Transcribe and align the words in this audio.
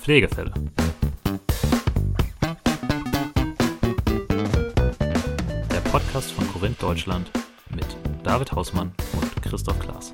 Pflegefälle. 0.00 0.52
Der 5.70 5.80
Podcast 5.90 6.32
von 6.32 6.50
Korinth 6.52 6.82
Deutschland 6.82 7.30
mit 7.74 7.86
David 8.24 8.50
Hausmann 8.52 8.92
und 9.20 9.42
Christoph 9.42 9.78
Klaas. 9.78 10.12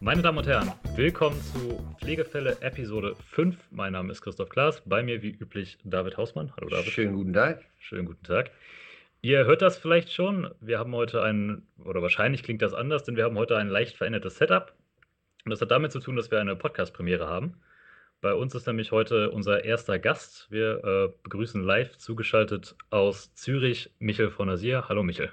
Meine 0.00 0.22
Damen 0.22 0.38
und 0.38 0.46
Herren, 0.46 0.72
willkommen 0.98 1.40
zu 1.40 1.78
Pflegefälle 2.00 2.56
Episode 2.60 3.14
5. 3.14 3.56
Mein 3.70 3.92
Name 3.92 4.10
ist 4.10 4.20
Christoph 4.20 4.48
Klaas, 4.48 4.82
bei 4.84 5.00
mir 5.00 5.22
wie 5.22 5.30
üblich 5.30 5.78
David 5.84 6.16
Hausmann. 6.16 6.52
Hallo 6.56 6.68
David. 6.68 6.90
Schönen 6.90 7.14
guten 7.14 7.32
Tag. 7.32 7.64
Schönen 7.78 8.04
guten 8.04 8.24
Tag. 8.24 8.50
Ihr 9.22 9.44
hört 9.44 9.62
das 9.62 9.78
vielleicht 9.78 10.12
schon, 10.12 10.52
wir 10.58 10.80
haben 10.80 10.92
heute 10.96 11.22
ein, 11.22 11.62
oder 11.84 12.02
wahrscheinlich 12.02 12.42
klingt 12.42 12.62
das 12.62 12.74
anders, 12.74 13.04
denn 13.04 13.14
wir 13.14 13.22
haben 13.22 13.38
heute 13.38 13.56
ein 13.56 13.68
leicht 13.68 13.96
verändertes 13.96 14.38
Setup. 14.38 14.74
Und 15.44 15.50
das 15.50 15.60
hat 15.60 15.70
damit 15.70 15.92
zu 15.92 16.00
tun, 16.00 16.16
dass 16.16 16.32
wir 16.32 16.40
eine 16.40 16.56
Podcast-Premiere 16.56 17.28
haben. 17.28 17.60
Bei 18.20 18.34
uns 18.34 18.56
ist 18.56 18.66
nämlich 18.66 18.90
heute 18.90 19.30
unser 19.30 19.64
erster 19.64 20.00
Gast. 20.00 20.50
Wir 20.50 20.82
äh, 20.82 21.12
begrüßen 21.22 21.62
live 21.62 21.96
zugeschaltet 21.96 22.74
aus 22.90 23.32
Zürich 23.34 23.94
Michel 24.00 24.32
von 24.32 24.50
Asier. 24.50 24.88
Hallo 24.88 25.04
Michel. 25.04 25.30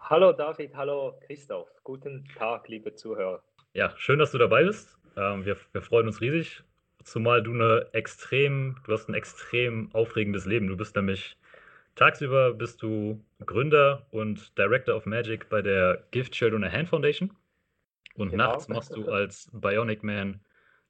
Hallo 0.00 0.32
David, 0.32 0.74
hallo 0.74 1.20
Christoph. 1.26 1.68
Guten 1.82 2.24
Tag, 2.38 2.68
liebe 2.68 2.94
Zuhörer. 2.94 3.42
Ja, 3.74 3.92
schön, 3.96 4.20
dass 4.20 4.30
du 4.30 4.38
dabei 4.38 4.62
bist. 4.62 4.96
Ähm, 5.16 5.44
wir, 5.44 5.56
wir 5.72 5.82
freuen 5.82 6.06
uns 6.06 6.20
riesig, 6.20 6.62
zumal 7.02 7.42
du 7.42 7.52
eine 7.52 7.88
extrem, 7.92 8.76
du 8.84 8.92
hast 8.92 9.08
ein 9.08 9.14
extrem 9.14 9.92
aufregendes 9.92 10.46
Leben. 10.46 10.68
Du 10.68 10.76
bist 10.76 10.94
nämlich 10.94 11.36
tagsüber 11.96 12.52
bist 12.54 12.82
du 12.82 13.20
Gründer 13.44 14.06
und 14.12 14.56
Director 14.56 14.94
of 14.94 15.06
Magic 15.06 15.48
bei 15.48 15.60
der 15.60 16.04
Gift 16.12 16.32
Children 16.34 16.62
a 16.62 16.70
Hand 16.70 16.88
Foundation. 16.88 17.32
Und 18.14 18.30
genau. 18.30 18.52
nachts 18.52 18.68
machst 18.68 18.94
du 18.94 19.10
als 19.10 19.50
Bionic 19.52 20.04
Man 20.04 20.40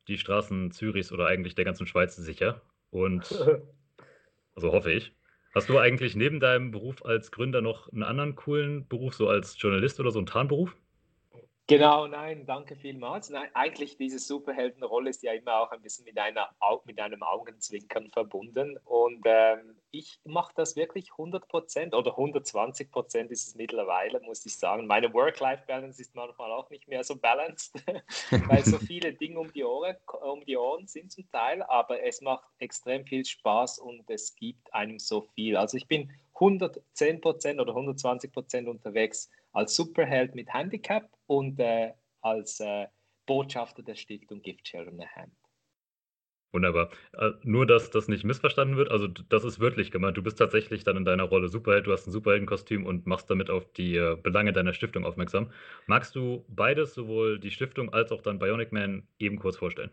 die 0.07 0.19
Straßen 0.19 0.71
Zürichs 0.71 1.11
oder 1.11 1.27
eigentlich 1.27 1.55
der 1.55 1.65
ganzen 1.65 1.87
Schweiz 1.87 2.17
sicher. 2.17 2.61
Und 2.91 3.31
also 4.55 4.73
hoffe 4.73 4.93
ich. 4.93 5.15
Hast 5.55 5.71
du 5.71 5.79
eigentlich 5.79 6.17
neben 6.17 6.39
deinem 6.39 6.71
Beruf 6.71 7.03
als 7.03 7.31
Gründer 7.31 7.63
noch 7.63 7.91
einen 7.91 8.03
anderen 8.03 8.35
coolen 8.35 8.87
Beruf, 8.89 9.15
so 9.15 9.29
als 9.29 9.57
Journalist 9.59 10.01
oder 10.01 10.11
so 10.11 10.19
einen 10.19 10.27
Tarnberuf? 10.27 10.77
Genau, 11.67 12.07
nein, 12.07 12.45
danke 12.45 12.77
vielmals. 12.77 13.31
Nein, 13.31 13.49
eigentlich 13.55 13.97
diese 13.97 14.19
Superheldenrolle 14.19 15.09
ist 15.09 15.23
ja 15.23 15.33
immer 15.33 15.61
auch 15.61 15.71
ein 15.71 15.81
bisschen 15.81 16.05
mit, 16.05 16.19
einer, 16.19 16.51
mit 16.85 17.01
einem 17.01 17.23
Augenzwinkern 17.23 18.11
verbunden. 18.11 18.77
Und 18.85 19.23
ähm, 19.25 19.75
ich 19.91 20.21
mache 20.25 20.53
das 20.57 20.77
wirklich 20.77 21.13
100 21.13 21.49
Prozent 21.49 21.95
oder 21.95 22.11
120 22.11 22.91
Prozent 22.91 23.31
ist 23.31 23.49
es 23.49 23.55
mittlerweile, 23.55 24.21
muss 24.21 24.45
ich 24.45 24.59
sagen. 24.59 24.87
Meine 24.87 25.15
Work-Life-Balance 25.15 26.03
ist 26.03 26.15
manchmal 26.15 26.53
auch 26.53 26.69
nicht 26.69 26.87
mehr 26.87 27.03
so 27.03 27.17
balanced, 27.17 27.73
weil 28.47 28.63
so 28.63 28.77
viele 28.77 29.15
Dinge 29.15 29.41
um 29.41 29.51
die, 29.51 29.65
Ohren, 29.65 29.97
um 30.21 30.45
die 30.45 30.59
Ohren 30.59 30.87
sind 30.87 31.13
zum 31.13 31.31
Teil. 31.31 31.63
Aber 31.63 32.03
es 32.03 32.21
macht 32.21 32.45
extrem 32.59 33.07
viel 33.07 33.25
Spaß 33.25 33.79
und 33.79 34.11
es 34.11 34.35
gibt 34.35 34.75
einem 34.75 34.99
so 34.99 35.23
viel. 35.35 35.57
Also 35.57 35.79
ich 35.79 35.89
bin 35.89 36.13
110 36.35 37.21
Prozent 37.21 37.61
oder 37.61 37.73
120 37.73 38.33
Prozent 38.33 38.69
unterwegs 38.69 39.31
als 39.53 39.75
Superheld 39.75 40.35
mit 40.35 40.53
Handicap 40.53 41.09
und 41.27 41.59
äh, 41.61 41.93
als 42.21 42.61
äh, 42.61 42.87
Botschafter 43.27 43.83
der 43.83 43.95
Stiftung 43.95 44.43
Gift 44.43 44.65
Children 44.65 45.01
a 45.01 45.07
Hand. 45.17 45.33
Wunderbar. 46.53 46.91
Äh, 47.15 47.33
nur, 47.43 47.67
dass 47.67 47.91
das 47.91 48.07
nicht 48.07 48.23
missverstanden 48.23 48.77
wird, 48.77 48.89
also 48.89 49.09
das 49.09 49.43
ist 49.43 49.59
wörtlich 49.59 49.91
gemeint. 49.91 50.17
Du 50.17 50.23
bist 50.23 50.39
tatsächlich 50.39 50.85
dann 50.85 50.97
in 50.97 51.05
deiner 51.05 51.25
Rolle 51.25 51.49
Superheld, 51.49 51.89
du 51.89 51.93
hast 51.93 52.07
ein 52.07 52.13
Superheldenkostüm 52.13 52.87
und 52.87 53.07
machst 53.07 53.29
damit 53.29 53.51
auf 53.51 53.73
die 53.73 53.97
äh, 53.97 54.17
Belange 54.23 54.53
deiner 54.53 54.73
Stiftung 54.73 55.05
aufmerksam. 55.05 55.51
Magst 55.87 56.15
du 56.15 56.45
beides, 56.49 56.95
sowohl 56.95 57.41
die 57.41 57.51
Stiftung 57.51 57.93
als 57.93 58.13
auch 58.13 58.23
dann 58.23 58.39
Bionic 58.39 58.71
Man, 58.71 59.09
eben 59.19 59.41
kurz 59.41 59.57
vorstellen? 59.57 59.91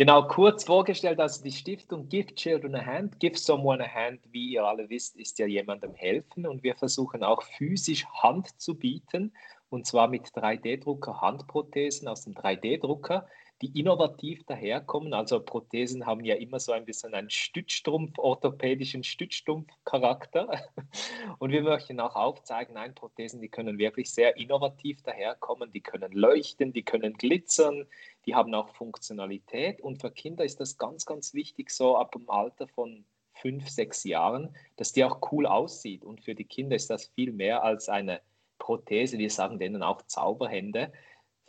Genau, 0.00 0.22
kurz 0.22 0.64
vorgestellt, 0.64 1.20
also 1.20 1.44
die 1.44 1.52
Stiftung 1.52 2.08
Give 2.08 2.34
Children 2.34 2.74
a 2.74 2.86
Hand, 2.86 3.20
Give 3.20 3.36
Someone 3.36 3.84
a 3.84 3.86
Hand, 3.86 4.20
wie 4.32 4.54
ihr 4.54 4.64
alle 4.64 4.88
wisst, 4.88 5.14
ist 5.18 5.38
ja 5.38 5.44
jemandem 5.44 5.92
helfen 5.92 6.46
und 6.46 6.62
wir 6.62 6.74
versuchen 6.74 7.22
auch 7.22 7.42
physisch 7.42 8.06
Hand 8.06 8.58
zu 8.58 8.78
bieten 8.78 9.34
und 9.68 9.86
zwar 9.86 10.08
mit 10.08 10.28
3D-Drucker 10.28 11.20
Handprothesen 11.20 12.08
aus 12.08 12.24
dem 12.24 12.32
3D-Drucker, 12.32 13.28
die 13.62 13.78
innovativ 13.78 14.44
daherkommen. 14.44 15.12
Also 15.12 15.40
Prothesen 15.40 16.06
haben 16.06 16.24
ja 16.24 16.36
immer 16.36 16.58
so 16.58 16.72
ein 16.72 16.86
bisschen 16.86 17.12
einen 17.14 17.28
Stützstrumpf, 17.28 18.18
orthopädischen 18.18 19.04
Stützstrumpf-Charakter. 19.04 20.62
Und 21.38 21.50
wir 21.50 21.62
möchten 21.62 22.00
auch 22.00 22.16
aufzeigen, 22.16 22.74
nein, 22.74 22.94
Prothesen, 22.94 23.40
die 23.40 23.48
können 23.48 23.78
wirklich 23.78 24.10
sehr 24.10 24.36
innovativ 24.36 25.02
daherkommen, 25.02 25.72
die 25.72 25.82
können 25.82 26.12
leuchten, 26.12 26.72
die 26.72 26.82
können 26.82 27.14
glitzern, 27.14 27.86
die 28.24 28.34
haben 28.34 28.54
auch 28.54 28.70
Funktionalität. 28.70 29.80
Und 29.82 30.00
für 30.00 30.10
Kinder 30.10 30.44
ist 30.44 30.60
das 30.60 30.78
ganz, 30.78 31.04
ganz 31.04 31.34
wichtig, 31.34 31.70
so 31.70 31.96
ab 31.96 32.12
dem 32.12 32.30
Alter 32.30 32.66
von 32.66 33.04
fünf, 33.34 33.68
sechs 33.68 34.04
Jahren, 34.04 34.54
dass 34.76 34.92
die 34.92 35.04
auch 35.04 35.20
cool 35.32 35.46
aussieht. 35.46 36.04
Und 36.04 36.22
für 36.22 36.34
die 36.34 36.44
Kinder 36.44 36.76
ist 36.76 36.88
das 36.90 37.06
viel 37.14 37.32
mehr 37.32 37.62
als 37.62 37.88
eine 37.88 38.20
Prothese. 38.58 39.18
Wir 39.18 39.30
sagen 39.30 39.58
denen 39.58 39.82
auch 39.82 40.02
Zauberhände. 40.02 40.92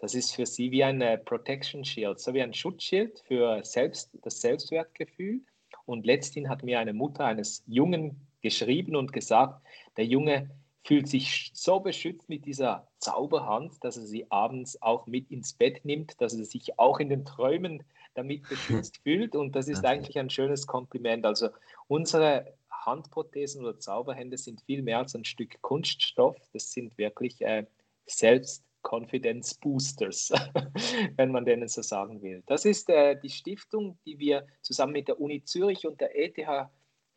Das 0.02 0.16
ist 0.16 0.34
für 0.34 0.48
sie 0.48 0.72
wie 0.72 0.84
ein 0.84 1.00
Protection 1.26 1.86
Shield, 1.86 2.20
so 2.20 2.34
wie 2.34 2.42
ein 2.42 2.56
Schutzschild 2.56 3.20
für 3.28 3.64
selbst, 3.64 4.10
das 4.24 4.42
Selbstwertgefühl. 4.42 5.42
Und 5.86 6.08
letzthin 6.08 6.50
hat 6.50 6.64
mir 6.64 6.80
eine 6.80 6.94
Mutter 6.94 7.26
eines 7.26 7.64
Jungen 7.68 8.28
geschrieben 8.42 8.96
und 8.96 9.14
gesagt, 9.14 9.62
der 9.98 10.06
Junge 10.06 10.50
fühlt 10.84 11.08
sich 11.08 11.52
so 11.54 11.80
beschützt 11.80 12.28
mit 12.30 12.46
dieser 12.46 12.88
Zauberhand, 12.98 13.74
dass 13.84 13.98
er 13.98 14.08
sie 14.08 14.26
abends 14.32 14.82
auch 14.82 15.06
mit 15.06 15.30
ins 15.30 15.54
Bett 15.54 15.86
nimmt, 15.86 16.20
dass 16.20 16.34
er 16.34 16.46
sich 16.46 16.80
auch 16.80 17.00
in 17.00 17.10
den 17.10 17.24
Träumen 17.24 17.84
damit 18.16 18.50
beschützt 18.50 18.98
fühlt. 19.04 19.36
Und 19.36 19.56
das 19.56 19.68
ist 19.68 19.86
eigentlich 19.86 20.18
ein 20.18 20.32
schönes 20.32 20.66
Kompliment. 20.66 21.28
Also 21.28 21.50
unsere 21.88 22.56
Handprothesen 22.72 23.62
oder 23.62 23.78
Zauberhände 23.78 24.40
sind 24.40 24.62
viel 24.62 24.82
mehr 24.82 24.98
als 24.98 25.14
ein 25.14 25.26
Stück 25.26 25.62
Kunststoff. 25.62 26.38
Das 26.54 26.72
sind 26.72 26.98
wirklich 26.98 27.42
äh, 27.44 27.68
selbst 28.08 28.64
Confidence 28.84 29.56
Boosters, 29.56 30.32
wenn 31.16 31.32
man 31.32 31.46
denen 31.46 31.68
so 31.68 31.82
sagen 31.82 32.22
will. 32.22 32.44
Das 32.48 32.66
ist 32.66 32.90
äh, 32.90 33.20
die 33.20 33.30
Stiftung, 33.30 33.98
die 34.06 34.20
wir 34.20 34.46
zusammen 34.62 34.94
mit 34.94 35.08
der 35.08 35.20
Uni 35.20 35.44
Zürich 35.44 35.86
und 35.88 36.02
der 36.02 36.18
ETH 36.18 36.38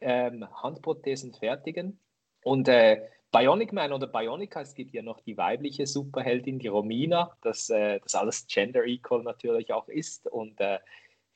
ähm, 0.00 0.46
Handprothesen 0.62 1.34
fertigen. 1.34 1.98
Und 2.42 2.68
äh, 2.68 3.00
Bionic 3.32 3.72
Man 3.72 3.92
oder 3.92 4.06
Bionica, 4.06 4.60
es 4.60 4.74
gibt 4.74 4.94
ja 4.94 5.02
noch 5.02 5.20
die 5.20 5.36
weibliche 5.36 5.86
Superheldin, 5.86 6.60
die 6.60 6.68
Romina, 6.68 7.36
das, 7.40 7.68
äh, 7.68 7.98
das 8.00 8.14
alles 8.14 8.46
gender 8.46 8.84
equal 8.84 9.24
natürlich 9.24 9.72
auch 9.72 9.88
ist. 9.88 10.28
Und 10.28 10.60
äh, 10.60 10.78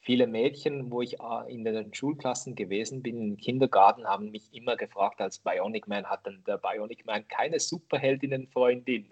viele 0.09 0.27
Mädchen, 0.27 0.91
wo 0.91 1.03
ich 1.03 1.21
äh, 1.21 1.53
in 1.55 1.65
den 1.65 1.93
Schulklassen 1.93 2.55
gewesen 2.55 3.03
bin, 3.03 3.21
im 3.21 3.37
Kindergarten, 3.37 4.07
haben 4.07 4.31
mich 4.31 4.49
immer 4.53 4.75
gefragt, 4.75 5.21
als 5.21 5.39
Bionic 5.39 5.87
Man 5.87 6.07
hat 6.07 6.27
dann 6.27 6.43
der 6.47 6.57
Bionic 6.57 7.05
Man 7.05 7.29
keine 7.29 7.61
Superheldinnenfreundin. 7.61 9.11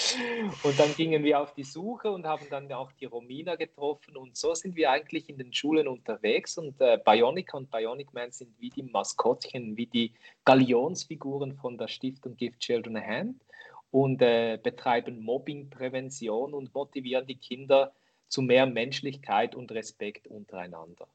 und 0.62 0.80
dann 0.80 0.94
gingen 0.96 1.22
wir 1.22 1.42
auf 1.42 1.52
die 1.52 1.64
Suche 1.64 2.10
und 2.10 2.24
haben 2.24 2.46
dann 2.48 2.72
auch 2.72 2.90
die 2.92 3.04
Romina 3.04 3.56
getroffen 3.56 4.16
und 4.16 4.38
so 4.38 4.54
sind 4.54 4.74
wir 4.74 4.90
eigentlich 4.90 5.28
in 5.28 5.36
den 5.36 5.52
Schulen 5.52 5.86
unterwegs 5.86 6.56
und 6.56 6.80
äh, 6.80 6.98
Bionica 7.04 7.58
und 7.58 7.70
Bionic 7.70 8.14
Man 8.14 8.32
sind 8.32 8.58
wie 8.58 8.70
die 8.70 8.84
Maskottchen, 8.84 9.76
wie 9.76 9.86
die 9.86 10.14
Galionsfiguren 10.46 11.56
von 11.56 11.76
der 11.76 11.88
Stiftung 11.88 12.38
Give 12.38 12.58
Children 12.58 12.96
a 12.96 13.02
Hand 13.02 13.44
und 13.90 14.22
äh, 14.22 14.58
betreiben 14.62 15.22
Mobbingprävention 15.22 16.54
und 16.54 16.74
motivieren 16.74 17.26
die 17.26 17.36
Kinder, 17.36 17.92
zu 18.28 18.42
mehr 18.42 18.66
Menschlichkeit 18.66 19.54
und 19.54 19.72
Respekt 19.72 20.26
untereinander. 20.26 21.08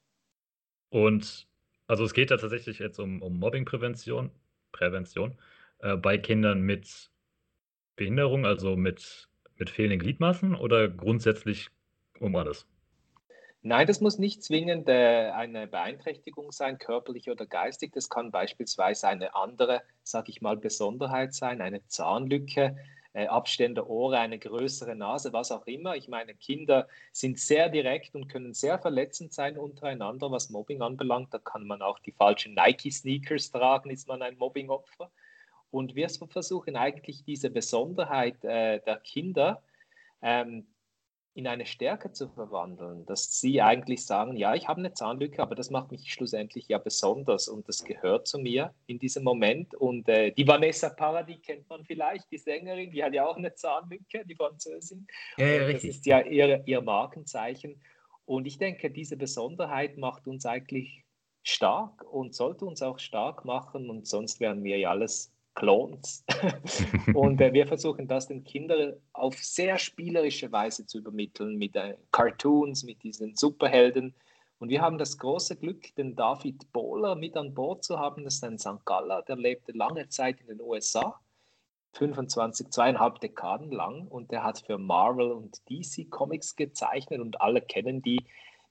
Und 0.90 1.48
also 1.88 2.04
es 2.04 2.14
geht 2.14 2.32
da 2.32 2.38
tatsächlich 2.38 2.80
jetzt 2.80 3.00
um, 3.00 3.22
um 3.22 3.40
Mobbingprävention 3.40 4.32
Prävention, 4.74 5.38
äh, 5.80 5.96
bei 5.96 6.18
Kindern 6.18 6.62
mit 6.62 7.10
Behinderung, 7.96 8.46
also 8.46 8.76
mit, 8.76 9.30
mit 9.56 9.70
fehlenden 9.70 10.00
Gliedmaßen 10.00 10.56
oder 10.56 10.90
grundsätzlich 10.90 11.70
um 12.20 12.36
alles? 12.36 12.68
Nein, 13.62 13.88
das 13.88 14.02
muss 14.02 14.20
nicht 14.20 14.44
zwingend 14.44 14.90
äh, 14.90 15.30
eine 15.30 15.68
Beeinträchtigung 15.68 16.52
sein, 16.52 16.80
körperlich 16.80 17.30
oder 17.30 17.46
geistig. 17.46 17.94
Das 17.94 18.10
kann 18.10 18.30
beispielsweise 18.30 19.08
eine 19.08 19.36
andere, 19.36 19.84
sage 20.02 20.32
ich 20.32 20.42
mal, 20.42 20.58
Besonderheit 20.58 21.34
sein, 21.34 21.62
eine 21.62 21.86
Zahnlücke, 21.88 22.76
äh, 23.14 23.28
Abstände 23.28 23.88
Ohren, 23.88 24.16
eine 24.16 24.40
größere 24.40 24.96
Nase, 24.96 25.34
was 25.34 25.52
auch 25.52 25.66
immer. 25.68 25.96
Ich 25.96 26.08
meine, 26.08 26.34
Kinder 26.34 26.88
sind 27.12 27.40
sehr 27.40 27.70
direkt 27.70 28.16
und 28.16 28.28
können 28.28 28.54
sehr 28.54 28.80
verletzend 28.80 29.34
sein 29.34 29.58
untereinander, 29.58 30.32
was 30.32 30.50
Mobbing 30.50 30.82
anbelangt. 30.82 31.34
Da 31.34 31.40
kann 31.40 31.66
man 31.66 31.82
auch 31.82 32.00
die 32.00 32.12
falschen 32.12 32.56
Nike-Sneakers 32.56 33.52
tragen, 33.52 33.90
ist 33.90 34.08
man 34.08 34.22
ein 34.22 34.38
Mobbing-Opfer. 34.38 35.12
Und 35.72 35.96
wir 35.96 36.10
versuchen 36.10 36.76
eigentlich 36.76 37.24
diese 37.24 37.50
Besonderheit 37.50 38.44
äh, 38.44 38.80
der 38.80 38.98
Kinder 38.98 39.64
ähm, 40.22 40.68
in 41.36 41.48
eine 41.48 41.66
Stärke 41.66 42.12
zu 42.12 42.30
verwandeln, 42.30 43.06
dass 43.08 43.40
sie 43.40 43.62
eigentlich 43.62 44.06
sagen, 44.06 44.38
ja, 44.38 44.54
ich 44.54 44.68
habe 44.68 44.80
eine 44.80 44.94
Zahnlücke, 44.94 45.42
aber 45.42 45.56
das 45.56 45.72
macht 45.72 45.92
mich 45.92 46.14
schlussendlich 46.14 46.68
ja 46.68 46.78
besonders 46.78 47.48
und 47.48 47.68
das 47.68 47.84
gehört 47.84 48.28
zu 48.28 48.38
mir 48.38 48.74
in 48.86 49.00
diesem 49.00 49.24
Moment. 49.24 49.74
Und 49.74 50.08
äh, 50.08 50.32
die 50.32 50.48
Vanessa 50.48 50.90
Paradis 50.90 51.42
kennt 51.42 51.68
man 51.70 51.84
vielleicht, 51.86 52.30
die 52.32 52.38
Sängerin, 52.38 52.92
die 52.92 53.04
hat 53.04 53.14
ja 53.14 53.26
auch 53.26 53.38
eine 53.38 53.56
Zahnlücke, 53.56 54.24
die 54.26 54.36
Französin. 54.36 55.08
Ja, 55.38 55.48
ja, 55.48 55.66
richtig. 55.66 55.90
Das 55.90 55.98
ist 55.98 56.06
ja 56.06 56.22
ihr, 56.22 56.62
ihr 56.68 56.82
Markenzeichen. 56.82 57.82
Und 58.26 58.46
ich 58.46 58.60
denke, 58.60 58.92
diese 58.92 59.18
Besonderheit 59.18 59.98
macht 59.98 60.28
uns 60.28 60.46
eigentlich 60.46 61.04
stark 61.42 62.04
und 62.12 62.36
sollte 62.36 62.66
uns 62.66 62.82
auch 62.82 63.00
stark 63.00 63.44
machen 63.44 63.90
und 63.90 64.08
sonst 64.08 64.40
wären 64.40 64.64
wir 64.64 64.78
ja 64.78 64.92
alles 64.92 65.34
Clones. 65.56 66.26
und 67.14 67.40
äh, 67.42 67.54
wir 67.54 67.68
versuchen 67.68 68.08
das 68.08 68.28
den 68.28 68.44
Kindern 68.44 68.94
auf 69.14 69.36
sehr 69.38 69.78
spielerische 69.78 70.52
Weise 70.52 70.86
zu 70.86 71.00
übermitteln 71.00 71.58
mit 71.58 71.76
äh, 71.76 71.96
Cartoons, 72.12 72.84
mit 72.84 73.04
diesen 73.04 73.36
Superhelden. 73.36 74.14
Und 74.60 74.70
wir 74.70 74.82
haben 74.82 74.98
das 74.98 75.18
große 75.18 75.58
Glück, 75.58 75.94
den 75.96 76.16
David 76.16 76.72
Bohler 76.72 77.16
mit 77.16 77.36
an 77.36 77.54
Bord 77.54 77.84
zu 77.84 78.00
haben. 78.00 78.24
Das 78.24 78.36
ist 78.36 78.44
ein 78.44 78.58
St. 78.58 78.86
Galler, 78.86 79.22
der 79.24 79.36
lebte 79.36 79.74
lange 79.74 80.08
Zeit 80.10 80.40
in 80.42 80.48
den 80.48 80.62
USA, 80.62 81.20
25, 81.94 82.70
zweieinhalb 82.70 83.20
Dekaden 83.20 83.72
lang. 83.72 84.08
Und 84.08 84.32
der 84.32 84.44
hat 84.44 84.60
für 84.60 84.78
Marvel 84.78 85.32
und 85.32 85.62
DC 85.70 86.10
Comics 86.10 86.56
gezeichnet 86.56 87.20
und 87.20 87.42
alle 87.42 87.62
kennen 87.62 88.02
die 88.02 88.20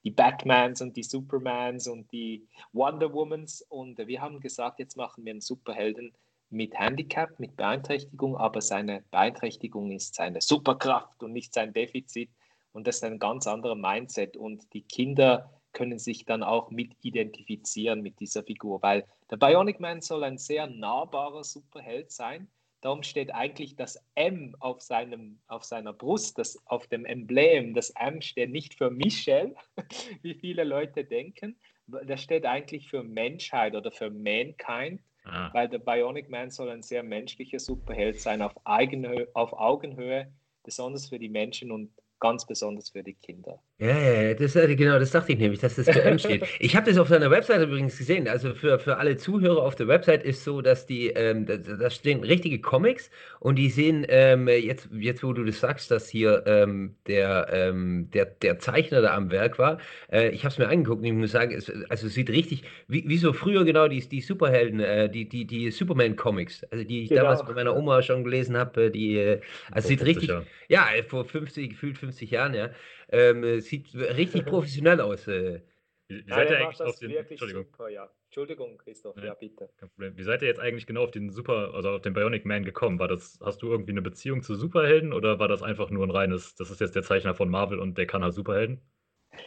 die 0.05 0.11
Batmans 0.11 0.83
und 0.83 0.97
die 0.97 1.03
Supermans 1.03 1.87
und 1.87 2.11
die 2.13 2.47
Wonder 2.73 3.13
Womans. 3.13 3.63
Und 3.69 3.99
wir 3.99 4.21
haben 4.21 4.41
gesagt, 4.41 4.79
jetzt 4.79 4.97
machen 4.97 5.25
wir 5.25 5.31
einen 5.31 5.41
Superhelden 5.41 6.13
mit 6.53 6.79
Handicap, 6.79 7.39
mit 7.41 7.57
Beeinträchtigung, 7.57 8.37
aber 8.37 8.61
seine 8.61 9.03
Beeinträchtigung 9.11 9.91
ist 9.91 10.15
seine 10.15 10.41
Superkraft 10.41 11.23
und 11.23 11.33
nicht 11.33 11.55
sein 11.55 11.73
Defizit. 11.73 12.31
Und 12.73 12.87
das 12.87 12.97
ist 12.97 13.05
ein 13.05 13.19
ganz 13.19 13.47
anderer 13.47 13.75
Mindset. 13.75 14.37
Und 14.37 14.73
die 14.73 14.83
Kinder 14.83 15.51
können 15.73 15.99
sich 15.99 16.25
dann 16.25 16.43
auch 16.43 16.71
mit 16.71 16.93
identifizieren 17.03 18.03
mit 18.03 18.21
dieser 18.21 18.43
Figur, 18.43 18.83
weil 18.83 19.07
der 19.31 19.37
Bionic 19.39 19.81
Man 19.81 20.01
soll 20.01 20.25
ein 20.25 20.39
sehr 20.39 20.67
nahbarer 20.67 21.45
Superheld 21.45 22.13
sein. 22.13 22.49
Darum 22.83 23.05
steht 23.05 23.33
eigentlich 23.33 23.77
das 23.77 23.97
M 24.17 24.57
auf, 24.59 24.81
seinem, 24.83 25.41
auf 25.47 25.63
seiner 25.63 25.93
Brust, 25.93 26.39
das, 26.39 26.59
auf 26.67 26.89
dem 26.89 27.05
Emblem. 27.05 27.75
Das 27.75 27.91
M 27.91 28.21
steht 28.21 28.51
nicht 28.51 28.75
für 28.75 28.91
Michel, 28.91 29.55
wie 30.23 30.35
viele 30.35 30.65
Leute 30.65 31.05
denken. 31.05 31.59
Das 31.87 32.21
steht 32.21 32.45
eigentlich 32.45 32.91
für 32.91 33.05
Menschheit 33.05 33.75
oder 33.75 33.93
für 33.93 34.11
Mankind. 34.11 35.01
Ah. 35.25 35.51
Weil 35.53 35.69
der 35.69 35.79
Bionic 35.79 36.29
Man 36.29 36.51
soll 36.51 36.71
ein 36.71 36.83
sehr 36.83 37.03
menschlicher 37.03 37.59
Superheld 37.59 38.21
sein, 38.21 38.43
auf, 38.43 38.55
Eigenhö 38.65 39.27
auf 39.35 39.53
Augenhöhe, 39.53 40.33
besonders 40.65 41.09
für 41.09 41.19
die 41.19 41.29
Menschen 41.29 41.71
und 41.71 41.91
ganz 42.19 42.47
besonders 42.47 42.91
für 42.91 43.03
die 43.03 43.15
Kinder. 43.15 43.61
Ja, 43.83 43.99
ja, 43.99 44.35
das, 44.35 44.55
äh, 44.55 44.77
genau, 44.77 44.97
das 45.01 45.11
dachte 45.11 45.33
ich 45.33 45.41
nämlich, 45.41 45.59
dass 45.59 45.75
das 45.75 45.91
für 45.91 46.05
M 46.05 46.17
steht. 46.17 46.45
Ich 46.61 46.77
habe 46.77 46.89
das 46.89 47.01
auf 47.01 47.09
seiner 47.09 47.33
Webseite 47.33 47.65
übrigens 47.65 47.99
gesehen. 47.99 48.29
Also 48.29 48.55
für, 48.55 48.79
für 48.79 48.99
alle 48.99 49.17
Zuhörer 49.17 49.61
auf 49.61 49.75
der 49.75 49.89
Website 49.89 50.23
ist 50.23 50.45
so, 50.45 50.61
dass 50.61 50.87
die, 50.87 51.09
ähm, 51.09 51.47
da, 51.47 51.57
da 51.57 51.91
stehen 51.91 52.23
richtige 52.23 52.61
Comics 52.61 53.11
und 53.41 53.57
die 53.57 53.69
sehen, 53.71 54.07
ähm, 54.09 54.47
jetzt, 54.47 54.89
jetzt 54.93 55.25
wo 55.25 55.33
du 55.33 55.43
das 55.43 55.59
sagst, 55.59 55.91
dass 55.91 56.09
hier 56.09 56.45
ähm, 56.47 56.95
der, 57.09 57.49
ähm, 57.51 58.09
der, 58.15 58.27
der 58.27 58.61
Zeichner 58.61 59.03
da 59.03 59.17
am 59.17 59.33
Werk 59.33 59.59
war, 59.59 59.79
äh, 60.13 60.29
ich 60.29 60.45
habe 60.45 60.53
es 60.53 60.59
mir 60.59 60.69
angeguckt 60.69 61.01
und 61.01 61.07
ich 61.07 61.13
muss 61.13 61.33
sagen, 61.33 61.53
es, 61.53 61.69
also 61.89 62.07
es 62.07 62.15
sieht 62.15 62.31
richtig, 62.31 62.63
wie, 62.87 63.09
wie 63.09 63.19
so 63.19 63.33
früher 63.33 63.65
genau 63.65 63.89
die, 63.89 63.99
die 63.99 64.21
Superhelden, 64.21 64.79
äh, 64.79 65.11
die, 65.11 65.29
die, 65.29 65.45
die 65.45 65.73
Superman-Comics, 65.73 66.63
also 66.71 66.85
die 66.85 67.03
ich 67.03 67.09
genau. 67.09 67.23
damals 67.23 67.45
bei 67.45 67.53
meiner 67.53 67.75
Oma 67.77 68.01
schon 68.03 68.23
gelesen 68.23 68.57
habe, 68.57 68.93
die, 68.93 69.17
äh, 69.17 69.41
also 69.73 69.89
sieht 69.89 70.05
richtig, 70.05 70.29
Jahr. 70.29 70.45
ja, 70.69 70.87
vor 71.09 71.25
50, 71.25 71.71
gefühlt 71.71 71.99
50 71.99 72.31
Jahren, 72.31 72.55
ja. 72.55 72.71
Ähm, 73.13 73.61
sieht 73.61 73.95
richtig 73.95 74.45
professionell 74.47 75.01
aus. 75.01 75.29
Äh. 75.29 75.63
Wie, 76.09 76.27
wie 76.27 76.31
seid 76.31 76.51
ihr 76.51 76.59
eigentlich 76.59 76.81
auf 76.83 76.99
den, 76.99 77.11
Entschuldigung. 77.11 77.65
Super, 77.65 77.89
ja. 77.89 78.11
Entschuldigung, 78.27 78.79
Christoph, 78.79 79.17
ja, 79.19 79.27
ja, 79.27 79.35
bitte. 79.35 79.69
Kein 79.77 79.91
Problem. 79.91 80.17
Wie 80.17 80.23
seid 80.23 80.43
ihr 80.43 80.49
jetzt 80.49 80.61
eigentlich 80.61 80.87
genau 80.87 81.05
auf 81.05 81.11
den 81.11 81.31
Super, 81.31 81.75
also 81.75 81.91
auf 81.91 82.03
den 82.03 82.15
Bionic 82.15 82.47
Man 82.47 82.65
gekommen? 82.65 82.99
War 82.99 83.09
das, 83.09 83.39
hast 83.43 83.63
du 83.63 83.69
irgendwie 83.69 83.93
eine 83.93 84.03
Beziehung 84.03 84.43
zu 84.43 84.55
Superhelden 84.55 85.13
oder 85.13 85.39
war 85.39 85.49
das 85.49 85.63
einfach 85.63 85.91
nur 85.91 86.07
ein 86.07 86.11
reines, 86.11 86.55
das 86.55 86.71
ist 86.71 86.81
jetzt 86.81 86.95
der 86.95 87.03
Zeichner 87.03 87.35
von 87.35 87.51
Marvel 87.51 87.79
und 87.79 87.99
der 87.99 88.07
kann 88.07 88.25
halt 88.25 88.35
Superhelden? 88.35 88.81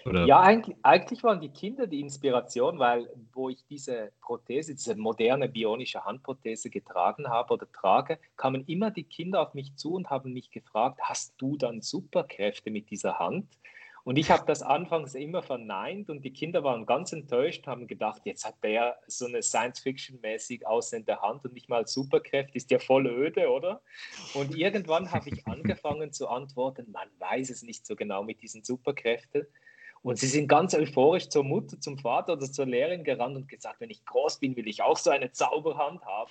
Oder? 0.06 0.26
Ja, 0.26 0.42
eigentlich, 0.42 0.76
eigentlich, 0.84 1.24
waren 1.24 1.40
die 1.40 1.50
Kinder 1.50 1.88
die 1.88 2.00
Inspiration, 2.00 2.80
weil 2.80 3.10
wo 3.34 3.50
ich 3.50 3.66
diese 3.68 4.12
Prothese, 4.22 4.74
diese 4.74 4.96
moderne 4.96 5.50
bionische 5.50 6.04
Handprothese 6.04 6.70
getragen 6.70 7.30
habe 7.30 7.54
oder 7.54 7.72
trage, 7.72 8.20
kamen 8.36 8.66
immer 8.68 8.92
die 8.92 9.04
Kinder 9.04 9.42
auf 9.42 9.54
mich 9.54 9.76
zu 9.76 9.94
und 9.94 10.10
haben 10.10 10.34
mich 10.34 10.52
gefragt, 10.52 11.00
hast 11.02 11.34
du 11.38 11.58
dann 11.58 11.82
Superkräfte 11.82 12.72
mit 12.72 12.90
dieser 12.90 13.20
Hand? 13.20 13.48
Und 14.06 14.18
ich 14.18 14.30
habe 14.30 14.44
das 14.46 14.62
anfangs 14.62 15.16
immer 15.16 15.42
verneint 15.42 16.12
und 16.12 16.24
die 16.24 16.32
Kinder 16.32 16.64
waren 16.64 16.86
ganz 16.86 17.12
enttäuscht, 17.12 17.66
haben 17.66 17.88
gedacht, 17.88 18.22
jetzt 18.26 18.46
hat 18.46 18.54
der 18.64 19.00
so 19.08 19.26
eine 19.26 19.42
Science-Fiction-mäßig 19.42 20.68
aussehende 20.68 21.24
Hand 21.24 21.44
und 21.44 21.54
nicht 21.54 21.70
mal 21.70 21.88
Superkräfte, 21.88 22.56
ist 22.56 22.70
ja 22.70 22.78
voll 22.78 23.08
öde, 23.08 23.50
oder? 23.50 23.82
Und 24.36 24.56
irgendwann 24.56 25.12
habe 25.12 25.30
ich 25.30 25.48
angefangen 25.48 26.14
zu 26.14 26.28
antworten, 26.28 26.92
man 26.92 27.10
weiß 27.18 27.50
es 27.50 27.64
nicht 27.64 27.88
so 27.88 27.96
genau 27.96 28.22
mit 28.22 28.44
diesen 28.44 28.64
Superkräften. 28.64 29.48
Und 30.06 30.20
sie 30.20 30.28
sind 30.28 30.48
ganz 30.48 30.76
euphorisch 30.76 31.30
zur 31.30 31.44
Mutter, 31.44 31.80
zum 31.80 31.98
Vater 31.98 32.34
oder 32.34 32.46
zur 32.46 32.68
Lehrerin 32.68 33.04
gerannt 33.04 33.36
und 33.38 33.48
gesagt, 33.48 33.82
wenn 33.82 33.90
ich 33.90 34.06
groß 34.06 34.38
bin, 34.38 34.56
will 34.56 34.68
ich 34.68 34.84
auch 34.84 34.98
so 34.98 35.10
eine 35.10 35.32
Zauberhand 35.32 36.06
haben. 36.06 36.30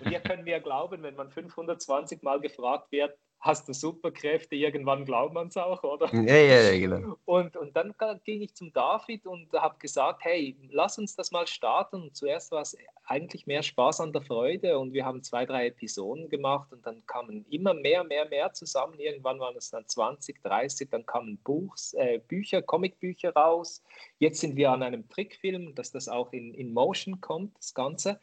Und 0.00 0.10
hier 0.10 0.20
können 0.20 0.44
wir 0.44 0.60
glauben, 0.60 1.02
wenn 1.02 1.14
man 1.14 1.30
520 1.30 2.22
Mal 2.22 2.42
gefragt 2.42 2.92
wird, 2.92 3.16
hast 3.40 3.68
du 3.68 3.72
Superkräfte, 3.72 4.56
irgendwann 4.56 5.04
glaubt 5.04 5.34
man 5.34 5.48
es 5.48 5.56
auch, 5.56 5.82
oder? 5.82 6.12
Ja, 6.12 6.34
ja, 6.34 6.72
ja, 6.72 6.78
genau. 6.78 7.16
Und, 7.24 7.56
und 7.56 7.76
dann 7.76 7.94
ging 8.24 8.42
ich 8.42 8.54
zum 8.54 8.72
David 8.72 9.26
und 9.26 9.52
habe 9.52 9.76
gesagt, 9.78 10.24
hey, 10.24 10.56
lass 10.70 10.98
uns 10.98 11.14
das 11.14 11.30
mal 11.30 11.46
starten. 11.46 12.02
Und 12.02 12.16
zuerst 12.16 12.50
war 12.50 12.62
es 12.62 12.76
eigentlich 13.04 13.46
mehr 13.46 13.62
Spaß 13.62 14.00
an 14.00 14.12
der 14.12 14.22
Freude 14.22 14.78
und 14.78 14.92
wir 14.92 15.04
haben 15.04 15.22
zwei, 15.22 15.46
drei 15.46 15.68
Episoden 15.68 16.28
gemacht 16.28 16.72
und 16.72 16.84
dann 16.84 17.06
kamen 17.06 17.46
immer 17.50 17.72
mehr, 17.72 18.02
mehr, 18.02 18.28
mehr 18.28 18.52
zusammen. 18.52 18.98
Irgendwann 18.98 19.38
waren 19.38 19.56
es 19.56 19.70
dann 19.70 19.86
20, 19.86 20.42
30, 20.42 20.90
dann 20.90 21.06
kamen 21.06 21.38
Buchs, 21.38 21.94
äh, 21.94 22.18
Bücher, 22.26 22.62
Comicbücher 22.62 23.32
raus. 23.32 23.82
Jetzt 24.18 24.40
sind 24.40 24.56
wir 24.56 24.72
an 24.72 24.82
einem 24.82 25.08
Trickfilm, 25.08 25.74
dass 25.74 25.92
das 25.92 26.08
auch 26.08 26.32
in, 26.32 26.52
in 26.54 26.72
Motion 26.72 27.20
kommt, 27.20 27.56
das 27.58 27.74
Ganze. 27.74 28.20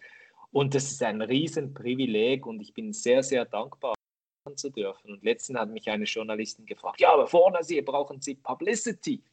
Und 0.51 0.75
das 0.75 0.91
ist 0.91 1.01
ein 1.01 1.21
Riesenprivileg 1.21 2.45
und 2.45 2.61
ich 2.61 2.73
bin 2.73 2.93
sehr, 2.93 3.23
sehr 3.23 3.45
dankbar 3.45 3.93
zu 4.55 4.69
dürfen. 4.69 5.11
Und 5.11 5.23
letztens 5.23 5.59
hat 5.59 5.69
mich 5.69 5.89
eine 5.89 6.03
Journalistin 6.03 6.65
gefragt, 6.65 6.99
ja, 6.99 7.13
aber 7.13 7.27
vorne 7.27 7.63
Sie, 7.63 7.81
brauchen 7.81 8.21
Sie 8.21 8.35
Publicity? 8.35 9.23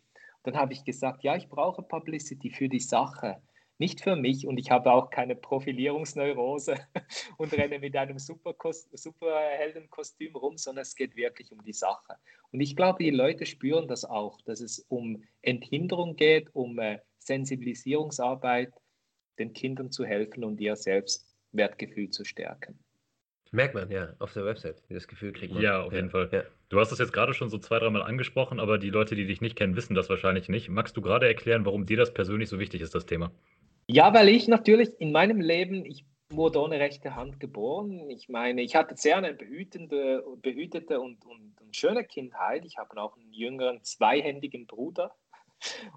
Dann 0.44 0.56
habe 0.56 0.73
ich 0.73 0.85
gesagt, 0.85 1.23
ja, 1.23 1.37
ich 1.37 1.49
brauche 1.49 1.82
Publicity 1.82 2.50
für 2.50 2.68
die 2.68 2.80
Sache, 2.80 3.42
nicht 3.78 4.00
für 4.00 4.16
mich. 4.16 4.46
Und 4.46 4.58
ich 4.58 4.70
habe 4.70 4.92
auch 4.92 5.11
keine 5.11 5.35
Profilierungsneurose 5.35 6.76
und 7.38 7.52
renne 7.52 7.78
mit 7.78 7.96
einem 7.96 8.18
Superheldenkostüm 8.18 10.37
rum, 10.37 10.56
sondern 10.56 10.82
es 10.82 10.94
geht 10.94 11.16
wirklich 11.16 11.50
um 11.52 11.62
die 11.64 11.73
Sache. 11.73 12.16
Und 12.52 12.61
ich 12.61 12.76
glaube, 12.76 13.02
die 13.02 13.11
Leute 13.11 13.46
spüren 13.46 13.88
das 13.88 14.04
auch, 14.04 14.40
dass 14.42 14.61
es 14.61 14.78
um 14.88 15.25
Enthinderung 15.42 16.16
geht, 16.16 16.54
um 16.54 16.78
äh, 16.78 17.00
Sensibilisierungsarbeit, 17.18 18.73
den 19.38 19.52
Kindern 19.52 19.90
zu 19.90 20.04
helfen 20.04 20.44
und 20.44 20.61
ihr 20.61 20.76
Selbstwertgefühl 20.76 22.11
zu 22.11 22.25
stärken. 22.25 22.78
Merkt 23.52 23.75
man, 23.75 23.90
ja, 23.90 24.14
auf 24.21 24.33
der 24.33 24.45
Website. 24.45 24.83
Das 24.88 25.09
Gefühl 25.09 25.33
kriegt 25.33 25.52
man. 25.52 25.62
Ja, 25.62 25.83
auf 25.83 25.92
jeden 25.92 26.11
Fall. 26.11 26.28
Ja. 26.30 26.45
Du 26.69 26.78
hast 26.78 26.92
das 26.92 27.00
jetzt 27.00 27.12
gerade 27.12 27.35
schon 27.35 27.49
so 27.49 27.59
zwei, 27.59 27.80
dreimal 27.80 28.02
angesprochen, 28.02 28.61
aber 28.61 28.78
die 28.78 28.90
Leute, 28.90 29.16
die 29.16 29.26
dich 29.26 29.40
nicht 29.40 29.57
kennen, 29.57 29.75
wissen 29.75 29.95
das 29.95 30.09
wahrscheinlich 30.09 30.49
nicht. 30.49 30.69
Magst 30.69 30.97
du 30.97 31.00
gerade 31.00 31.26
erklären, 31.26 31.66
warum 31.66 31.85
dir 31.85 31.97
das 31.97 32.14
persönlich 32.14 32.49
so 32.49 32.61
wichtig 32.61 32.80
ist, 32.80 32.95
das 32.95 33.07
Thema? 33.07 33.33
Ja, 33.88 34.14
weil 34.14 34.28
ich 34.28 34.47
natürlich 34.47 34.90
in 35.00 35.11
meinem 35.11 35.40
Leben, 35.40 35.85
ich 35.85 36.04
wurde 36.28 36.61
ohne 36.61 36.78
rechte 36.78 37.16
Hand 37.16 37.40
geboren. 37.40 38.09
Ich 38.09 38.28
meine, 38.28 38.62
ich 38.62 38.76
hatte 38.76 38.95
sehr 38.97 39.16
eine 39.16 39.35
behütende, 39.35 40.25
behütete 40.42 41.00
und, 41.00 41.25
und, 41.26 41.61
und 41.61 41.76
schöne 41.76 42.04
Kindheit. 42.04 42.64
Ich 42.64 42.78
habe 42.78 43.02
auch 43.02 43.16
einen 43.16 43.33
jüngeren, 43.33 43.83
zweihändigen 43.83 44.69
Bruder. 44.69 45.12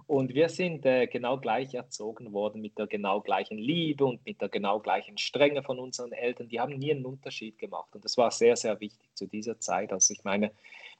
Und 0.07 0.33
wir 0.33 0.49
sind 0.49 0.85
äh, 0.85 1.07
genau 1.07 1.37
gleich 1.37 1.73
erzogen 1.73 2.33
worden 2.33 2.61
mit 2.61 2.77
der 2.77 2.87
genau 2.87 3.21
gleichen 3.21 3.57
Liebe 3.57 4.05
und 4.05 4.25
mit 4.25 4.41
der 4.41 4.49
genau 4.49 4.79
gleichen 4.79 5.17
Strenge 5.17 5.63
von 5.63 5.79
unseren 5.79 6.11
Eltern. 6.11 6.49
Die 6.49 6.59
haben 6.59 6.77
nie 6.77 6.91
einen 6.91 7.05
Unterschied 7.05 7.57
gemacht. 7.57 7.89
Und 7.93 8.03
das 8.03 8.17
war 8.17 8.31
sehr, 8.31 8.55
sehr 8.55 8.79
wichtig 8.79 9.09
zu 9.15 9.27
dieser 9.27 9.59
Zeit. 9.59 9.93
Also 9.93 10.13
ich 10.13 10.23
meine, 10.23 10.51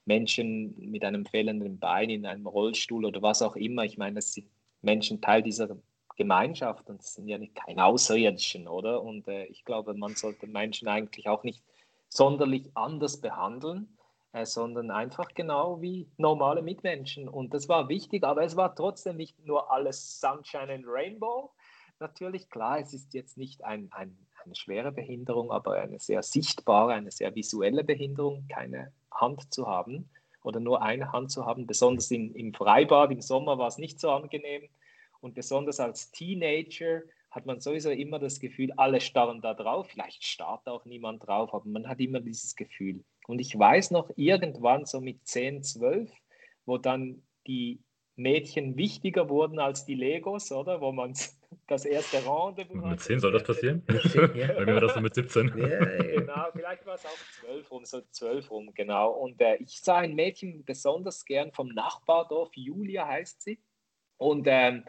Menschen 0.06 0.74
mit 0.90 1.04
einem 1.04 1.26
fehlenden 1.26 1.78
Bein 1.78 2.10
in 2.10 2.26
einem 2.26 2.46
Rollstuhl 2.46 3.04
oder 3.04 3.22
was 3.22 3.42
auch 3.42 3.56
immer, 3.56 3.84
ich 3.84 3.98
meine, 3.98 4.16
das 4.16 4.32
sind 4.32 4.48
Menschen 4.82 5.20
Teil 5.20 5.42
dieser 5.42 5.76
Gemeinschaft 6.16 6.88
und 6.88 7.00
das 7.00 7.14
sind 7.14 7.28
ja 7.28 7.38
nicht 7.38 7.54
keine 7.54 7.84
Außerirdischen, 7.84 8.68
oder? 8.68 9.02
Und 9.02 9.26
äh, 9.28 9.46
ich 9.46 9.64
glaube, 9.64 9.94
man 9.94 10.14
sollte 10.14 10.46
Menschen 10.46 10.88
eigentlich 10.88 11.28
auch 11.28 11.42
nicht 11.42 11.62
sonderlich 12.08 12.70
anders 12.74 13.20
behandeln 13.20 13.96
äh, 14.34 14.44
sondern 14.46 14.90
einfach 14.90 15.32
genau 15.32 15.80
wie 15.80 16.08
normale 16.16 16.60
Mitmenschen. 16.60 17.28
Und 17.28 17.54
das 17.54 17.68
war 17.68 17.88
wichtig, 17.88 18.24
aber 18.24 18.42
es 18.42 18.56
war 18.56 18.74
trotzdem 18.74 19.16
nicht 19.16 19.46
nur 19.46 19.70
alles 19.70 20.20
Sunshine 20.20 20.74
and 20.74 20.84
Rainbow. 20.88 21.52
Natürlich, 22.00 22.50
klar, 22.50 22.80
es 22.80 22.92
ist 22.92 23.14
jetzt 23.14 23.38
nicht 23.38 23.64
ein, 23.64 23.88
ein, 23.92 24.18
eine 24.44 24.56
schwere 24.56 24.90
Behinderung, 24.90 25.52
aber 25.52 25.74
eine 25.74 26.00
sehr 26.00 26.24
sichtbare, 26.24 26.94
eine 26.94 27.12
sehr 27.12 27.32
visuelle 27.36 27.84
Behinderung, 27.84 28.48
keine 28.48 28.92
Hand 29.12 29.54
zu 29.54 29.68
haben. 29.68 30.10
oder 30.42 30.58
nur 30.58 30.82
eine 30.82 31.12
Hand 31.12 31.30
zu 31.30 31.46
haben. 31.46 31.66
Besonders 31.66 32.10
im, 32.10 32.34
im 32.34 32.52
Freibad, 32.52 33.12
im 33.12 33.20
Sommer 33.20 33.56
war 33.56 33.68
es 33.68 33.78
nicht 33.78 34.00
so 34.00 34.10
angenehm. 34.10 34.68
Und 35.20 35.34
besonders 35.34 35.78
als 35.78 36.10
Teenager 36.10 37.02
hat 37.30 37.46
man 37.46 37.60
sowieso 37.60 37.90
immer 37.90 38.18
das 38.18 38.40
Gefühl, 38.40 38.72
alle 38.76 39.00
starren 39.00 39.40
da 39.40 39.54
drauf. 39.54 39.88
Vielleicht 39.88 40.24
starrt 40.24 40.66
auch 40.66 40.84
niemand 40.84 41.24
drauf, 41.24 41.54
aber 41.54 41.68
man 41.68 41.88
hat 41.88 42.00
immer 42.00 42.20
dieses 42.20 42.56
Gefühl. 42.56 43.04
Und 43.26 43.38
ich 43.38 43.58
weiß 43.58 43.90
noch, 43.90 44.10
irgendwann 44.16 44.84
so 44.84 45.00
mit 45.00 45.26
10, 45.26 45.62
12, 45.62 46.10
wo 46.66 46.78
dann 46.78 47.22
die 47.46 47.80
Mädchen 48.16 48.76
wichtiger 48.76 49.28
wurden 49.28 49.58
als 49.58 49.84
die 49.84 49.94
Legos, 49.94 50.52
oder? 50.52 50.80
Wo 50.80 50.92
man 50.92 51.14
das 51.66 51.84
erste 51.84 52.18
Rendezvous 52.18 52.90
Mit 52.90 53.00
10 53.00 53.20
soll 53.20 53.32
das 53.32 53.44
passieren? 53.44 53.82
Bei 53.86 54.64
mir 54.64 54.74
war 54.74 54.80
das 54.80 54.94
so 54.94 55.00
mit 55.00 55.14
17. 55.14 55.52
Ja, 55.56 55.84
genau, 55.84 56.46
vielleicht 56.52 56.86
war 56.86 56.94
es 56.94 57.06
auch 57.06 57.40
12 57.40 57.70
rum, 57.70 57.84
so 57.84 58.00
12 58.10 58.50
rum, 58.50 58.70
genau. 58.74 59.10
Und 59.12 59.40
äh, 59.40 59.56
ich 59.56 59.80
sah 59.80 59.98
ein 59.98 60.14
Mädchen 60.14 60.64
besonders 60.64 61.24
gern 61.24 61.52
vom 61.52 61.68
Nachbardorf, 61.68 62.50
Julia 62.54 63.06
heißt 63.06 63.42
sie. 63.42 63.58
Und 64.16 64.46
ähm, 64.48 64.84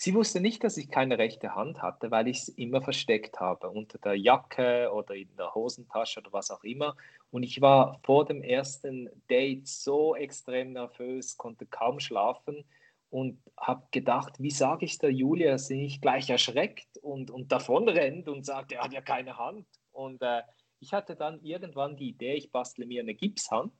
Sie 0.00 0.14
wusste 0.14 0.40
nicht, 0.40 0.62
dass 0.62 0.76
ich 0.76 0.90
keine 0.90 1.18
rechte 1.18 1.56
Hand 1.56 1.82
hatte, 1.82 2.12
weil 2.12 2.28
ich 2.28 2.38
es 2.38 2.48
immer 2.50 2.80
versteckt 2.80 3.40
habe, 3.40 3.68
unter 3.68 3.98
der 3.98 4.14
Jacke 4.14 4.92
oder 4.92 5.16
in 5.16 5.34
der 5.36 5.56
Hosentasche 5.56 6.20
oder 6.20 6.32
was 6.32 6.52
auch 6.52 6.62
immer. 6.62 6.96
Und 7.30 7.42
ich 7.42 7.60
war 7.60 8.00
vor 8.04 8.24
dem 8.24 8.42
ersten 8.42 9.10
Date 9.28 9.68
so 9.68 10.14
extrem 10.16 10.72
nervös, 10.72 11.36
konnte 11.36 11.66
kaum 11.66 12.00
schlafen 12.00 12.64
und 13.10 13.42
habe 13.56 13.86
gedacht, 13.90 14.34
wie 14.38 14.50
sage 14.50 14.84
ich 14.84 14.98
der 14.98 15.12
Julia, 15.12 15.52
dass 15.52 15.66
sie 15.66 15.76
nicht 15.76 16.02
gleich 16.02 16.30
erschreckt 16.30 16.98
und, 16.98 17.30
und 17.30 17.52
davon 17.52 17.88
rennt 17.88 18.28
und 18.28 18.44
sagt, 18.44 18.72
er 18.72 18.82
hat 18.82 18.92
ja 18.92 19.00
keine 19.00 19.36
Hand. 19.36 19.66
Und 19.92 20.22
äh, 20.22 20.42
ich 20.80 20.92
hatte 20.92 21.16
dann 21.16 21.40
irgendwann 21.42 21.96
die 21.96 22.10
Idee, 22.10 22.34
ich 22.34 22.50
bastle 22.50 22.86
mir 22.86 23.02
eine 23.02 23.14
Gipshand 23.14 23.72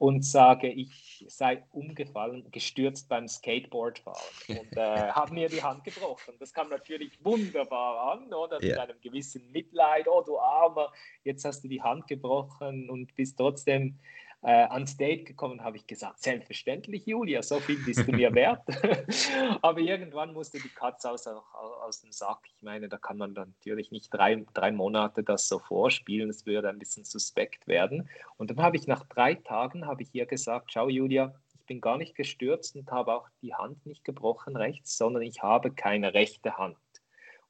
und 0.00 0.24
sage, 0.24 0.68
ich 0.68 1.26
sei 1.28 1.62
umgefallen, 1.72 2.50
gestürzt 2.50 3.06
beim 3.10 3.28
Skateboardfahren 3.28 4.18
und 4.48 4.74
äh, 4.74 4.80
habe 5.12 5.34
mir 5.34 5.50
die 5.50 5.62
Hand 5.62 5.84
gebrochen. 5.84 6.36
Das 6.40 6.54
kam 6.54 6.70
natürlich 6.70 7.22
wunderbar 7.22 8.14
an, 8.14 8.32
oder? 8.32 8.58
Mit 8.62 8.78
einem 8.78 8.98
gewissen 9.02 9.52
Mitleid, 9.52 10.08
oh 10.08 10.22
du 10.22 10.38
Armer, 10.38 10.90
jetzt 11.22 11.44
hast 11.44 11.64
du 11.64 11.68
die 11.68 11.82
Hand 11.82 12.06
gebrochen 12.06 12.88
und 12.88 13.14
bist 13.14 13.36
trotzdem 13.36 13.98
äh, 14.42 14.64
ans 14.68 14.96
Date 14.96 15.26
gekommen, 15.26 15.62
habe 15.62 15.76
ich 15.76 15.86
gesagt, 15.86 16.22
selbstverständlich, 16.22 17.04
Julia, 17.06 17.42
so 17.42 17.60
viel 17.60 17.78
bist 17.84 18.06
du 18.06 18.12
mir 18.12 18.34
wert. 18.34 18.62
Aber 19.62 19.80
irgendwann 19.80 20.32
musste 20.32 20.58
die 20.58 20.68
Katze 20.68 21.10
aus, 21.10 21.26
aus 21.26 22.00
dem 22.00 22.12
Sack. 22.12 22.38
Ich 22.56 22.62
meine, 22.62 22.88
da 22.88 22.96
kann 22.96 23.18
man 23.18 23.34
dann 23.34 23.54
natürlich 23.58 23.90
nicht 23.90 24.12
drei, 24.12 24.44
drei 24.54 24.72
Monate 24.72 25.22
das 25.22 25.46
so 25.46 25.58
vorspielen, 25.58 26.30
es 26.30 26.46
würde 26.46 26.68
ein 26.68 26.78
bisschen 26.78 27.04
suspekt 27.04 27.68
werden. 27.68 28.08
Und 28.38 28.50
dann 28.50 28.62
habe 28.62 28.76
ich 28.76 28.86
nach 28.86 29.04
drei 29.04 29.34
Tagen, 29.34 29.86
habe 29.86 30.02
ich 30.02 30.08
ihr 30.14 30.26
gesagt, 30.26 30.72
schau 30.72 30.88
Julia, 30.88 31.34
ich 31.54 31.66
bin 31.66 31.80
gar 31.80 31.98
nicht 31.98 32.14
gestürzt 32.14 32.76
und 32.76 32.90
habe 32.90 33.14
auch 33.14 33.28
die 33.42 33.54
Hand 33.54 33.84
nicht 33.84 34.04
gebrochen 34.04 34.56
rechts, 34.56 34.96
sondern 34.96 35.22
ich 35.22 35.42
habe 35.42 35.70
keine 35.70 36.14
rechte 36.14 36.56
Hand. 36.56 36.76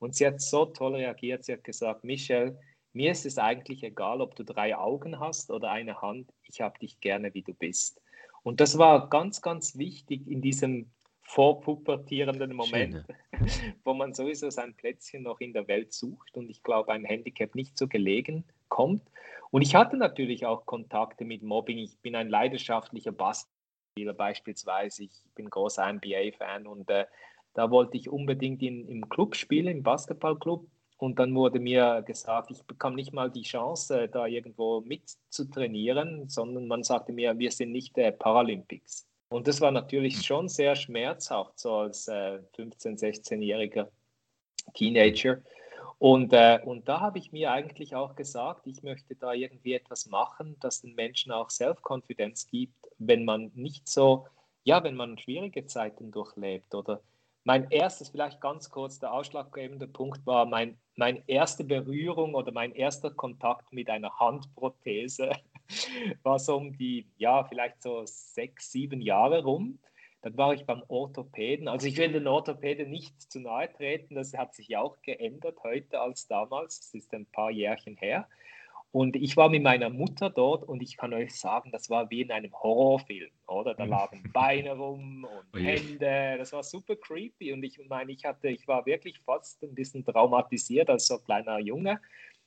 Und 0.01 0.17
sie 0.17 0.27
hat 0.27 0.41
so 0.41 0.65
toll 0.65 0.97
reagiert, 0.97 1.45
sie 1.45 1.53
hat 1.53 1.63
gesagt, 1.63 2.05
Michelle, 2.05 2.59
mir 2.93 3.13
ist 3.13 3.27
es 3.27 3.39
eigentlich 3.39 3.83
egal, 3.83 4.21
ob 4.21 4.35
du 4.35 4.45
drei 4.45 4.77
Augen 4.77 5.21
hast 5.21 5.51
oder 5.51 5.71
eine 5.71 6.01
Hand. 6.03 6.33
Ich 6.45 6.61
habe 6.61 6.79
dich 6.79 7.01
gerne, 7.01 7.33
wie 7.35 7.43
du 7.43 7.55
bist. 7.55 8.01
Und 8.43 8.61
das 8.61 8.79
war 8.79 9.09
ganz, 9.09 9.43
ganz 9.43 9.77
wichtig 9.77 10.27
in 10.27 10.41
diesem 10.41 10.91
vorpubertierenden 11.23 12.55
Moment, 12.55 13.05
Schön, 13.07 13.47
ja. 13.47 13.47
wo 13.85 13.95
man 13.95 14.15
sowieso 14.15 14.51
sein 14.51 14.75
Plätzchen 14.75 15.23
noch 15.23 15.41
in 15.41 15.53
der 15.53 15.69
Welt 15.69 15.93
sucht 15.93 16.37
und 16.37 16.51
ich 16.51 16.63
glaube, 16.65 16.93
ein 16.93 17.05
Handicap 17.05 17.55
nicht 17.55 17.79
so 17.79 17.87
gelegen 17.87 18.45
kommt. 18.69 19.03
Und 19.53 19.63
ich 19.63 19.75
hatte 19.75 19.97
natürlich 19.97 20.47
auch 20.47 20.67
Kontakte 20.67 21.25
mit 21.25 21.43
Mobbing. 21.43 21.79
Ich 21.79 21.99
bin 21.99 22.17
ein 22.17 22.29
leidenschaftlicher 22.29 23.13
Basketballer 23.13 24.15
beispielsweise. 24.15 25.05
Ich 25.05 25.23
bin 25.35 25.51
großer 25.51 25.93
NBA-Fan 25.93 26.67
und 26.67 26.89
äh, 26.91 27.07
da 27.55 27.71
wollte 27.71 27.97
ich 27.97 28.09
unbedingt 28.09 28.63
in, 28.63 28.89
im 28.89 29.09
Club 29.09 29.37
spielen, 29.37 29.69
im 29.69 29.83
Basketballclub. 29.83 30.67
Und 31.01 31.19
dann 31.19 31.35
wurde 31.35 31.61
mir 31.61 32.03
gesagt, 32.03 32.51
ich 32.51 32.63
bekam 32.65 32.95
nicht 32.95 33.15
mal 33.15 33.31
die 33.31 33.41
Chance, 33.41 34.07
da 34.09 34.27
irgendwo 34.27 34.83
mitzutrainieren, 34.83 36.29
sondern 36.29 36.69
man 36.69 36.83
sagte 36.83 37.11
mir, 37.13 37.39
wir 37.39 37.51
sind 37.51 37.73
nicht 37.73 37.97
der 37.97 38.11
Paralympics. 38.11 39.07
Und 39.31 39.49
das 39.49 39.63
war 39.63 39.71
natürlich 39.71 40.23
schon 40.27 40.51
sehr 40.51 40.77
schmerzhaft, 40.77 41.59
so 41.59 41.73
als 41.77 42.07
äh, 42.09 42.41
15-, 42.55 42.99
16-jähriger 42.99 43.89
Teenager. 44.75 45.41
Und, 45.99 46.35
äh, 46.35 46.59
und 46.67 46.87
da 46.87 47.01
habe 47.01 47.19
ich 47.19 47.33
mir 47.33 47.51
eigentlich 47.51 47.95
auch 47.95 48.15
gesagt, 48.15 48.67
ich 48.67 48.83
möchte 48.83 49.15
da 49.15 49.33
irgendwie 49.33 49.73
etwas 49.73 50.07
machen, 50.07 50.57
das 50.61 50.83
den 50.83 50.95
Menschen 50.95 51.33
auch 51.33 51.49
Self-Confidence 51.49 52.47
gibt, 52.49 52.89
wenn 52.99 53.25
man 53.25 53.51
nicht 53.55 53.89
so, 53.89 54.27
ja, 54.65 54.85
wenn 54.85 54.97
man 54.97 55.17
schwierige 55.17 55.65
Zeiten 55.65 56.11
durchlebt 56.11 56.75
oder 56.75 57.01
mein 57.51 57.69
erstes, 57.73 58.11
vielleicht 58.11 58.41
ganz 58.41 58.71
kurz, 58.71 59.01
der 59.01 59.13
ausschlaggebende 59.13 59.89
Punkt 59.89 60.25
war 60.25 60.47
mein, 60.47 60.79
meine 60.95 61.21
erste 61.27 61.65
Berührung 61.65 62.37
oder 62.37 62.53
mein 62.53 62.71
erster 62.71 63.11
Kontakt 63.11 63.73
mit 63.73 63.91
einer 63.91 64.21
Handprothese 64.21 65.33
war 66.23 66.39
so 66.39 66.59
um 66.59 66.79
die, 66.79 67.09
ja, 67.17 67.43
vielleicht 67.43 67.83
so 67.83 68.03
sechs, 68.05 68.71
sieben 68.71 69.01
Jahre 69.01 69.43
rum. 69.43 69.81
Dann 70.23 70.37
war 70.37 70.55
ich 70.55 70.65
beim 70.65 70.85
Orthopäden. 70.87 71.67
Also 71.67 71.89
ich 71.89 71.97
will 71.97 72.13
den 72.13 72.29
Orthopäden 72.29 72.89
nicht 72.89 73.21
zu 73.21 73.41
nahe 73.41 73.69
treten, 73.73 74.15
das 74.15 74.33
hat 74.33 74.55
sich 74.55 74.77
auch 74.77 75.03
geändert 75.03 75.59
heute 75.65 76.01
als 76.01 76.29
damals. 76.29 76.79
Das 76.79 76.95
ist 76.95 77.13
ein 77.13 77.27
paar 77.27 77.51
Jährchen 77.51 77.97
her. 77.97 78.29
Und 78.93 79.15
ich 79.15 79.37
war 79.37 79.49
mit 79.49 79.63
meiner 79.63 79.89
Mutter 79.89 80.31
dort 80.31 80.65
und 80.65 80.83
ich 80.83 80.97
kann 80.97 81.15
euch 81.15 81.39
sagen, 81.39 81.71
das 81.71 81.91
war 81.91 82.11
wie 82.11 82.23
in 82.23 82.33
einem 82.33 82.53
Horrorfilm, 82.53 83.31
oder? 83.47 83.75
Da 83.75 83.85
lagen 83.85 84.25
Beine 84.33 84.73
rum 84.73 85.25
und 85.25 85.47
oh 85.55 85.59
Hände, 85.59 86.37
das 86.39 86.53
war 86.53 86.65
super 86.65 86.97
creepy. 86.97 87.53
Und 87.53 87.63
ich 87.63 87.79
meine, 87.89 88.11
ich 88.11 88.25
hatte, 88.25 88.49
ich 88.49 88.67
war 88.67 88.85
wirklich 88.87 89.21
fast 89.21 89.63
ein 89.63 89.75
bisschen 89.77 90.05
traumatisiert 90.05 90.91
als 90.91 91.07
so 91.07 91.19
kleiner 91.19 91.61
Junge. 91.61 92.01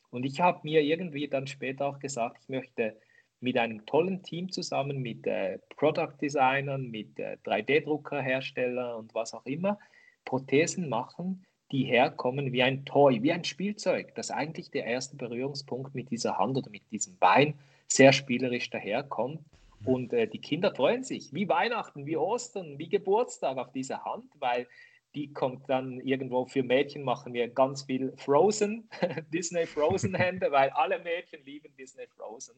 Und 0.09 0.25
ich 0.25 0.41
habe 0.41 0.59
mir 0.63 0.81
irgendwie 0.81 1.29
dann 1.29 1.47
später 1.47 1.88
auch 1.88 2.00
gesagt, 2.00 2.39
ich 2.41 2.50
möchte 2.50 2.97
mit 3.39 3.57
einem 3.57 3.85
tollen 3.85 4.21
Team 4.21 4.51
zusammen, 4.51 5.01
mit 5.01 5.25
äh, 5.25 5.59
Product 5.77 6.13
Designern, 6.21 6.91
mit 6.91 7.19
äh, 7.19 7.38
3D-Druckerherstellern 7.45 8.95
und 8.95 9.15
was 9.15 9.33
auch 9.33 9.45
immer, 9.45 9.79
Prothesen 10.25 10.89
machen, 10.89 11.45
die 11.74 11.86
herkommen 11.86 12.53
wie 12.53 12.62
ein 12.62 12.86
Toy, 12.86 13.24
wie 13.24 13.34
ein 13.34 13.44
Spielzeug, 13.44 14.13
das 14.13 14.30
eigentlich 14.30 14.70
der 14.70 14.86
erste 14.86 15.18
Berührungspunkt 15.18 15.96
mit 15.96 16.12
dieser 16.12 16.38
Hand 16.38 16.56
oder 16.56 16.70
mit 16.70 16.84
diesem 16.92 17.18
Bein 17.18 17.56
sehr 17.88 18.13
spielerisch 18.13 18.70
daherkommt. 18.70 19.39
Und 19.84 20.13
äh, 20.13 20.27
die 20.27 20.38
Kinder 20.38 20.74
freuen 20.74 21.03
sich, 21.03 21.34
wie 21.34 21.50
Weihnachten, 21.50 22.06
wie 22.06 22.15
Ostern, 22.15 22.77
wie 22.77 22.88
Geburtstag 22.88 23.58
auf 23.58 23.72
diese 23.72 24.06
Hand, 24.06 24.25
weil 24.39 24.68
die 25.15 25.34
kommt 25.34 25.68
dann 25.68 26.00
irgendwo 26.00 26.46
für 26.46 26.62
Mädchen 26.62 27.03
machen 27.03 27.34
wir 27.34 27.48
ganz 27.50 27.84
viel 27.84 28.13
Frozen, 28.18 28.88
Disney 29.34 29.65
Frozen 29.65 30.13
Hände, 30.13 30.51
weil 30.51 30.70
alle 30.70 31.00
Mädchen 31.00 31.44
lieben 31.44 31.75
Disney 31.75 32.06
Frozen. 32.15 32.56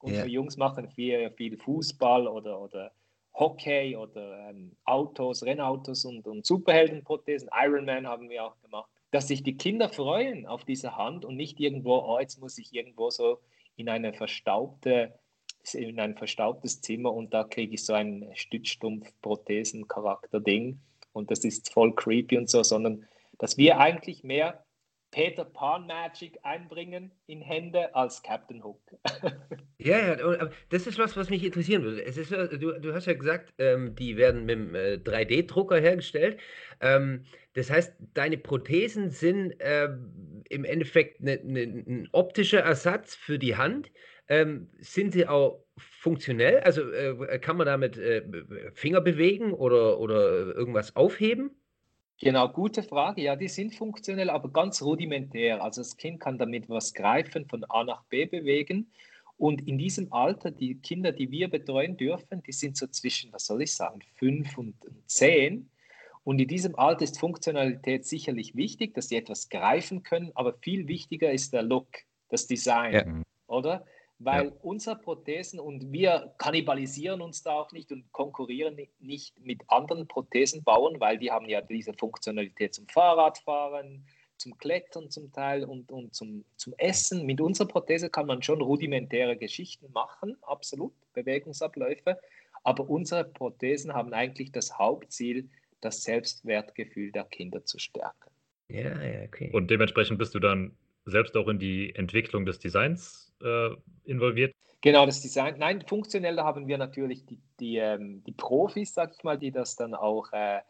Und 0.00 0.12
ja. 0.12 0.22
für 0.22 0.28
Jungs 0.28 0.56
machen 0.56 0.88
wir 0.96 1.30
viel 1.30 1.56
Fußball 1.56 2.26
oder, 2.26 2.60
oder 2.60 2.92
Hockey 3.36 3.96
oder 3.96 4.50
ähm, 4.50 4.72
Autos, 4.84 5.44
Rennautos 5.44 6.04
und, 6.04 6.26
und 6.26 6.44
Superheldenprothesen. 6.44 7.48
Ironman 7.52 8.04
haben 8.06 8.28
wir 8.30 8.44
auch 8.44 8.60
gemacht. 8.62 8.90
Dass 9.10 9.28
sich 9.28 9.42
die 9.42 9.56
Kinder 9.56 9.88
freuen 9.88 10.46
auf 10.46 10.64
diese 10.64 10.96
Hand 10.96 11.24
und 11.24 11.36
nicht 11.36 11.58
irgendwo, 11.60 11.98
oh, 11.98 12.18
jetzt 12.18 12.40
muss 12.40 12.58
ich 12.58 12.74
irgendwo 12.74 13.10
so 13.10 13.38
in 13.76 13.88
eine 13.88 14.12
verstaubte, 14.12 15.16
in 15.72 16.00
ein 16.00 16.16
verstaubtes 16.16 16.80
Zimmer 16.80 17.12
und 17.12 17.32
da 17.34 17.44
kriege 17.44 17.74
ich 17.74 17.84
so 17.84 17.92
ein 17.92 18.28
Stützstumpf-Prothesen-Charakter-Ding 18.34 20.80
und 21.12 21.30
das 21.30 21.44
ist 21.44 21.72
voll 21.72 21.94
creepy 21.94 22.38
und 22.38 22.50
so, 22.50 22.62
sondern 22.62 23.06
dass 23.38 23.56
wir 23.56 23.78
eigentlich 23.78 24.24
mehr 24.24 24.65
Peter 25.16 25.46
Pan 25.46 25.86
Magic 25.86 26.38
einbringen 26.42 27.10
in 27.26 27.40
Hände 27.40 27.94
als 27.94 28.22
Captain 28.22 28.62
Hook. 28.62 28.82
ja, 29.78 30.14
ja, 30.14 30.50
das 30.68 30.86
ist 30.86 30.98
was, 30.98 31.16
was 31.16 31.30
mich 31.30 31.42
interessieren 31.42 31.84
würde. 31.84 32.04
Es 32.04 32.18
ist, 32.18 32.32
du, 32.32 32.78
du 32.78 32.92
hast 32.92 33.06
ja 33.06 33.14
gesagt, 33.14 33.54
ähm, 33.56 33.94
die 33.94 34.18
werden 34.18 34.44
mit 34.44 34.74
äh, 34.74 35.00
3D-Drucker 35.02 35.80
hergestellt. 35.80 36.38
Ähm, 36.80 37.24
das 37.54 37.70
heißt, 37.70 37.94
deine 38.12 38.36
Prothesen 38.36 39.08
sind 39.08 39.58
äh, 39.58 39.88
im 40.50 40.66
Endeffekt 40.66 41.22
ne, 41.22 41.40
ne, 41.42 41.62
ein 41.62 42.08
optischer 42.12 42.60
Ersatz 42.60 43.14
für 43.14 43.38
die 43.38 43.56
Hand. 43.56 43.90
Ähm, 44.28 44.68
sind 44.80 45.14
sie 45.14 45.26
auch 45.26 45.64
funktionell? 45.78 46.60
Also 46.60 46.90
äh, 46.92 47.38
kann 47.38 47.56
man 47.56 47.66
damit 47.66 47.96
äh, 47.96 48.22
Finger 48.74 49.00
bewegen 49.00 49.54
oder, 49.54 49.98
oder 49.98 50.54
irgendwas 50.54 50.94
aufheben? 50.94 51.56
Genau, 52.20 52.48
gute 52.48 52.82
Frage. 52.82 53.22
Ja, 53.22 53.36
die 53.36 53.48
sind 53.48 53.74
funktionell, 53.74 54.30
aber 54.30 54.48
ganz 54.48 54.80
rudimentär. 54.82 55.62
Also 55.62 55.82
das 55.82 55.96
Kind 55.96 56.20
kann 56.20 56.38
damit 56.38 56.68
was 56.68 56.94
greifen, 56.94 57.46
von 57.46 57.64
A 57.64 57.84
nach 57.84 58.04
B 58.04 58.24
bewegen. 58.24 58.90
Und 59.38 59.68
in 59.68 59.76
diesem 59.76 60.12
Alter, 60.12 60.50
die 60.50 60.76
Kinder, 60.76 61.12
die 61.12 61.30
wir 61.30 61.48
betreuen 61.48 61.96
dürfen, 61.96 62.42
die 62.42 62.52
sind 62.52 62.76
so 62.76 62.86
zwischen, 62.86 63.32
was 63.32 63.44
soll 63.46 63.62
ich 63.62 63.74
sagen, 63.74 64.00
fünf 64.14 64.56
und 64.56 64.74
zehn. 65.06 65.68
Und 66.24 66.40
in 66.40 66.48
diesem 66.48 66.74
Alter 66.76 67.04
ist 67.04 67.20
Funktionalität 67.20 68.06
sicherlich 68.06 68.56
wichtig, 68.56 68.94
dass 68.94 69.08
sie 69.08 69.16
etwas 69.16 69.50
greifen 69.50 70.02
können, 70.02 70.32
aber 70.34 70.54
viel 70.54 70.88
wichtiger 70.88 71.30
ist 71.30 71.52
der 71.52 71.62
Look, 71.62 71.86
das 72.30 72.46
Design, 72.46 72.92
ja. 72.94 73.22
oder? 73.46 73.84
Weil 74.18 74.46
ja. 74.46 74.52
unsere 74.62 74.96
Prothesen 74.96 75.60
und 75.60 75.92
wir 75.92 76.34
kannibalisieren 76.38 77.20
uns 77.20 77.42
da 77.42 77.52
auch 77.52 77.72
nicht 77.72 77.92
und 77.92 78.10
konkurrieren 78.12 78.76
nicht 78.98 79.38
mit 79.40 79.62
anderen 79.68 80.08
Prothesenbauern, 80.08 81.00
weil 81.00 81.18
die 81.18 81.30
haben 81.30 81.48
ja 81.48 81.60
diese 81.60 81.92
Funktionalität 81.92 82.74
zum 82.74 82.88
Fahrradfahren, 82.88 84.06
zum 84.38 84.56
Klettern 84.58 85.10
zum 85.10 85.32
Teil 85.32 85.64
und, 85.64 85.90
und 85.92 86.14
zum, 86.14 86.44
zum 86.56 86.74
Essen. 86.78 87.26
Mit 87.26 87.40
unserer 87.40 87.68
Prothese 87.68 88.10
kann 88.10 88.26
man 88.26 88.42
schon 88.42 88.60
rudimentäre 88.60 89.36
Geschichten 89.36 89.90
machen, 89.92 90.36
absolut, 90.42 90.92
Bewegungsabläufe, 91.12 92.18
aber 92.64 92.88
unsere 92.88 93.24
Prothesen 93.24 93.92
haben 93.92 94.12
eigentlich 94.12 94.50
das 94.52 94.78
Hauptziel, 94.78 95.48
das 95.80 96.02
Selbstwertgefühl 96.02 97.12
der 97.12 97.24
Kinder 97.24 97.64
zu 97.64 97.78
stärken. 97.78 98.30
Ja, 98.68 99.00
ja, 99.02 99.24
okay. 99.24 99.50
Und 99.52 99.70
dementsprechend 99.70 100.18
bist 100.18 100.34
du 100.34 100.40
dann 100.40 100.76
selbst 101.04 101.36
auch 101.36 101.48
in 101.48 101.58
die 101.58 101.94
Entwicklung 101.94 102.44
des 102.44 102.58
Designs 102.58 103.25
äh, 103.42 103.70
involviert? 104.04 104.54
Genau, 104.80 105.06
das 105.06 105.20
Design. 105.20 105.56
Nein, 105.58 105.82
funktionell 105.86 106.38
haben 106.38 106.68
wir 106.68 106.78
natürlich 106.78 107.24
die, 107.26 107.40
die, 107.58 107.76
ähm, 107.78 108.22
die 108.24 108.32
Profis, 108.32 108.94
sag 108.94 109.12
ich 109.14 109.24
mal, 109.24 109.38
die 109.38 109.50
das 109.50 109.74
dann 109.74 109.94
auch 109.94 110.32
äh, 110.32 110.60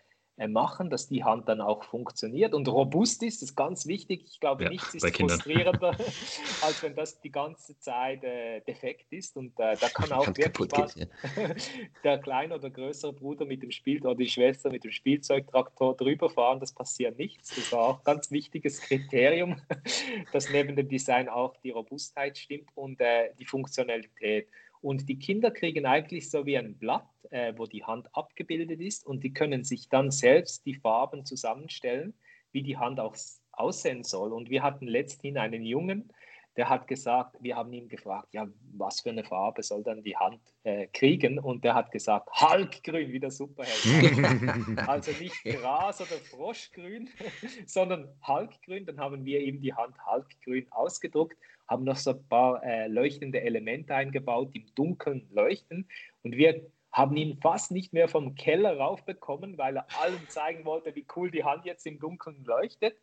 machen, 0.49 0.91
dass 0.91 1.09
die 1.09 1.25
Hand 1.25 1.49
dann 1.49 1.61
auch 1.61 1.85
funktioniert 1.85 2.53
und 2.53 2.69
robust 2.69 3.23
ist. 3.23 3.41
Das 3.41 3.51
ist 3.51 3.57
ganz 3.57 3.87
wichtig. 3.87 4.25
Ich 4.29 4.39
glaube, 4.39 4.65
ja, 4.65 4.71
nichts 4.71 4.95
ist 4.95 5.17
frustrierender, 5.17 5.91
als 6.63 6.83
wenn 6.83 6.95
das 6.95 7.21
die 7.21 7.31
ganze 7.31 7.79
Zeit 7.79 8.23
äh, 8.23 8.61
defekt 8.61 9.07
ist. 9.11 9.37
Und 9.37 9.59
äh, 9.59 9.77
da 9.81 9.89
kann 9.89 10.13
auch 10.13 10.27
wirklich 10.27 10.71
was, 10.73 10.95
ja. 10.95 11.07
der 12.05 12.19
kleine 12.19 12.55
oder 12.55 12.69
größere 12.69 13.15
Bruder 13.15 13.47
mit 13.47 13.63
dem 13.63 13.71
Spiel 13.71 14.03
oder 14.03 14.15
die 14.15 14.29
Schwester 14.29 14.71
mit 14.71 14.85
dem 14.85 14.93
Spielzeugtraktor 14.93 15.97
drüber 15.97 16.29
fahren. 16.29 16.61
Das 16.61 16.73
passiert 16.73 17.19
nichts. 17.19 17.55
Das 17.55 17.73
war 17.73 17.81
auch 17.81 17.99
ein 17.99 18.05
ganz 18.05 18.31
wichtiges 18.31 18.81
Kriterium, 18.81 19.57
dass 20.33 20.51
neben 20.51 20.77
dem 20.77 20.89
Design 20.89 21.31
auch 21.31 21.57
die 21.63 21.71
Robustheit 21.71 22.37
stimmt 22.37 22.69
und 22.75 23.01
äh, 23.01 23.31
die 23.39 23.47
Funktionalität. 23.47 24.49
Und 24.87 25.09
die 25.09 25.19
Kinder 25.19 25.51
kriegen 25.51 25.85
eigentlich 25.85 26.31
so 26.31 26.47
wie 26.47 26.57
ein 26.57 26.79
Blatt, 26.79 27.09
äh, 27.31 27.53
wo 27.57 27.67
die 27.67 27.83
Hand 27.83 28.07
abgebildet 28.15 28.81
ist 28.81 29.05
und 29.05 29.25
die 29.25 29.33
können 29.33 29.65
sich 29.65 29.89
dann 29.89 30.13
selbst 30.13 30.65
die 30.65 30.77
Farben 30.77 31.25
zusammenstellen, 31.25 32.15
wie 32.53 32.63
die 32.63 32.77
Hand 32.77 33.01
auch 33.01 33.17
aussehen 33.51 34.05
soll. 34.05 34.33
Und 34.33 34.49
wir 34.49 34.63
hatten 34.63 34.87
letzthin 34.87 35.39
einen 35.39 35.65
Jungen, 35.65 36.13
der 36.57 36.69
hat 36.69 36.87
gesagt, 36.87 37.37
wir 37.41 37.57
haben 37.57 37.73
ihn 37.73 37.89
gefragt, 37.89 38.33
ja, 38.33 38.47
was 38.75 39.01
für 39.01 39.11
eine 39.11 39.25
Farbe 39.25 39.65
soll 39.65 39.83
dann 39.83 40.05
die 40.05 40.17
Hand 40.17 40.41
äh, 40.63 40.87
kriegen? 40.87 41.41
Und 41.41 41.65
der 41.65 41.75
hat 41.75 41.91
gesagt, 41.91 42.31
Halkgrün, 42.31 43.11
wie 43.11 43.19
der 43.19 43.33
Superheld. 43.33 44.79
also 44.89 45.11
nicht 45.21 45.43
Gras 45.43 46.01
oder 46.01 46.21
Froschgrün, 46.31 47.11
sondern 47.67 48.09
Halkgrün. 48.23 48.87
Dann 48.87 49.01
haben 49.01 49.25
wir 49.25 49.41
ihm 49.41 49.61
die 49.61 49.75
Hand 49.75 49.99
Halkgrün 50.07 50.71
ausgedruckt 50.71 51.37
haben 51.69 51.85
noch 51.85 51.97
so 51.97 52.11
ein 52.11 52.29
paar 52.29 52.63
äh, 52.63 52.89
leuchtende 52.89 53.41
Elemente 53.41 53.95
eingebaut, 53.95 54.51
die 54.55 54.61
im 54.61 54.75
Dunkeln 54.75 55.29
leuchten. 55.33 55.89
Und 56.23 56.37
wir 56.37 56.71
haben 56.93 57.17
ihn 57.17 57.39
fast 57.41 57.73
nicht 57.73 57.93
mehr 57.93 58.09
vom 58.09 58.35
Keller 58.35 58.79
raufbekommen, 58.79 59.59
weil 59.59 59.77
er 59.77 59.87
allen 60.01 60.29
zeigen 60.29 60.65
wollte, 60.65 60.95
wie 60.95 61.07
cool 61.17 61.31
die 61.31 61.45
Hand 61.45 61.65
jetzt 61.65 61.87
im 61.87 61.99
Dunkeln 61.99 62.45
leuchtet. 62.45 62.97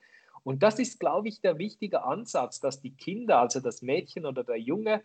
Und 0.44 0.64
das 0.64 0.80
ist, 0.80 1.00
glaube 1.00 1.28
ich, 1.28 1.42
der 1.42 1.58
wichtige 1.58 2.04
Ansatz, 2.04 2.60
dass 2.60 2.82
die 2.82 2.96
Kinder, 2.96 3.40
also 3.40 3.60
das 3.60 3.82
Mädchen 3.82 4.26
oder 4.26 4.44
der 4.44 4.60
Junge, 4.60 5.02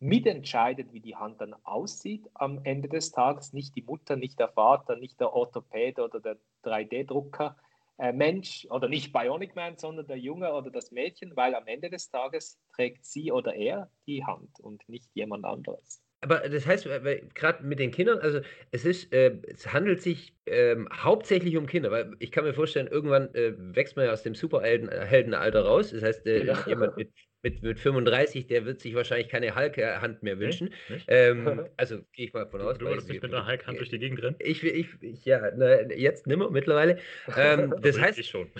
mitentscheidet, 0.00 0.92
wie 0.92 1.00
die 1.00 1.14
Hand 1.14 1.40
dann 1.40 1.54
aussieht 1.62 2.28
am 2.34 2.60
Ende 2.64 2.88
des 2.88 3.12
Tages. 3.12 3.52
Nicht 3.52 3.76
die 3.76 3.82
Mutter, 3.82 4.16
nicht 4.16 4.38
der 4.40 4.48
Vater, 4.48 4.96
nicht 4.96 5.20
der 5.20 5.32
Orthopäde 5.32 6.02
oder 6.02 6.18
der 6.18 6.36
3D-Drucker, 6.64 7.56
äh, 7.56 7.71
Mensch 7.98 8.66
oder 8.70 8.88
nicht 8.88 9.12
Bionic 9.12 9.54
Man, 9.54 9.76
sondern 9.76 10.06
der 10.06 10.16
Junge 10.16 10.52
oder 10.52 10.70
das 10.70 10.90
Mädchen, 10.90 11.36
weil 11.36 11.54
am 11.54 11.66
Ende 11.66 11.90
des 11.90 12.10
Tages 12.10 12.58
trägt 12.74 13.04
sie 13.04 13.30
oder 13.30 13.54
er 13.54 13.90
die 14.06 14.24
Hand 14.24 14.58
und 14.60 14.88
nicht 14.88 15.10
jemand 15.14 15.44
anderes. 15.44 16.02
Aber 16.22 16.48
das 16.48 16.66
heißt, 16.66 16.88
gerade 17.34 17.64
mit 17.64 17.80
den 17.80 17.90
Kindern, 17.90 18.20
also 18.20 18.40
es 18.70 18.84
ist, 18.84 19.12
äh, 19.12 19.36
es 19.48 19.72
handelt 19.72 20.00
sich 20.00 20.34
ähm, 20.46 20.88
hauptsächlich 20.92 21.56
um 21.56 21.66
Kinder, 21.66 21.90
weil 21.90 22.14
ich 22.20 22.30
kann 22.30 22.44
mir 22.44 22.54
vorstellen, 22.54 22.86
irgendwann 22.86 23.34
äh, 23.34 23.54
wächst 23.56 23.96
man 23.96 24.06
ja 24.06 24.12
aus 24.12 24.22
dem 24.22 24.36
Superheldenalter 24.36 25.58
äh, 25.58 25.62
raus. 25.62 25.90
Das 25.90 26.02
heißt, 26.02 26.26
äh, 26.26 26.44
ja. 26.44 26.64
jemand 26.66 26.96
mit 26.96 27.12
mit, 27.42 27.62
mit 27.62 27.80
35, 27.80 28.46
der 28.46 28.64
wird 28.64 28.80
sich 28.80 28.94
wahrscheinlich 28.94 29.28
keine 29.28 29.54
Hulk-Hand 29.54 30.22
mehr 30.22 30.38
wünschen. 30.38 30.72
Nee, 30.88 30.96
ähm, 31.08 31.66
also 31.76 31.98
gehe 32.12 32.26
ich 32.26 32.32
mal 32.32 32.46
von 32.46 32.60
aus. 32.60 32.78
Du 32.78 32.86
würdest 32.86 33.08
nicht 33.08 33.22
mit 33.22 33.34
einer 33.34 33.46
Hulk-Hand 33.46 33.78
durch 33.78 33.90
die 33.90 33.98
Gegend 33.98 34.22
rennen? 34.22 34.36
Ich, 34.38 34.62
ich, 34.62 34.88
ich 35.00 35.24
ja, 35.24 35.50
na, 35.56 35.82
jetzt 35.90 36.26
nimmer 36.26 36.50
mittlerweile. 36.50 36.98
Ähm, 37.36 37.74
das 37.80 37.98
heißt, 37.98 38.18
ich 38.18 38.28
schon. 38.28 38.50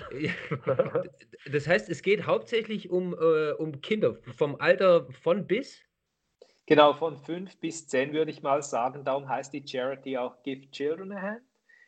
das 1.51 1.69
heißt, 1.69 1.89
es 1.89 2.03
geht 2.03 2.27
hauptsächlich 2.27 2.91
um, 2.91 3.13
äh, 3.13 3.53
um 3.53 3.81
Kinder 3.81 4.17
vom 4.37 4.57
Alter 4.57 5.07
von 5.23 5.47
bis. 5.47 5.83
Genau, 6.67 6.93
von 6.93 7.17
5 7.17 7.61
bis 7.61 7.87
10 7.89 8.13
würde 8.13 8.31
ich 8.31 8.43
mal 8.43 8.63
sagen. 8.63 9.05
Darum 9.05 9.29
heißt 9.29 9.53
die 9.53 9.67
Charity 9.67 10.17
auch 10.17 10.43
Give 10.43 10.71
Children 10.71 11.13
a 11.13 11.21
Hand. 11.21 11.43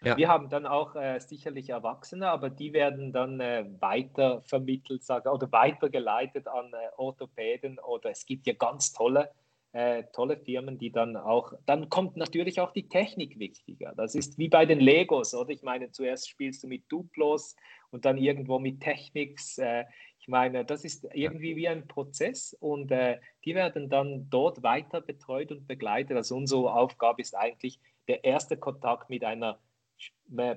Ja. 0.05 0.17
Wir 0.17 0.29
haben 0.29 0.49
dann 0.49 0.67
auch 0.67 0.95
äh, 0.97 1.19
sicherlich 1.19 1.71
Erwachsene, 1.71 2.29
aber 2.29 2.51
die 2.51 2.73
werden 2.73 3.13
dann 3.13 3.41
äh, 3.41 3.65
weiter 3.81 4.43
vermittelt 4.43 5.03
sag, 5.03 5.27
oder 5.27 5.51
weitergeleitet 5.51 6.47
an 6.47 6.73
äh, 6.73 6.89
Orthopäden 6.97 7.79
oder 7.79 8.11
es 8.11 8.27
gibt 8.27 8.47
ja 8.47 8.53
ganz 8.53 8.93
tolle, 8.93 9.31
äh, 9.73 10.05
tolle 10.13 10.37
Firmen, 10.37 10.79
die 10.79 10.93
dann 10.93 11.17
auch, 11.17 11.53
dann 11.67 11.89
kommt 11.89 12.17
natürlich 12.17 12.61
auch 12.61 12.73
die 12.73 12.89
Technik 12.89 13.39
wichtiger. 13.39 13.93
Das 13.97 14.15
ist 14.15 14.39
wie 14.39 14.49
bei 14.49 14.67
den 14.67 14.81
Legos, 14.81 15.35
oder? 15.35 15.51
Ich 15.51 15.63
meine, 15.63 15.91
zuerst 15.91 16.29
spielst 16.29 16.63
du 16.63 16.69
mit 16.69 16.85
Duplos 16.91 17.57
und 17.91 18.05
dann 18.05 18.19
irgendwo 18.19 18.59
mit 18.59 18.81
Technics. 18.81 19.59
Äh, 19.59 19.85
ich 20.19 20.29
meine, 20.29 20.65
das 20.65 20.85
ist 20.85 21.07
irgendwie 21.13 21.57
wie 21.57 21.69
ein 21.69 21.87
Prozess 21.87 22.57
und 22.61 22.91
äh, 22.91 23.19
die 23.45 23.55
werden 23.55 23.89
dann 23.89 24.29
dort 24.31 24.63
weiter 24.63 25.01
betreut 25.01 25.51
und 25.51 25.67
begleitet. 25.67 26.17
Also 26.17 26.37
unsere 26.37 26.73
Aufgabe 26.75 27.21
ist 27.21 27.37
eigentlich 27.37 27.79
der 28.09 28.25
erste 28.25 28.57
Kontakt 28.57 29.11
mit 29.11 29.25
einer 29.25 29.59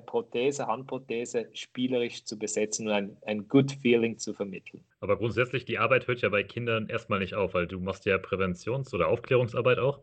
Prothese, 0.06 0.66
Handprothese 0.66 1.48
spielerisch 1.52 2.24
zu 2.24 2.38
besetzen 2.38 2.86
und 2.86 2.92
ein, 2.92 3.16
ein 3.26 3.48
Good 3.48 3.72
Feeling 3.82 4.18
zu 4.18 4.32
vermitteln. 4.32 4.82
Aber 5.00 5.16
grundsätzlich, 5.16 5.64
die 5.64 5.78
Arbeit 5.78 6.06
hört 6.08 6.20
ja 6.22 6.28
bei 6.28 6.42
Kindern 6.42 6.88
erstmal 6.88 7.20
nicht 7.20 7.34
auf, 7.34 7.54
weil 7.54 7.66
du 7.66 7.78
machst 7.78 8.06
ja 8.06 8.16
Präventions- 8.18 8.94
oder 8.94 9.08
Aufklärungsarbeit 9.08 9.78
auch. 9.78 10.00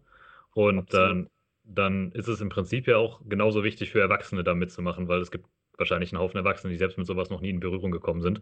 Und 0.53 0.93
dann, 0.93 1.27
dann 1.63 2.11
ist 2.13 2.27
es 2.27 2.41
im 2.41 2.49
Prinzip 2.49 2.87
ja 2.87 2.97
auch 2.97 3.21
genauso 3.27 3.63
wichtig 3.63 3.91
für 3.91 3.99
Erwachsene 3.99 4.43
da 4.43 4.53
mitzumachen, 4.53 5.07
weil 5.07 5.19
es 5.19 5.31
gibt 5.31 5.47
wahrscheinlich 5.77 6.13
einen 6.13 6.21
Haufen 6.21 6.37
Erwachsene, 6.37 6.71
die 6.71 6.77
selbst 6.77 6.97
mit 6.97 7.07
sowas 7.07 7.29
noch 7.29 7.41
nie 7.41 7.49
in 7.49 7.59
Berührung 7.59 7.91
gekommen 7.91 8.21
sind. 8.21 8.41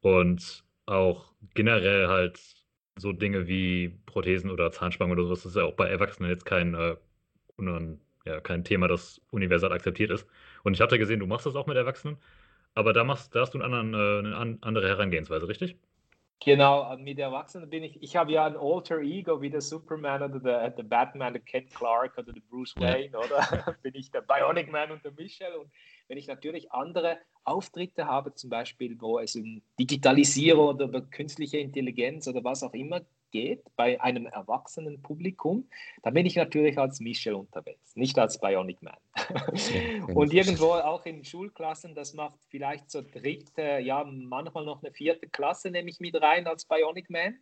Und 0.00 0.64
auch 0.84 1.32
generell 1.54 2.08
halt 2.08 2.38
so 2.96 3.12
Dinge 3.12 3.46
wie 3.46 3.98
Prothesen 4.06 4.50
oder 4.50 4.70
Zahnspangen 4.72 5.12
oder 5.12 5.26
sowas, 5.26 5.42
das 5.42 5.52
ist 5.52 5.56
ja 5.56 5.64
auch 5.64 5.74
bei 5.74 5.88
Erwachsenen 5.88 6.30
jetzt 6.30 6.44
kein, 6.44 6.74
äh, 6.74 6.96
ja, 8.26 8.40
kein 8.40 8.64
Thema, 8.64 8.88
das 8.88 9.20
universal 9.30 9.72
akzeptiert 9.72 10.10
ist. 10.10 10.26
Und 10.64 10.74
ich 10.74 10.80
hatte 10.80 10.98
gesehen, 10.98 11.20
du 11.20 11.26
machst 11.26 11.46
das 11.46 11.56
auch 11.56 11.66
mit 11.66 11.76
Erwachsenen, 11.76 12.18
aber 12.74 12.92
da, 12.92 13.04
machst, 13.04 13.34
da 13.34 13.40
hast 13.40 13.54
du 13.54 13.60
einen 13.60 13.72
anderen, 13.72 14.24
äh, 14.24 14.36
eine 14.36 14.58
andere 14.60 14.88
Herangehensweise, 14.88 15.48
richtig? 15.48 15.76
Genau, 16.44 16.94
mit 16.98 17.18
Erwachsenen 17.18 17.70
bin 17.70 17.82
ich, 17.82 18.02
ich 18.02 18.14
habe 18.14 18.32
ja 18.32 18.44
ein 18.44 18.56
Alter 18.56 18.98
Ego 18.98 19.40
wie 19.40 19.48
der 19.48 19.62
Superman 19.62 20.22
oder 20.22 20.38
der, 20.38 20.70
der 20.70 20.82
Batman, 20.82 21.32
der 21.32 21.42
Ken 21.42 21.66
Clark 21.66 22.18
oder 22.18 22.30
der 22.30 22.42
Bruce 22.50 22.74
Wayne, 22.76 23.16
oder 23.16 23.74
bin 23.82 23.94
ich 23.94 24.10
der 24.10 24.20
Bionic 24.20 24.70
Man 24.70 24.90
und 24.90 25.02
der 25.02 25.12
Michelle. 25.12 25.58
Und 25.58 25.70
wenn 26.08 26.18
ich 26.18 26.26
natürlich 26.26 26.70
andere 26.72 27.18
Auftritte 27.44 28.06
habe, 28.06 28.34
zum 28.34 28.50
Beispiel, 28.50 29.00
wo 29.00 29.18
es 29.18 29.34
um 29.34 29.62
Digitalisierung 29.80 30.74
oder 30.74 30.84
über 30.84 31.00
künstliche 31.00 31.58
Intelligenz 31.58 32.28
oder 32.28 32.44
was 32.44 32.62
auch 32.62 32.74
immer 32.74 33.00
geht 33.36 33.64
bei 33.76 34.00
einem 34.00 34.24
erwachsenen 34.24 35.02
Publikum, 35.02 35.68
dann 36.02 36.14
bin 36.14 36.24
ich 36.24 36.36
natürlich 36.36 36.78
als 36.78 37.00
Michel 37.00 37.34
unterwegs, 37.34 37.94
nicht 37.94 38.18
als 38.18 38.40
Bionic 38.40 38.80
Man. 38.80 38.96
und 40.14 40.32
irgendwo 40.32 40.72
auch 40.72 41.04
in 41.04 41.22
Schulklassen, 41.22 41.94
das 41.94 42.14
macht 42.14 42.38
vielleicht 42.48 42.90
so 42.90 43.02
dritte, 43.02 43.78
ja, 43.80 44.04
manchmal 44.04 44.64
noch 44.64 44.82
eine 44.82 44.90
vierte 44.90 45.28
Klasse, 45.28 45.70
nehme 45.70 45.90
ich 45.90 46.00
mit 46.00 46.20
rein 46.20 46.46
als 46.46 46.64
Bionic 46.64 47.10
Man. 47.10 47.34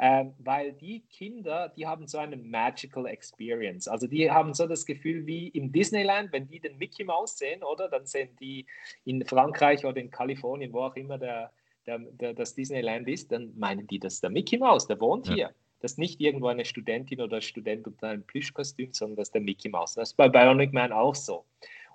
Ähm, 0.00 0.34
weil 0.38 0.72
die 0.74 1.00
Kinder, 1.10 1.72
die 1.76 1.84
haben 1.84 2.06
so 2.06 2.18
eine 2.18 2.36
magical 2.36 3.06
experience. 3.06 3.88
Also 3.88 4.06
die 4.06 4.30
haben 4.30 4.54
so 4.54 4.68
das 4.68 4.86
Gefühl 4.86 5.26
wie 5.26 5.48
im 5.48 5.72
Disneyland, 5.72 6.30
wenn 6.32 6.46
die 6.46 6.60
den 6.60 6.78
Mickey 6.78 7.02
Mouse 7.02 7.36
sehen, 7.36 7.64
oder? 7.64 7.88
Dann 7.88 8.06
sehen 8.06 8.28
die 8.40 8.64
in 9.04 9.26
Frankreich 9.26 9.84
oder 9.84 10.00
in 10.00 10.12
Kalifornien, 10.12 10.72
wo 10.72 10.82
auch 10.82 10.94
immer 10.94 11.18
der, 11.18 11.50
der, 11.88 11.98
der, 11.98 12.34
das 12.34 12.54
Disneyland 12.54 13.08
ist, 13.08 13.32
dann 13.32 13.52
meinen 13.56 13.86
die, 13.86 13.98
das 13.98 14.14
ist 14.14 14.22
der 14.22 14.30
Mickey 14.30 14.58
Mouse, 14.58 14.86
der 14.86 15.00
wohnt 15.00 15.26
ja. 15.28 15.34
hier. 15.34 15.54
Das 15.80 15.92
ist 15.92 15.98
nicht 15.98 16.20
irgendwo 16.20 16.48
eine 16.48 16.64
Studentin 16.64 17.20
oder 17.20 17.40
Student 17.40 17.86
unter 17.86 18.08
einem 18.08 18.24
Plüschkostüm, 18.24 18.92
sondern 18.92 19.16
das 19.16 19.28
ist 19.28 19.34
der 19.34 19.40
Mickey 19.40 19.68
Mouse. 19.68 19.94
Das 19.94 20.10
ist 20.10 20.16
bei 20.16 20.28
Bionic 20.28 20.72
Man 20.72 20.92
auch 20.92 21.14
so. 21.14 21.44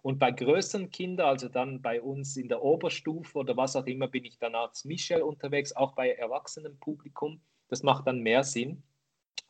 Und 0.01 0.19
bei 0.19 0.31
größeren 0.31 0.89
Kindern, 0.89 1.27
also 1.27 1.47
dann 1.47 1.81
bei 1.81 2.01
uns 2.01 2.35
in 2.35 2.47
der 2.47 2.63
Oberstufe 2.63 3.37
oder 3.37 3.55
was 3.55 3.75
auch 3.75 3.85
immer, 3.85 4.07
bin 4.07 4.25
ich 4.25 4.37
dann 4.39 4.55
als 4.55 4.83
Michel 4.83 5.21
unterwegs, 5.21 5.75
auch 5.75 5.93
bei 5.93 6.11
erwachsenen 6.11 6.77
Publikum. 6.79 7.39
Das 7.69 7.83
macht 7.83 8.07
dann 8.07 8.19
mehr 8.19 8.43
Sinn. 8.43 8.83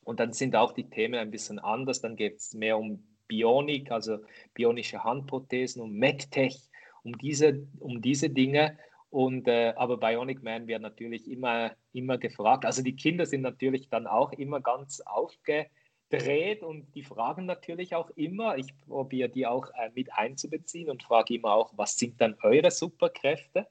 Und 0.03 0.19
dann 0.19 0.34
sind 0.34 0.56
auch 0.56 0.73
die 0.73 0.89
Themen 0.89 1.15
ein 1.15 1.32
bisschen 1.32 1.60
anders. 1.60 2.01
Dann 2.01 2.15
geht 2.15 2.38
es 2.38 2.53
mehr 2.53 2.77
um 2.77 3.03
Bionik, 3.27 3.91
also 3.91 4.19
bionische 4.53 5.03
Handprothesen, 5.03 5.82
um 5.82 5.93
MedTech, 5.93 6.60
um 7.03 7.17
diese, 7.17 7.65
um 7.79 8.01
diese 8.01 8.29
Dinge. 8.29 8.77
Und, 9.13 9.47
äh, 9.47 9.73
aber 9.76 9.97
Bionic 9.97 10.41
Man 10.41 10.65
wird 10.65 10.82
natürlich 10.82 11.30
immer, 11.30 11.76
immer 11.91 12.17
gefragt. 12.17 12.65
Also 12.65 12.82
die 12.82 12.95
Kinder 12.95 13.28
sind 13.28 13.41
natürlich 13.41 13.88
dann 13.88 14.08
auch 14.08 14.32
immer 14.32 14.60
ganz 14.60 15.02
aufgedreht 15.02 16.63
und 16.63 16.95
die 16.95 17.04
fragen 17.04 17.45
natürlich 17.45 17.93
auch 17.93 18.10
immer. 18.15 18.58
Ich 18.58 18.76
probiere 18.88 19.30
die 19.30 19.45
auch 19.45 19.67
äh, 19.76 19.91
mit 19.93 20.12
einzubeziehen 20.13 20.89
und 20.89 21.04
frage 21.04 21.36
immer 21.36 21.54
auch, 21.54 21.73
was 21.78 21.95
sind 21.95 22.19
dann 22.21 22.36
eure 22.41 22.71
Superkräfte? 22.71 23.67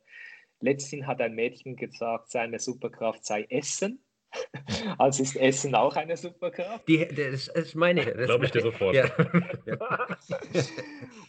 Letztens 0.61 1.09
hat 1.09 1.21
ein 1.21 1.35
Mädchen 1.35 1.75
gesagt, 1.75 2.31
seine 2.31 2.61
Superkraft 2.61 3.25
sei 3.25 3.43
Essen. 3.51 4.01
Also 4.99 5.23
ist 5.23 5.37
Essen 5.37 5.75
auch 5.75 5.95
eine 5.97 6.17
Superkraft? 6.17 6.89
Die, 6.89 7.07
das 7.07 7.49
ist 7.49 7.75
meine. 7.75 8.05
Glaube 8.05 8.47
ich 8.47 8.51
dir 8.51 8.63
sofort. 8.63 8.95
Ja. 8.95 9.11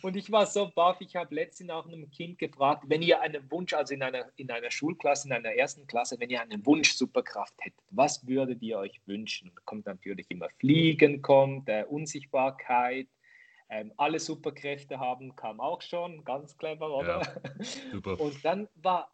und 0.01 0.15
ich 0.15 0.31
war 0.31 0.45
so 0.45 0.71
baff, 0.73 0.97
ich 1.01 1.15
habe 1.15 1.35
letztens 1.35 1.69
auch 1.69 1.87
einem 1.87 2.09
Kind 2.09 2.39
gefragt, 2.39 2.83
wenn 2.87 3.01
ihr 3.01 3.21
einen 3.21 3.49
Wunsch, 3.51 3.73
also 3.73 3.93
in 3.93 4.01
einer, 4.01 4.25
in 4.37 4.49
einer 4.51 4.71
Schulklasse, 4.71 5.27
in 5.27 5.33
einer 5.33 5.53
ersten 5.53 5.85
Klasse, 5.87 6.19
wenn 6.19 6.29
ihr 6.29 6.41
einen 6.41 6.65
Wunsch 6.65 6.93
Superkraft 6.93 7.53
hättet, 7.59 7.79
was 7.89 8.25
würdet 8.27 8.61
ihr 8.61 8.77
euch 8.77 9.01
wünschen? 9.05 9.51
Da 9.53 9.61
kommt 9.65 9.85
natürlich 9.85 10.25
immer 10.29 10.49
Fliegen, 10.59 11.21
kommt 11.21 11.69
äh, 11.69 11.85
Unsichtbarkeit, 11.87 13.07
ähm, 13.69 13.91
alle 13.97 14.19
Superkräfte 14.19 14.99
haben, 14.99 15.35
kam 15.35 15.59
auch 15.59 15.81
schon, 15.81 16.23
ganz 16.23 16.57
clever, 16.57 16.89
oder? 16.91 17.21
Ja, 17.21 17.65
super. 17.91 18.19
Und 18.19 18.43
dann 18.43 18.67
war 18.75 19.09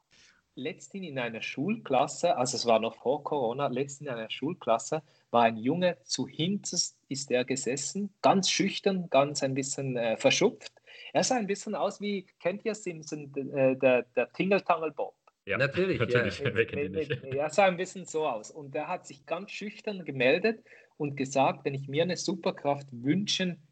letztens 0.59 1.07
in 1.07 1.17
einer 1.17 1.41
Schulklasse, 1.41 2.37
also 2.37 2.57
es 2.57 2.65
war 2.65 2.79
noch 2.79 2.95
vor 2.95 3.23
Corona, 3.23 3.67
letztens 3.67 4.09
in 4.09 4.15
einer 4.15 4.29
Schulklasse, 4.29 5.01
war 5.31 5.43
ein 5.43 5.57
Junge, 5.57 5.97
zu 6.03 6.27
hinterst 6.27 6.97
ist 7.07 7.31
er 7.31 7.45
gesessen, 7.45 8.13
ganz 8.21 8.49
schüchtern, 8.49 9.09
ganz 9.09 9.43
ein 9.43 9.53
bisschen 9.53 9.97
äh, 9.97 10.17
verschupft. 10.17 10.73
Er 11.13 11.23
sah 11.23 11.35
ein 11.35 11.47
bisschen 11.47 11.75
aus 11.75 12.01
wie, 12.01 12.25
kennt 12.39 12.65
ihr 12.65 12.75
Simpson, 12.75 13.33
äh, 13.35 13.75
der, 13.77 14.03
der 14.15 14.31
Tingle 14.33 14.63
Tangle 14.63 14.91
Bob? 14.91 15.15
Ja, 15.45 15.57
natürlich. 15.57 15.99
natürlich. 15.99 16.39
Ja. 16.39 16.51
Mit, 16.51 16.73
mit, 16.73 16.91
mit, 16.91 17.23
er 17.23 17.49
sah 17.49 17.65
ein 17.65 17.77
bisschen 17.77 18.05
so 18.05 18.27
aus. 18.27 18.51
Und 18.51 18.75
er 18.75 18.87
hat 18.87 19.07
sich 19.07 19.25
ganz 19.25 19.51
schüchtern 19.51 20.05
gemeldet 20.05 20.63
und 20.97 21.15
gesagt, 21.15 21.65
wenn 21.65 21.73
ich 21.73 21.87
mir 21.87 22.03
eine 22.03 22.17
Superkraft 22.17 22.87
wünschen 22.91 23.67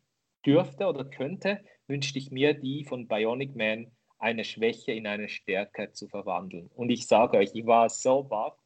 dürfte 0.46 0.88
oder 0.88 1.06
könnte, 1.06 1.60
wünschte 1.88 2.18
ich 2.18 2.32
mir 2.32 2.54
die 2.54 2.86
von 2.86 3.08
Bionic 3.08 3.56
Man 3.56 3.92
eine 4.20 4.44
Schwäche 4.44 4.92
in 4.92 5.08
eine 5.08 5.30
Stärke 5.30 5.92
zu 5.92 6.08
verwandeln. 6.08 6.70
Und 6.76 6.90
ich 6.90 7.08
sage 7.08 7.38
euch, 7.38 7.52
ich 7.54 7.66
war 7.66 7.90
so 7.90 8.24
baff. 8.24 8.58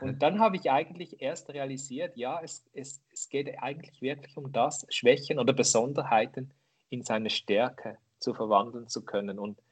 Und 0.00 0.22
dann 0.22 0.40
habe 0.40 0.56
ich 0.56 0.70
eigentlich 0.70 1.22
erst 1.22 1.50
realisiert, 1.50 2.16
ja, 2.16 2.40
es, 2.42 2.64
es, 2.74 3.00
es 3.12 3.28
geht 3.28 3.62
eigentlich 3.62 4.02
wirklich 4.02 4.36
um 4.36 4.50
das, 4.50 4.86
Schwächen 4.88 5.38
oder 5.38 5.52
Besonderheiten 5.52 6.52
in 6.90 7.02
seine 7.02 7.30
Stärke 7.30 7.98
zu 8.18 8.34
verwandeln 8.34 8.88
zu 8.88 9.04
können. 9.04 9.38
Und 9.38 9.62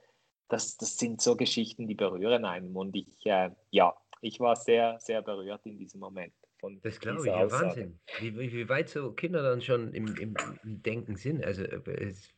das, 0.48 0.76
das 0.76 0.96
sind 0.96 1.20
so 1.20 1.36
Geschichten, 1.36 1.88
die 1.88 1.96
berühren 1.96 2.44
einen. 2.44 2.76
Und 2.76 2.94
ich, 2.94 3.26
äh, 3.26 3.50
ja, 3.70 3.94
ich 4.20 4.38
war 4.38 4.54
sehr, 4.54 4.98
sehr 5.00 5.22
berührt 5.22 5.66
in 5.66 5.76
diesem 5.76 6.00
Moment. 6.00 6.34
Von 6.60 6.80
das 6.82 7.00
glaube 7.00 7.20
ich, 7.20 7.26
ja, 7.26 7.50
Wahnsinn. 7.50 7.98
Wie, 8.18 8.38
wie, 8.38 8.68
weit 8.68 8.90
so 8.90 9.12
Kinder 9.12 9.42
dann 9.42 9.62
schon 9.62 9.92
im, 9.94 10.14
im, 10.16 10.36
im 10.62 10.82
Denken 10.82 11.16
sind. 11.16 11.44
Also 11.44 11.64
es 11.64 12.28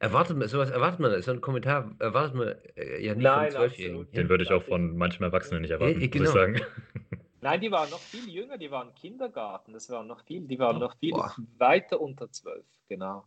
Erwartet 0.00 0.38
man, 0.38 0.48
sowas 0.48 0.70
erwartet 0.70 0.98
man, 0.98 1.20
so 1.20 1.30
einen 1.30 1.42
Kommentar 1.42 1.94
erwartet 1.98 2.34
man 2.34 2.48
äh, 2.74 3.04
ja 3.04 3.14
nicht 3.14 3.22
Nein, 3.22 3.50
von 3.50 3.60
Zwölfjährigen. 3.60 4.10
Den 4.12 4.28
würde 4.30 4.44
ich 4.44 4.50
auch 4.50 4.62
von 4.62 4.96
manchen 4.96 5.22
Erwachsenen 5.24 5.60
nicht 5.60 5.72
erwarten, 5.72 6.00
ja, 6.00 6.06
genau. 6.06 6.24
muss 6.24 6.34
ich 6.34 6.34
genau. 6.34 6.58
sagen. 6.58 6.60
Nein, 7.42 7.60
die 7.60 7.70
waren 7.70 7.90
noch 7.90 8.00
viel 8.00 8.26
jünger, 8.28 8.56
die 8.56 8.70
waren 8.70 8.94
Kindergarten, 8.94 9.74
das 9.74 9.90
waren 9.90 10.06
noch 10.06 10.24
viel, 10.24 10.46
die 10.46 10.58
waren 10.58 10.78
noch 10.78 10.96
viel 10.98 11.12
Boah. 11.12 11.34
weiter 11.58 12.00
unter 12.00 12.30
zwölf, 12.30 12.64
genau. 12.88 13.24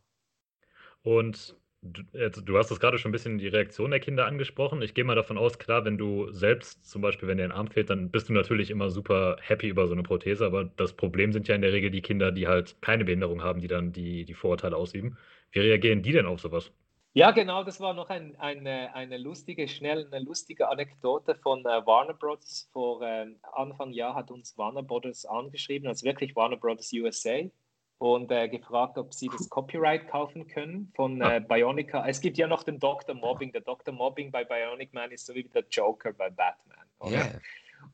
Und 1.03 1.55
du, 1.83 2.01
du 2.29 2.57
hast 2.57 2.71
das 2.71 2.79
gerade 2.79 2.97
schon 2.97 3.09
ein 3.09 3.11
bisschen 3.11 3.37
die 3.37 3.49
Reaktion 3.49 3.91
der 3.91 3.99
Kinder 3.99 4.25
angesprochen. 4.25 4.81
Ich 4.81 4.95
gehe 4.95 5.03
mal 5.03 5.15
davon 5.15 5.37
aus, 5.37 5.59
klar, 5.59 5.85
wenn 5.85 5.99
du 5.99 6.31
selbst 6.31 6.89
zum 6.89 7.03
Beispiel, 7.03 7.27
wenn 7.27 7.37
dir 7.37 7.43
ein 7.43 7.51
Arm 7.51 7.67
fehlt, 7.67 7.91
dann 7.91 8.09
bist 8.09 8.29
du 8.29 8.33
natürlich 8.33 8.71
immer 8.71 8.89
super 8.89 9.37
happy 9.41 9.67
über 9.67 9.85
so 9.87 9.93
eine 9.93 10.03
Prothese, 10.03 10.43
aber 10.43 10.65
das 10.65 10.93
Problem 10.93 11.33
sind 11.33 11.47
ja 11.47 11.53
in 11.53 11.61
der 11.61 11.73
Regel 11.73 11.91
die 11.91 12.01
Kinder, 12.01 12.31
die 12.31 12.47
halt 12.47 12.77
keine 12.81 13.05
Behinderung 13.05 13.43
haben, 13.43 13.61
die 13.61 13.67
dann 13.67 13.91
die, 13.91 14.25
die 14.25 14.33
Vorurteile 14.33 14.75
ausüben. 14.75 15.17
Wie 15.53 15.59
reagieren 15.59 16.01
die 16.01 16.11
denn 16.11 16.25
auf 16.25 16.41
sowas? 16.41 16.71
Ja, 17.15 17.29
genau, 17.29 17.63
das 17.63 17.79
war 17.79 17.93
noch 17.93 18.09
ein, 18.09 18.35
eine, 18.37 18.93
eine 18.95 19.17
lustige, 19.17 19.67
schnell 19.67 20.07
eine 20.11 20.25
lustige 20.25 20.67
Anekdote 20.67 21.35
von 21.35 21.61
äh, 21.61 21.85
Warner 21.85 22.15
Bros. 22.15 22.67
Vor 22.73 23.03
äh, 23.03 23.27
Anfang 23.53 23.91
Jahr 23.91 24.15
hat 24.15 24.31
uns 24.31 24.57
Warner 24.57 24.81
Bros. 24.81 25.25
angeschrieben, 25.25 25.87
also 25.87 26.05
wirklich 26.05 26.35
Warner 26.35 26.57
Bros. 26.57 26.91
USA, 26.91 27.41
und 27.99 28.31
äh, 28.31 28.49
gefragt, 28.49 28.97
ob 28.97 29.13
sie 29.13 29.29
das 29.29 29.47
Copyright 29.47 30.09
kaufen 30.09 30.47
können 30.47 30.91
von 30.95 31.21
äh, 31.21 31.41
Bionica. 31.47 32.05
Es 32.05 32.19
gibt 32.19 32.37
ja 32.37 32.47
noch 32.47 32.63
den 32.63 32.79
Dr. 32.79 33.15
Mobbing. 33.15 33.51
Der 33.53 33.61
Dr. 33.61 33.93
Mobbing 33.93 34.31
bei 34.31 34.43
Bionic 34.43 34.91
Man 34.93 35.11
ist 35.11 35.25
so 35.25 35.33
wie 35.35 35.43
der 35.43 35.63
Joker 35.69 36.11
bei 36.11 36.29
Batman. 36.29 36.85
Oder? 36.99 37.11
Yeah. 37.11 37.41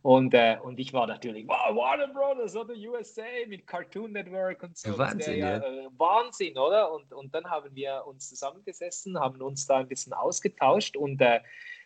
Und, 0.02 0.34
äh, 0.34 0.58
und 0.64 0.80
ich 0.80 0.94
war 0.94 1.08
natürlich, 1.08 1.48
wow, 1.48 1.76
Warner 1.76 2.08
Brothers 2.08 2.56
oder 2.56 2.74
USA 2.74 3.24
mit 3.48 3.68
Cartoon 3.68 4.14
Network 4.14 4.64
und 4.64 4.78
so. 4.78 4.98
Wahnsinn, 4.98 5.40
ja, 5.40 5.58
ja. 5.58 5.64
Äh, 5.64 5.88
Wahnsinn, 5.98 6.58
oder? 6.58 6.92
Und, 6.94 7.12
und 7.14 7.34
dann 7.36 7.46
haben 7.46 7.74
wir 7.76 8.04
uns 8.06 8.30
zusammengesessen, 8.30 9.20
haben 9.20 9.42
uns 9.42 9.66
da 9.66 9.78
ein 9.78 9.88
bisschen 9.88 10.14
ausgetauscht 10.14 10.96
und 10.96 11.22
äh, 11.22 11.42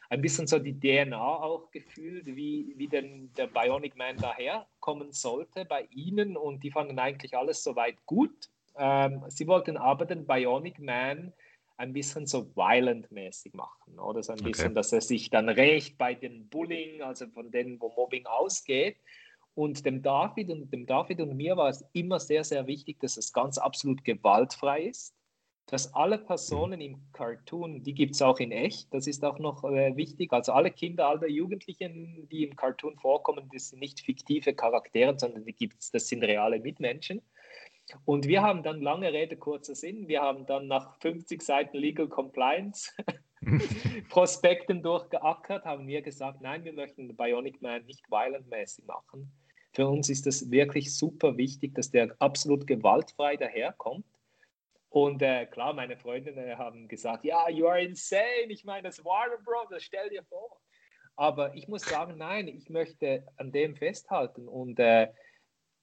ein 0.09 0.21
bisschen 0.21 0.45
so 0.45 0.59
die 0.59 0.79
DNA 0.79 1.17
auch 1.17 1.71
gefühlt, 1.71 2.25
wie, 2.27 2.73
wie 2.77 2.87
denn 2.87 3.31
der 3.35 3.47
Bionic 3.47 3.97
Man 3.97 4.17
daherkommen 4.17 5.11
sollte 5.11 5.65
bei 5.65 5.87
ihnen. 5.89 6.37
Und 6.37 6.63
die 6.63 6.71
fanden 6.71 6.99
eigentlich 6.99 7.35
alles 7.35 7.63
soweit 7.63 7.95
gut. 8.05 8.49
Ähm, 8.77 9.23
sie 9.27 9.47
wollten 9.47 9.75
aber 9.75 10.05
den 10.05 10.25
Bionic 10.25 10.79
Man 10.79 11.33
ein 11.77 11.93
bisschen 11.93 12.25
so 12.27 12.45
violent-mäßig 12.55 13.53
machen, 13.53 13.99
oder 13.99 14.23
so 14.23 14.33
ein 14.33 14.39
okay. 14.39 14.49
bisschen, 14.49 14.73
dass 14.73 14.93
er 14.93 15.01
sich 15.01 15.29
dann 15.29 15.49
rächt 15.49 15.97
bei 15.97 16.13
den 16.13 16.47
Bullying, 16.49 17.01
also 17.01 17.27
von 17.27 17.51
denen, 17.51 17.79
wo 17.79 17.89
Mobbing 17.89 18.25
ausgeht. 18.25 18.97
Und 19.55 19.85
dem 19.85 20.01
David 20.01 20.49
und 20.49 20.71
dem 20.73 20.85
David 20.85 21.21
und 21.21 21.35
mir 21.35 21.55
war 21.57 21.69
es 21.69 21.85
immer 21.93 22.19
sehr, 22.19 22.43
sehr 22.43 22.65
wichtig, 22.65 22.99
dass 22.99 23.17
es 23.17 23.33
ganz 23.33 23.57
absolut 23.57 24.03
gewaltfrei 24.03 24.83
ist, 24.83 25.15
dass 25.67 25.93
alle 25.93 26.17
Personen 26.17 26.81
im 26.81 26.99
Cartoon, 27.13 27.83
die 27.83 27.93
gibt 27.93 28.15
es 28.15 28.21
auch 28.21 28.39
in 28.39 28.51
echt, 28.51 28.93
das 28.93 29.07
ist 29.07 29.23
auch 29.23 29.39
noch 29.39 29.63
äh, 29.63 29.95
wichtig, 29.95 30.33
also 30.33 30.51
alle 30.51 30.71
Kinder, 30.71 31.07
alle 31.07 31.29
Jugendlichen, 31.29 32.27
die 32.29 32.43
im 32.43 32.55
Cartoon 32.55 32.97
vorkommen, 32.97 33.49
das 33.53 33.69
sind 33.69 33.79
nicht 33.79 34.01
fiktive 34.01 34.53
Charaktere, 34.53 35.17
sondern 35.17 35.45
die 35.45 35.53
gibt's, 35.53 35.91
das 35.91 36.07
sind 36.07 36.23
reale 36.23 36.59
Mitmenschen. 36.59 37.21
Und 38.05 38.27
wir 38.27 38.41
haben 38.41 38.63
dann 38.63 38.81
lange 38.81 39.11
Rede, 39.11 39.37
kurzer 39.37 39.75
Sinn. 39.75 40.07
Wir 40.07 40.21
haben 40.21 40.45
dann 40.45 40.67
nach 40.67 40.99
50 40.99 41.41
Seiten 41.41 41.77
Legal 41.77 42.07
Compliance 42.07 42.91
Prospekten 44.09 44.81
durchgeackert, 44.81 45.65
haben 45.65 45.87
wir 45.87 46.01
gesagt, 46.01 46.41
nein, 46.41 46.63
wir 46.63 46.73
möchten 46.73 47.15
Bionic 47.15 47.61
Man 47.61 47.85
nicht 47.85 48.09
violent-mäßig 48.09 48.85
machen. 48.85 49.31
Für 49.73 49.87
uns 49.87 50.09
ist 50.09 50.27
es 50.27 50.51
wirklich 50.51 50.95
super 50.95 51.35
wichtig, 51.37 51.73
dass 51.75 51.89
der 51.89 52.15
absolut 52.19 52.67
gewaltfrei 52.67 53.37
daherkommt. 53.37 54.05
Und 54.89 55.23
äh, 55.23 55.47
klar, 55.47 55.73
meine 55.73 55.97
Freundinnen 55.97 56.57
haben 56.57 56.87
gesagt, 56.87 57.25
ja, 57.25 57.49
you 57.49 57.67
are 57.67 57.81
insane. 57.81 58.49
Ich 58.49 58.63
meine, 58.63 58.83
das 58.83 59.03
Warner 59.03 59.39
Brothers, 59.43 59.83
stell 59.83 60.09
dir 60.09 60.23
vor. 60.23 60.61
Aber 61.15 61.55
ich 61.55 61.67
muss 61.67 61.81
sagen, 61.81 62.17
nein, 62.17 62.47
ich 62.47 62.69
möchte 62.69 63.25
an 63.37 63.51
dem 63.51 63.75
festhalten. 63.75 64.47
Und 64.47 64.79
äh, 64.79 65.07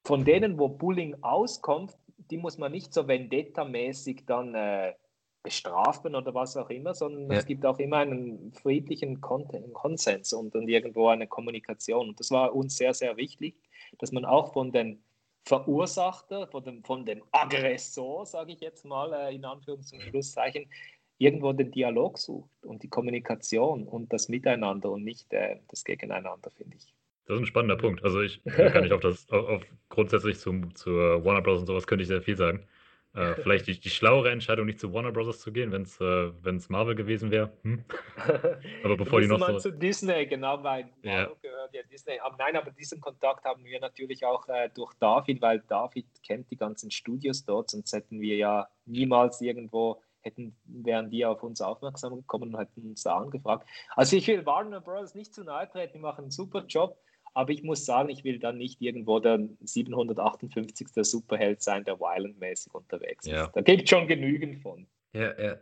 von 0.04 0.24
denen, 0.24 0.58
wo 0.58 0.68
Bullying 0.68 1.16
auskommt, 1.22 1.98
die 2.30 2.36
muss 2.36 2.58
man 2.58 2.72
nicht 2.72 2.92
so 2.92 3.06
vendetta-mäßig 3.06 4.24
dann 4.26 4.54
äh, 4.54 4.94
bestrafen 5.42 6.14
oder 6.14 6.34
was 6.34 6.56
auch 6.56 6.70
immer, 6.70 6.94
sondern 6.94 7.30
ja. 7.30 7.38
es 7.38 7.46
gibt 7.46 7.64
auch 7.64 7.78
immer 7.78 7.98
einen 7.98 8.52
friedlichen 8.52 9.20
Konsens 9.20 10.32
und, 10.32 10.54
und 10.54 10.68
irgendwo 10.68 11.08
eine 11.08 11.26
Kommunikation. 11.26 12.10
Und 12.10 12.20
das 12.20 12.30
war 12.30 12.54
uns 12.54 12.76
sehr, 12.76 12.92
sehr 12.92 13.16
wichtig, 13.16 13.56
dass 13.98 14.12
man 14.12 14.24
auch 14.24 14.52
von 14.52 14.70
den 14.70 15.02
Verursachter, 15.44 16.46
von 16.48 16.62
dem, 16.64 16.84
von 16.84 17.06
dem 17.06 17.22
Aggressor, 17.32 18.26
sage 18.26 18.52
ich 18.52 18.60
jetzt 18.60 18.84
mal 18.84 19.12
äh, 19.12 19.34
in 19.34 19.44
Anführungs- 19.44 19.92
und 19.94 20.02
Schlusszeichen, 20.02 20.68
irgendwo 21.16 21.52
den 21.52 21.70
Dialog 21.70 22.18
sucht 22.18 22.64
und 22.64 22.82
die 22.82 22.88
Kommunikation 22.88 23.86
und 23.86 24.12
das 24.12 24.28
Miteinander 24.28 24.90
und 24.90 25.04
nicht 25.04 25.32
äh, 25.32 25.60
das 25.68 25.84
Gegeneinander, 25.84 26.50
finde 26.50 26.76
ich. 26.76 26.94
Das 27.30 27.36
ist 27.36 27.42
ein 27.44 27.46
spannender 27.46 27.76
Punkt. 27.76 28.02
Also 28.02 28.20
ich 28.22 28.42
kann 28.44 28.84
ich 28.84 28.92
auf 28.92 29.00
das 29.00 29.30
auf, 29.30 29.62
grundsätzlich 29.88 30.40
zum, 30.40 30.74
zur 30.74 31.24
Warner 31.24 31.42
Bros. 31.42 31.60
und 31.60 31.66
sowas 31.66 31.86
könnte 31.86 32.02
ich 32.02 32.08
sehr 32.08 32.22
viel 32.22 32.36
sagen. 32.36 32.66
Äh, 33.14 33.34
vielleicht 33.42 33.68
die, 33.68 33.78
die 33.78 33.88
schlauere 33.88 34.32
Entscheidung, 34.32 34.66
nicht 34.66 34.80
zu 34.80 34.92
Warner 34.92 35.12
Bros. 35.12 35.38
zu 35.38 35.52
gehen, 35.52 35.70
wenn 35.70 35.82
es 35.82 36.00
äh, 36.00 36.72
Marvel 36.72 36.96
gewesen 36.96 37.30
wäre. 37.30 37.52
Hm? 37.62 37.84
Aber 38.82 38.96
bevor 38.96 39.20
die 39.20 39.28
noch 39.28 39.46
so. 39.46 39.58
zu 39.60 39.70
Disney, 39.70 40.26
genau, 40.26 40.60
weil 40.64 40.90
ja. 41.04 41.22
Marvel 41.22 41.36
gehört 41.40 41.72
ja 41.72 41.82
Disney. 41.84 42.18
Aber 42.18 42.36
nein, 42.36 42.56
aber 42.56 42.72
diesen 42.72 43.00
Kontakt 43.00 43.44
haben 43.44 43.64
wir 43.64 43.78
natürlich 43.78 44.24
auch 44.24 44.48
äh, 44.48 44.68
durch 44.74 44.92
David, 44.94 45.40
weil 45.40 45.60
David 45.68 46.06
kennt 46.26 46.50
die 46.50 46.56
ganzen 46.56 46.90
Studios 46.90 47.44
dort, 47.44 47.70
sonst 47.70 47.92
hätten 47.92 48.20
wir 48.20 48.38
ja 48.38 48.68
niemals 48.86 49.40
irgendwo 49.40 50.02
hätten, 50.22 50.56
wären 50.64 51.10
die 51.10 51.24
auf 51.24 51.44
uns 51.44 51.60
aufmerksam 51.60 52.16
gekommen 52.16 52.52
und 52.52 52.60
hätten 52.60 52.88
uns 52.88 53.04
da 53.04 53.18
angefragt. 53.18 53.68
Also 53.94 54.16
ich 54.16 54.26
will 54.26 54.44
Warner 54.44 54.80
Bros. 54.80 55.14
nicht 55.14 55.32
zu 55.32 55.44
nahe 55.44 55.68
treten, 55.68 55.92
die 55.94 56.00
machen 56.00 56.22
einen 56.22 56.32
super 56.32 56.64
Job. 56.66 56.98
Aber 57.34 57.50
ich 57.52 57.62
muss 57.62 57.84
sagen, 57.84 58.08
ich 58.08 58.24
will 58.24 58.38
dann 58.38 58.58
nicht 58.58 58.80
irgendwo 58.80 59.20
der 59.20 59.40
758. 59.60 60.88
Superheld 61.02 61.62
sein, 61.62 61.84
der 61.84 62.00
Violent-mäßig 62.00 62.74
unterwegs 62.74 63.26
ist. 63.26 63.32
Ja. 63.32 63.50
Da 63.54 63.60
gibt 63.60 63.84
es 63.84 63.90
schon 63.90 64.08
genügend 64.08 64.60
von. 64.62 64.86
Ja, 65.12 65.40
ja. 65.40 65.56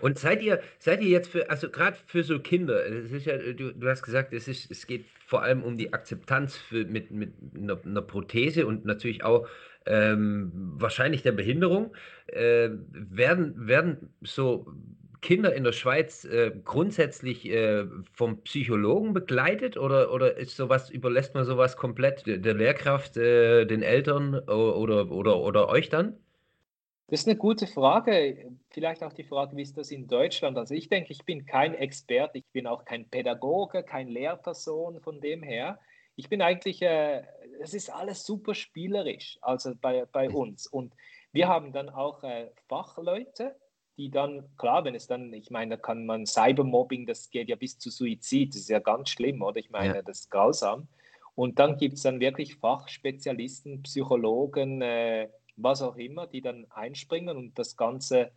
Und 0.00 0.18
seid 0.18 0.42
ihr, 0.42 0.60
seid 0.78 1.02
ihr 1.02 1.08
jetzt 1.08 1.28
für, 1.28 1.50
also 1.50 1.70
gerade 1.70 1.96
für 2.06 2.24
so 2.24 2.38
Kinder, 2.40 2.88
ja, 2.88 3.52
du, 3.52 3.72
du 3.72 3.88
hast 3.88 4.02
gesagt, 4.02 4.32
es, 4.32 4.48
ist, 4.48 4.70
es 4.70 4.86
geht 4.86 5.04
vor 5.24 5.42
allem 5.42 5.62
um 5.62 5.76
die 5.76 5.92
Akzeptanz 5.92 6.56
für, 6.56 6.84
mit, 6.84 7.10
mit 7.10 7.34
einer, 7.54 7.78
einer 7.84 8.02
Prothese 8.02 8.66
und 8.66 8.84
natürlich 8.84 9.24
auch 9.24 9.46
ähm, 9.86 10.50
wahrscheinlich 10.54 11.22
der 11.22 11.32
Behinderung. 11.32 11.94
Äh, 12.26 12.70
werden, 12.92 13.66
werden 13.66 14.10
so 14.20 14.66
Kinder 15.20 15.54
in 15.54 15.64
der 15.64 15.72
Schweiz 15.72 16.24
äh, 16.24 16.52
grundsätzlich 16.64 17.48
äh, 17.48 17.86
vom 18.12 18.42
Psychologen 18.42 19.12
begleitet 19.12 19.76
oder, 19.76 20.12
oder 20.12 20.36
ist 20.36 20.56
sowas, 20.56 20.90
überlässt 20.90 21.34
man 21.34 21.44
sowas 21.44 21.76
komplett 21.76 22.26
der, 22.26 22.38
der 22.38 22.54
Lehrkraft, 22.54 23.16
äh, 23.16 23.64
den 23.66 23.82
Eltern 23.82 24.34
oder, 24.34 25.10
oder, 25.10 25.40
oder 25.40 25.68
euch 25.68 25.88
dann? 25.88 26.18
Das 27.10 27.20
ist 27.20 27.26
eine 27.26 27.36
gute 27.36 27.66
Frage. 27.66 28.50
Vielleicht 28.68 29.02
auch 29.02 29.14
die 29.14 29.24
Frage, 29.24 29.56
wie 29.56 29.62
ist 29.62 29.78
das 29.78 29.90
in 29.90 30.06
Deutschland? 30.06 30.58
Also 30.58 30.74
ich 30.74 30.90
denke, 30.90 31.10
ich 31.12 31.24
bin 31.24 31.46
kein 31.46 31.72
Experte, 31.74 32.36
ich 32.36 32.46
bin 32.52 32.66
auch 32.66 32.84
kein 32.84 33.08
Pädagoge, 33.08 33.82
kein 33.82 34.08
Lehrperson 34.08 35.00
von 35.00 35.20
dem 35.22 35.42
her. 35.42 35.80
Ich 36.16 36.28
bin 36.28 36.42
eigentlich, 36.42 36.82
äh, 36.82 37.22
es 37.62 37.72
ist 37.72 37.88
alles 37.88 38.26
super 38.26 38.54
spielerisch, 38.54 39.38
also 39.40 39.72
bei, 39.80 40.04
bei 40.04 40.28
uns. 40.28 40.66
Und 40.66 40.92
wir 41.32 41.48
haben 41.48 41.72
dann 41.72 41.88
auch 41.88 42.22
äh, 42.24 42.50
Fachleute, 42.68 43.56
die 43.98 44.10
dann, 44.10 44.44
klar, 44.56 44.84
wenn 44.84 44.94
es 44.94 45.08
dann, 45.08 45.32
ich 45.32 45.50
meine, 45.50 45.76
da 45.76 45.82
kann 45.82 46.06
man 46.06 46.24
Cybermobbing, 46.24 47.04
das 47.04 47.30
geht 47.30 47.48
ja 47.48 47.56
bis 47.56 47.78
zu 47.78 47.90
Suizid, 47.90 48.54
das 48.54 48.62
ist 48.62 48.70
ja 48.70 48.78
ganz 48.78 49.10
schlimm, 49.10 49.42
oder? 49.42 49.58
Ich 49.58 49.70
meine, 49.70 49.96
ja. 49.96 50.02
das 50.02 50.20
ist 50.20 50.30
grausam. 50.30 50.86
Und 51.34 51.58
dann 51.58 51.76
gibt 51.76 51.96
es 51.96 52.02
dann 52.02 52.20
wirklich 52.20 52.56
Fachspezialisten, 52.56 53.82
Psychologen, 53.82 54.82
äh, 54.82 55.28
was 55.56 55.82
auch 55.82 55.96
immer, 55.96 56.28
die 56.28 56.40
dann 56.40 56.66
einspringen 56.70 57.36
und 57.36 57.58
das 57.58 57.76
Ganze 57.76 58.30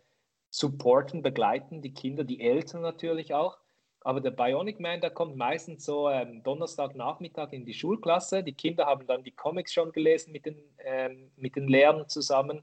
supporten, 0.50 1.22
begleiten, 1.22 1.80
die 1.80 1.94
Kinder, 1.94 2.24
die 2.24 2.40
Eltern 2.40 2.82
natürlich 2.82 3.32
auch. 3.32 3.58
Aber 4.00 4.20
der 4.20 4.32
Bionic 4.32 4.80
Man, 4.80 5.00
der 5.00 5.10
kommt 5.10 5.36
meistens 5.36 5.84
so 5.84 6.10
ähm, 6.10 6.42
Donnerstagnachmittag 6.42 7.52
in 7.52 7.64
die 7.64 7.72
Schulklasse. 7.72 8.42
Die 8.42 8.52
Kinder 8.52 8.86
haben 8.86 9.06
dann 9.06 9.22
die 9.22 9.30
Comics 9.30 9.72
schon 9.72 9.92
gelesen 9.92 10.32
mit 10.32 10.44
den, 10.44 10.58
ähm, 10.84 11.30
mit 11.36 11.54
den 11.54 11.68
Lehrern 11.68 12.08
zusammen 12.08 12.62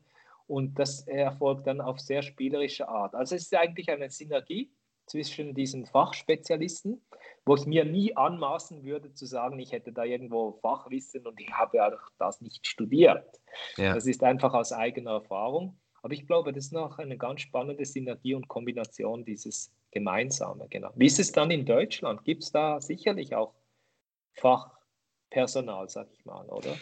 und 0.50 0.80
das 0.80 1.08
erfolgt 1.08 1.68
dann 1.68 1.80
auf 1.80 2.00
sehr 2.00 2.24
spielerische 2.24 2.90
Art. 2.90 3.14
Also 3.14 3.36
es 3.36 3.44
ist 3.44 3.56
eigentlich 3.56 3.90
eine 3.90 4.10
Synergie 4.10 4.72
zwischen 5.06 5.54
diesen 5.54 5.86
Fachspezialisten, 5.86 7.02
wo 7.46 7.56
ich 7.56 7.68
mir 7.68 7.86
nie 7.86 8.18
anmaßen 8.18 8.84
würde 8.84 9.14
zu 9.14 9.28
sagen, 9.28 9.60
ich 9.60 9.72
hätte 9.72 9.92
da 9.92 10.04
irgendwo 10.04 10.54
Fachwissen 10.62 11.28
und 11.28 11.40
ich 11.40 11.52
habe 11.52 11.78
ja 11.78 11.92
das 12.18 12.42
nicht 12.42 12.66
studiert. 12.66 13.40
Ja. 13.78 13.94
Das 13.94 14.08
ist 14.08 14.24
einfach 14.24 14.56
aus 14.56 14.74
eigener 14.74 15.12
Erfahrung. 15.12 15.78
Aber 16.02 16.14
ich 16.14 16.26
glaube, 16.26 16.52
das 16.52 16.66
ist 16.66 16.74
noch 16.74 16.98
eine 16.98 17.18
ganz 17.18 17.42
spannende 17.42 17.86
Synergie 17.86 18.34
und 18.34 18.48
Kombination 18.48 19.26
dieses 19.26 19.72
Gemeinsame. 19.92 20.68
Genau. 20.70 20.90
Wie 20.96 21.08
ist 21.08 21.20
es 21.20 21.32
dann 21.32 21.52
in 21.52 21.66
Deutschland? 21.66 22.24
Gibt 22.24 22.44
es 22.44 22.52
da 22.52 22.82
sicherlich 22.82 23.36
auch 23.36 23.54
Fachpersonal, 24.34 25.90
sag 25.90 26.08
ich 26.12 26.26
mal, 26.26 26.48
oder? 26.48 26.76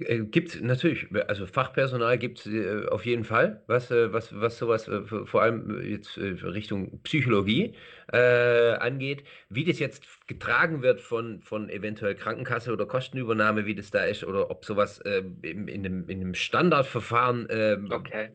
Äh, 0.00 0.20
gibt 0.20 0.60
natürlich, 0.62 1.06
also 1.28 1.46
Fachpersonal 1.46 2.16
gibt 2.16 2.38
es 2.38 2.46
äh, 2.46 2.86
auf 2.86 3.04
jeden 3.04 3.24
Fall, 3.24 3.62
was, 3.66 3.90
äh, 3.90 4.10
was, 4.10 4.32
was 4.40 4.56
sowas 4.56 4.88
äh, 4.88 5.02
vor 5.02 5.42
allem 5.42 5.80
äh, 5.80 5.90
jetzt 5.90 6.16
äh, 6.16 6.28
Richtung 6.42 7.00
Psychologie 7.02 7.74
angeht. 8.08 9.24
Wie 9.48 9.64
das 9.64 9.78
jetzt 9.78 10.04
getragen 10.26 10.82
wird 10.82 11.00
von, 11.00 11.40
von 11.40 11.70
eventuell 11.70 12.14
Krankenkasse 12.14 12.70
oder 12.70 12.84
Kostenübernahme, 12.84 13.64
wie 13.64 13.74
das 13.74 13.90
da 13.90 14.04
ist, 14.04 14.22
oder 14.24 14.50
ob 14.50 14.66
sowas 14.66 14.98
in, 14.98 15.66
in, 15.66 15.86
einem, 15.86 16.08
in 16.10 16.20
einem 16.20 16.34
Standardverfahren 16.34 17.46
ähm, 17.48 17.88
okay. 17.90 18.28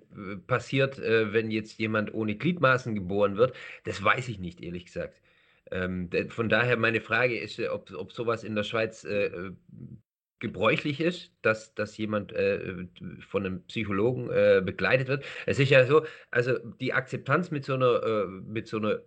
passiert, 0.48 1.00
wenn 1.00 1.52
jetzt 1.52 1.78
jemand 1.78 2.12
ohne 2.12 2.34
Gliedmaßen 2.34 2.96
geboren 2.96 3.38
wird, 3.38 3.56
das 3.84 4.04
weiß 4.04 4.30
ich 4.30 4.40
nicht, 4.40 4.64
ehrlich 4.64 4.86
gesagt. 4.86 5.22
Ähm, 5.70 6.10
von 6.30 6.50
daher 6.50 6.78
meine 6.78 7.02
Frage 7.02 7.38
ist, 7.38 7.60
ob, 7.60 7.94
ob 7.94 8.14
sowas 8.14 8.44
in 8.44 8.56
der 8.56 8.64
Schweiz 8.64 9.04
äh, 9.04 9.52
gebräuchlich 10.40 11.00
ist, 11.02 11.32
dass, 11.42 11.74
dass 11.74 11.98
jemand 11.98 12.32
äh, 12.34 12.88
von 13.28 13.46
einem 13.46 13.64
Psychologen 13.64 14.30
äh, 14.30 14.62
begleitet 14.64 15.08
wird. 15.08 15.26
Es 15.46 15.60
ist 15.60 15.70
ja 15.70 15.86
so, 15.86 16.06
also 16.32 16.58
die 16.80 16.94
Akzeptanz 16.94 17.52
mit 17.52 17.66
so 17.66 17.74
einer, 17.74 18.04
äh, 18.04 18.26
mit 18.28 18.68
so 18.68 18.78
einer 18.78 19.02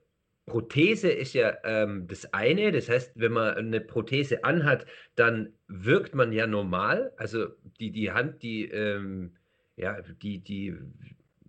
Prothese 0.47 1.11
ist 1.11 1.35
ja 1.35 1.57
ähm, 1.65 2.09
das 2.09 2.33
eine. 2.35 2.73
Das 2.73 2.89
heißt, 2.89 3.13
wenn 3.15 3.33
man 3.33 3.55
eine 3.55 3.81
Prothese 3.81 4.43
anhat, 4.45 4.85
dann 5.15 5.53
wirkt 5.69 6.15
man 6.15 6.33
ja 6.33 6.47
normal. 6.47 7.13
Also 7.17 7.47
die, 7.79 7.93
die 7.93 8.11
Hand, 8.11 8.43
die, 8.43 8.65
ähm, 8.65 9.37
ja, 9.77 10.01
die, 10.01 10.41
die, 10.41 10.77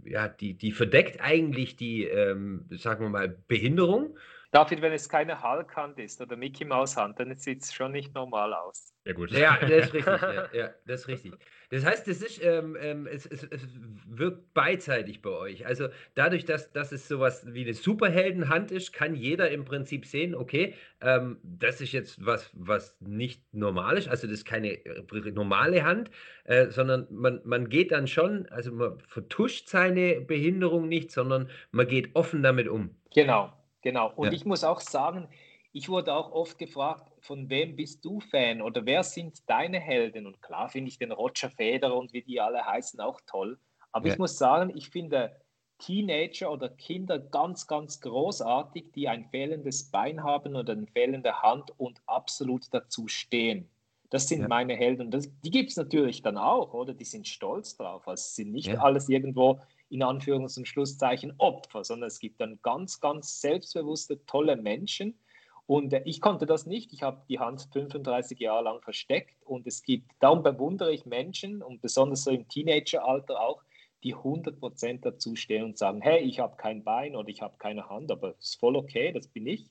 ja, 0.06 0.28
die, 0.28 0.54
die 0.54 0.72
verdeckt 0.72 1.20
eigentlich 1.20 1.76
die, 1.76 2.04
ähm, 2.04 2.65
sagen 2.70 3.06
wir 3.06 3.10
mal, 3.10 3.30
Behinderung. 3.48 4.17
David, 4.52 4.82
wenn 4.82 4.92
es 4.92 5.08
keine 5.08 5.42
Hulk-Hand 5.42 5.98
ist 5.98 6.20
oder 6.20 6.36
Mickey 6.36 6.66
Maus-Hand, 6.66 7.18
dann 7.20 7.34
sieht 7.38 7.62
es 7.64 7.74
schon 7.74 7.94
nicht 7.94 8.14
normal 8.14 8.54
aus. 8.54 8.94
Ja, 9.06 9.14
gut. 9.14 9.32
Ja, 9.32 9.58
das 9.62 9.88
ist 9.88 9.94
richtig. 9.94 10.06
ja, 10.22 10.50
ja, 10.54 10.70
das 10.86 11.02
ist 11.02 11.08
richtig. 11.08 11.34
Das 11.70 11.86
heißt, 11.86 12.06
das 12.06 12.22
ist, 12.22 12.44
ähm, 12.44 12.78
ähm, 12.80 13.08
es, 13.08 13.26
es, 13.26 13.44
es, 13.46 13.66
wirkt 14.06 14.54
beidseitig 14.54 15.22
bei 15.22 15.30
euch. 15.30 15.66
Also 15.66 15.88
dadurch, 16.16 16.44
dass, 16.44 16.74
dass 16.74 16.92
es 16.92 17.08
sowas 17.08 17.46
wie 17.48 17.62
eine 17.62 17.74
Superheldenhand 17.74 18.72
ist, 18.72 18.92
kann 18.92 19.16
jeder 19.16 19.50
im 19.52 19.64
Prinzip 19.64 20.06
sehen, 20.06 20.36
okay, 20.36 20.76
ähm, 21.00 21.38
das 21.44 21.80
ist 21.80 21.94
jetzt 21.94 22.26
was, 22.26 22.50
was 22.54 22.98
nicht 23.00 23.42
normal 23.54 23.98
ist. 23.98 24.10
Also 24.10 24.28
das 24.28 24.40
ist 24.40 24.46
keine 24.46 24.74
äh, 24.86 25.32
normale 25.32 25.86
Hand, 25.86 26.12
äh, 26.44 26.68
sondern 26.68 27.08
man, 27.10 27.40
man 27.46 27.70
geht 27.70 27.94
dann 27.94 28.06
schon, 28.06 28.48
also 28.48 28.74
man 28.74 29.00
vertuscht 29.08 29.70
seine 29.70 30.20
Behinderung 30.20 30.90
nicht, 30.90 31.12
sondern 31.12 31.50
man 31.72 31.88
geht 31.88 32.18
offen 32.18 32.44
damit 32.44 32.68
um. 32.68 32.94
Genau, 33.16 33.54
Genau. 33.82 34.12
Und 34.15 34.28
ja. 34.28 34.34
ich 34.34 34.46
muss 34.46 34.63
auch 34.63 34.80
sagen, 34.80 35.28
ich 35.74 35.89
wurde 35.89 36.13
auch 36.13 36.32
oft 36.32 36.58
gefragt, 36.58 37.12
von 37.22 37.50
wem 37.50 37.76
bist 37.76 38.04
du 38.04 38.20
Fan 38.20 38.62
oder 38.62 38.86
wer 38.86 39.04
sind 39.04 39.50
deine 39.50 39.80
Helden? 39.80 40.28
Und 40.28 40.41
klar 40.41 40.70
finde 40.70 40.89
ich 40.89 40.98
den 40.98 41.12
Roger 41.12 41.50
Federer 41.50 41.96
und 41.96 42.13
wie 42.13 42.22
die 42.22 42.41
alle 42.41 42.65
heißen 42.65 43.00
auch 43.00 43.22
toll. 43.26 43.58
Aber 43.91 44.08
ja. 44.08 44.13
ich 44.13 44.20
muss 44.20 44.38
sagen, 44.38 44.72
ich 44.76 44.89
finde 44.89 45.36
Teenager 45.80 46.52
oder 46.52 46.70
Kinder 46.70 47.20
ganz, 47.20 47.67
ganz 47.67 48.02
großartig, 48.02 48.91
die 48.94 49.08
ein 49.08 49.26
fehlendes 49.26 49.89
Bein 49.89 50.24
haben 50.24 50.56
oder 50.56 50.74
eine 50.74 50.88
fehlende 50.88 51.41
Hand 51.41 51.72
und 51.78 52.02
absolut 52.06 52.65
dazu 52.72 53.08
stehen. 53.08 53.70
Das 54.10 54.28
sind 54.28 54.41
ja. 54.41 54.48
meine 54.48 54.76
Helden. 54.76 55.10
Das, 55.10 55.30
die 55.41 55.52
gibt 55.52 55.72
es 55.72 55.78
natürlich 55.78 56.22
dann 56.22 56.38
auch, 56.38 56.74
oder? 56.74 56.94
Die 56.94 57.06
sind 57.06 57.28
stolz 57.28 57.78
drauf. 57.78 58.08
Also 58.08 58.22
es 58.22 58.36
sind 58.36 58.52
nicht 58.52 58.78
alles 58.78 59.08
irgendwo 59.08 59.62
in 59.92 60.04
Anführungs- 60.04 60.58
und 60.58 60.68
Schlusszeichen 60.68 61.34
Opfer, 61.38 61.84
sondern 61.84 62.08
es 62.08 62.20
gibt 62.20 62.40
dann 62.40 62.60
ganz, 62.62 63.02
ganz 63.02 63.42
selbstbewusste, 63.42 64.26
tolle 64.26 64.56
Menschen. 64.56 65.20
Und 65.66 65.92
äh, 65.92 66.02
ich 66.06 66.22
konnte 66.22 66.46
das 66.46 66.66
nicht. 66.66 66.94
Ich 66.94 67.04
habe 67.04 67.24
die 67.28 67.40
Hand 67.40 67.68
35 67.74 68.40
Jahre 68.40 68.64
lang 68.64 68.82
versteckt 68.82 69.36
und 69.46 69.68
es 69.68 69.84
gibt, 69.84 70.10
darum 70.20 70.44
bewundere 70.44 70.94
ich 70.94 71.06
Menschen 71.06 71.62
und 71.62 71.82
besonders 71.82 72.24
so 72.24 72.32
im 72.32 72.48
Teenageralter 72.48 73.40
auch, 73.42 73.62
die 74.04 74.16
100% 74.16 75.02
dazu 75.02 75.36
stehen 75.36 75.64
und 75.64 75.78
sagen, 75.78 76.02
hey, 76.02 76.22
ich 76.22 76.40
habe 76.40 76.56
kein 76.56 76.84
Bein 76.84 77.16
oder 77.16 77.30
ich 77.30 77.42
habe 77.42 77.58
keine 77.58 77.90
Hand, 77.90 78.12
aber 78.12 78.30
es 78.40 78.52
ist 78.52 78.60
voll 78.60 78.76
okay, 78.76 79.12
das 79.12 79.28
bin 79.28 79.46
ich. 79.46 79.70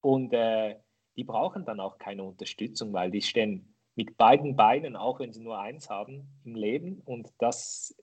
Und 0.00 0.32
äh, 0.34 0.76
die 1.16 1.24
brauchen 1.24 1.64
dann 1.64 1.80
auch 1.80 1.98
keine 1.98 2.24
Unterstützung, 2.24 2.92
weil 2.92 3.10
die 3.10 3.22
stehen 3.22 3.74
mit 3.94 4.16
beiden 4.16 4.56
Beinen, 4.56 4.96
auch 4.96 5.20
wenn 5.20 5.32
sie 5.32 5.40
nur 5.40 5.58
eins 5.58 5.88
haben, 5.88 6.28
im 6.44 6.56
Leben. 6.56 7.00
Und 7.04 7.28
das 7.38 7.94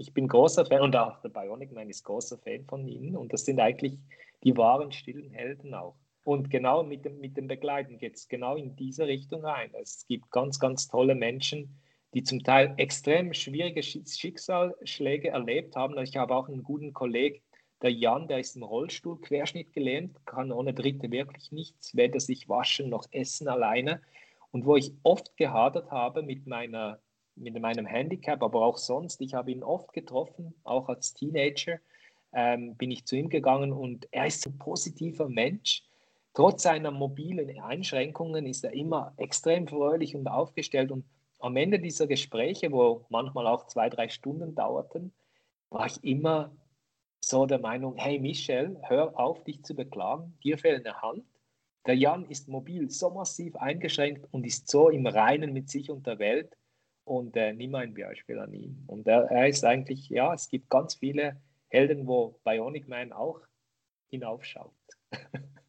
ich 0.00 0.14
bin 0.14 0.28
großer 0.28 0.64
Fan 0.64 0.80
und 0.80 0.96
auch 0.96 1.20
der 1.20 1.28
Bionic 1.28 1.72
Man 1.72 1.90
ist 1.90 2.04
großer 2.04 2.38
Fan 2.38 2.64
von 2.64 2.88
ihnen 2.88 3.16
und 3.16 3.34
das 3.34 3.44
sind 3.44 3.60
eigentlich 3.60 3.98
die 4.42 4.56
wahren 4.56 4.90
stillen 4.92 5.30
Helden 5.30 5.74
auch. 5.74 5.94
Und 6.24 6.50
genau 6.50 6.82
mit 6.82 7.04
dem, 7.04 7.20
mit 7.20 7.36
dem 7.36 7.48
Begleiten 7.48 7.98
geht 7.98 8.16
es 8.16 8.26
genau 8.26 8.56
in 8.56 8.74
diese 8.76 9.06
Richtung 9.06 9.44
ein. 9.44 9.70
Es 9.74 10.06
gibt 10.06 10.30
ganz, 10.30 10.58
ganz 10.58 10.88
tolle 10.88 11.14
Menschen, 11.14 11.78
die 12.14 12.22
zum 12.22 12.42
Teil 12.42 12.72
extrem 12.78 13.34
schwierige 13.34 13.82
Schicksalsschläge 13.82 15.28
erlebt 15.28 15.76
haben. 15.76 15.98
Ich 15.98 16.16
habe 16.16 16.34
auch 16.34 16.48
einen 16.48 16.62
guten 16.62 16.94
Kollegen, 16.94 17.42
der 17.82 17.92
Jan, 17.92 18.26
der 18.26 18.40
ist 18.40 18.56
im 18.56 18.62
Rollstuhl 18.62 19.20
Querschnitt 19.20 19.74
gelähmt, 19.74 20.24
kann 20.24 20.50
ohne 20.50 20.72
Dritte 20.72 21.10
wirklich 21.10 21.52
nichts, 21.52 21.94
weder 21.94 22.20
sich 22.20 22.48
waschen 22.48 22.88
noch 22.88 23.06
essen 23.10 23.48
alleine. 23.48 24.00
Und 24.50 24.64
wo 24.64 24.76
ich 24.76 24.92
oft 25.02 25.36
gehadert 25.36 25.90
habe 25.90 26.22
mit 26.22 26.46
meiner 26.46 27.00
mit 27.36 27.58
meinem 27.60 27.86
Handicap, 27.86 28.42
aber 28.42 28.62
auch 28.62 28.76
sonst. 28.76 29.20
Ich 29.20 29.34
habe 29.34 29.50
ihn 29.50 29.62
oft 29.62 29.92
getroffen, 29.92 30.54
auch 30.64 30.88
als 30.88 31.14
Teenager 31.14 31.78
ähm, 32.32 32.76
bin 32.76 32.90
ich 32.90 33.06
zu 33.06 33.16
ihm 33.16 33.28
gegangen 33.28 33.72
und 33.72 34.08
er 34.12 34.26
ist 34.26 34.46
ein 34.46 34.58
positiver 34.58 35.28
Mensch. 35.28 35.82
Trotz 36.34 36.62
seiner 36.62 36.90
mobilen 36.90 37.60
Einschränkungen 37.60 38.46
ist 38.46 38.64
er 38.64 38.72
immer 38.72 39.12
extrem 39.16 39.66
fröhlich 39.66 40.14
und 40.14 40.28
aufgestellt. 40.28 40.92
Und 40.92 41.04
am 41.40 41.56
Ende 41.56 41.80
dieser 41.80 42.06
Gespräche, 42.06 42.70
wo 42.70 43.04
manchmal 43.08 43.46
auch 43.46 43.66
zwei, 43.66 43.88
drei 43.90 44.08
Stunden 44.08 44.54
dauerten, 44.54 45.12
war 45.70 45.86
ich 45.86 46.02
immer 46.04 46.52
so 47.20 47.46
der 47.46 47.58
Meinung, 47.58 47.96
hey 47.96 48.18
Michel, 48.18 48.78
hör 48.82 49.18
auf, 49.18 49.42
dich 49.44 49.62
zu 49.64 49.74
beklagen, 49.74 50.36
dir 50.42 50.56
fehlt 50.56 50.86
eine 50.86 51.02
Hand. 51.02 51.24
Der 51.86 51.96
Jan 51.96 52.26
ist 52.26 52.48
mobil 52.48 52.90
so 52.90 53.10
massiv 53.10 53.56
eingeschränkt 53.56 54.26
und 54.32 54.46
ist 54.46 54.68
so 54.68 54.88
im 54.88 55.06
Reinen 55.06 55.52
mit 55.52 55.68
sich 55.70 55.90
und 55.90 56.06
der 56.06 56.18
Welt 56.18 56.56
und 57.04 57.36
äh, 57.36 57.52
nimm 57.52 57.74
ein 57.74 57.94
Beispiel 57.94 58.38
an 58.38 58.52
ihn. 58.52 58.84
Und 58.86 59.06
er, 59.06 59.24
er, 59.30 59.48
ist 59.48 59.64
eigentlich, 59.64 60.08
ja, 60.08 60.32
es 60.34 60.48
gibt 60.48 60.70
ganz 60.70 60.94
viele 60.94 61.40
Helden, 61.68 62.06
wo 62.06 62.40
Bionic 62.44 62.88
Man 62.88 63.12
auch 63.12 63.40
hinaufschaut. 64.08 64.74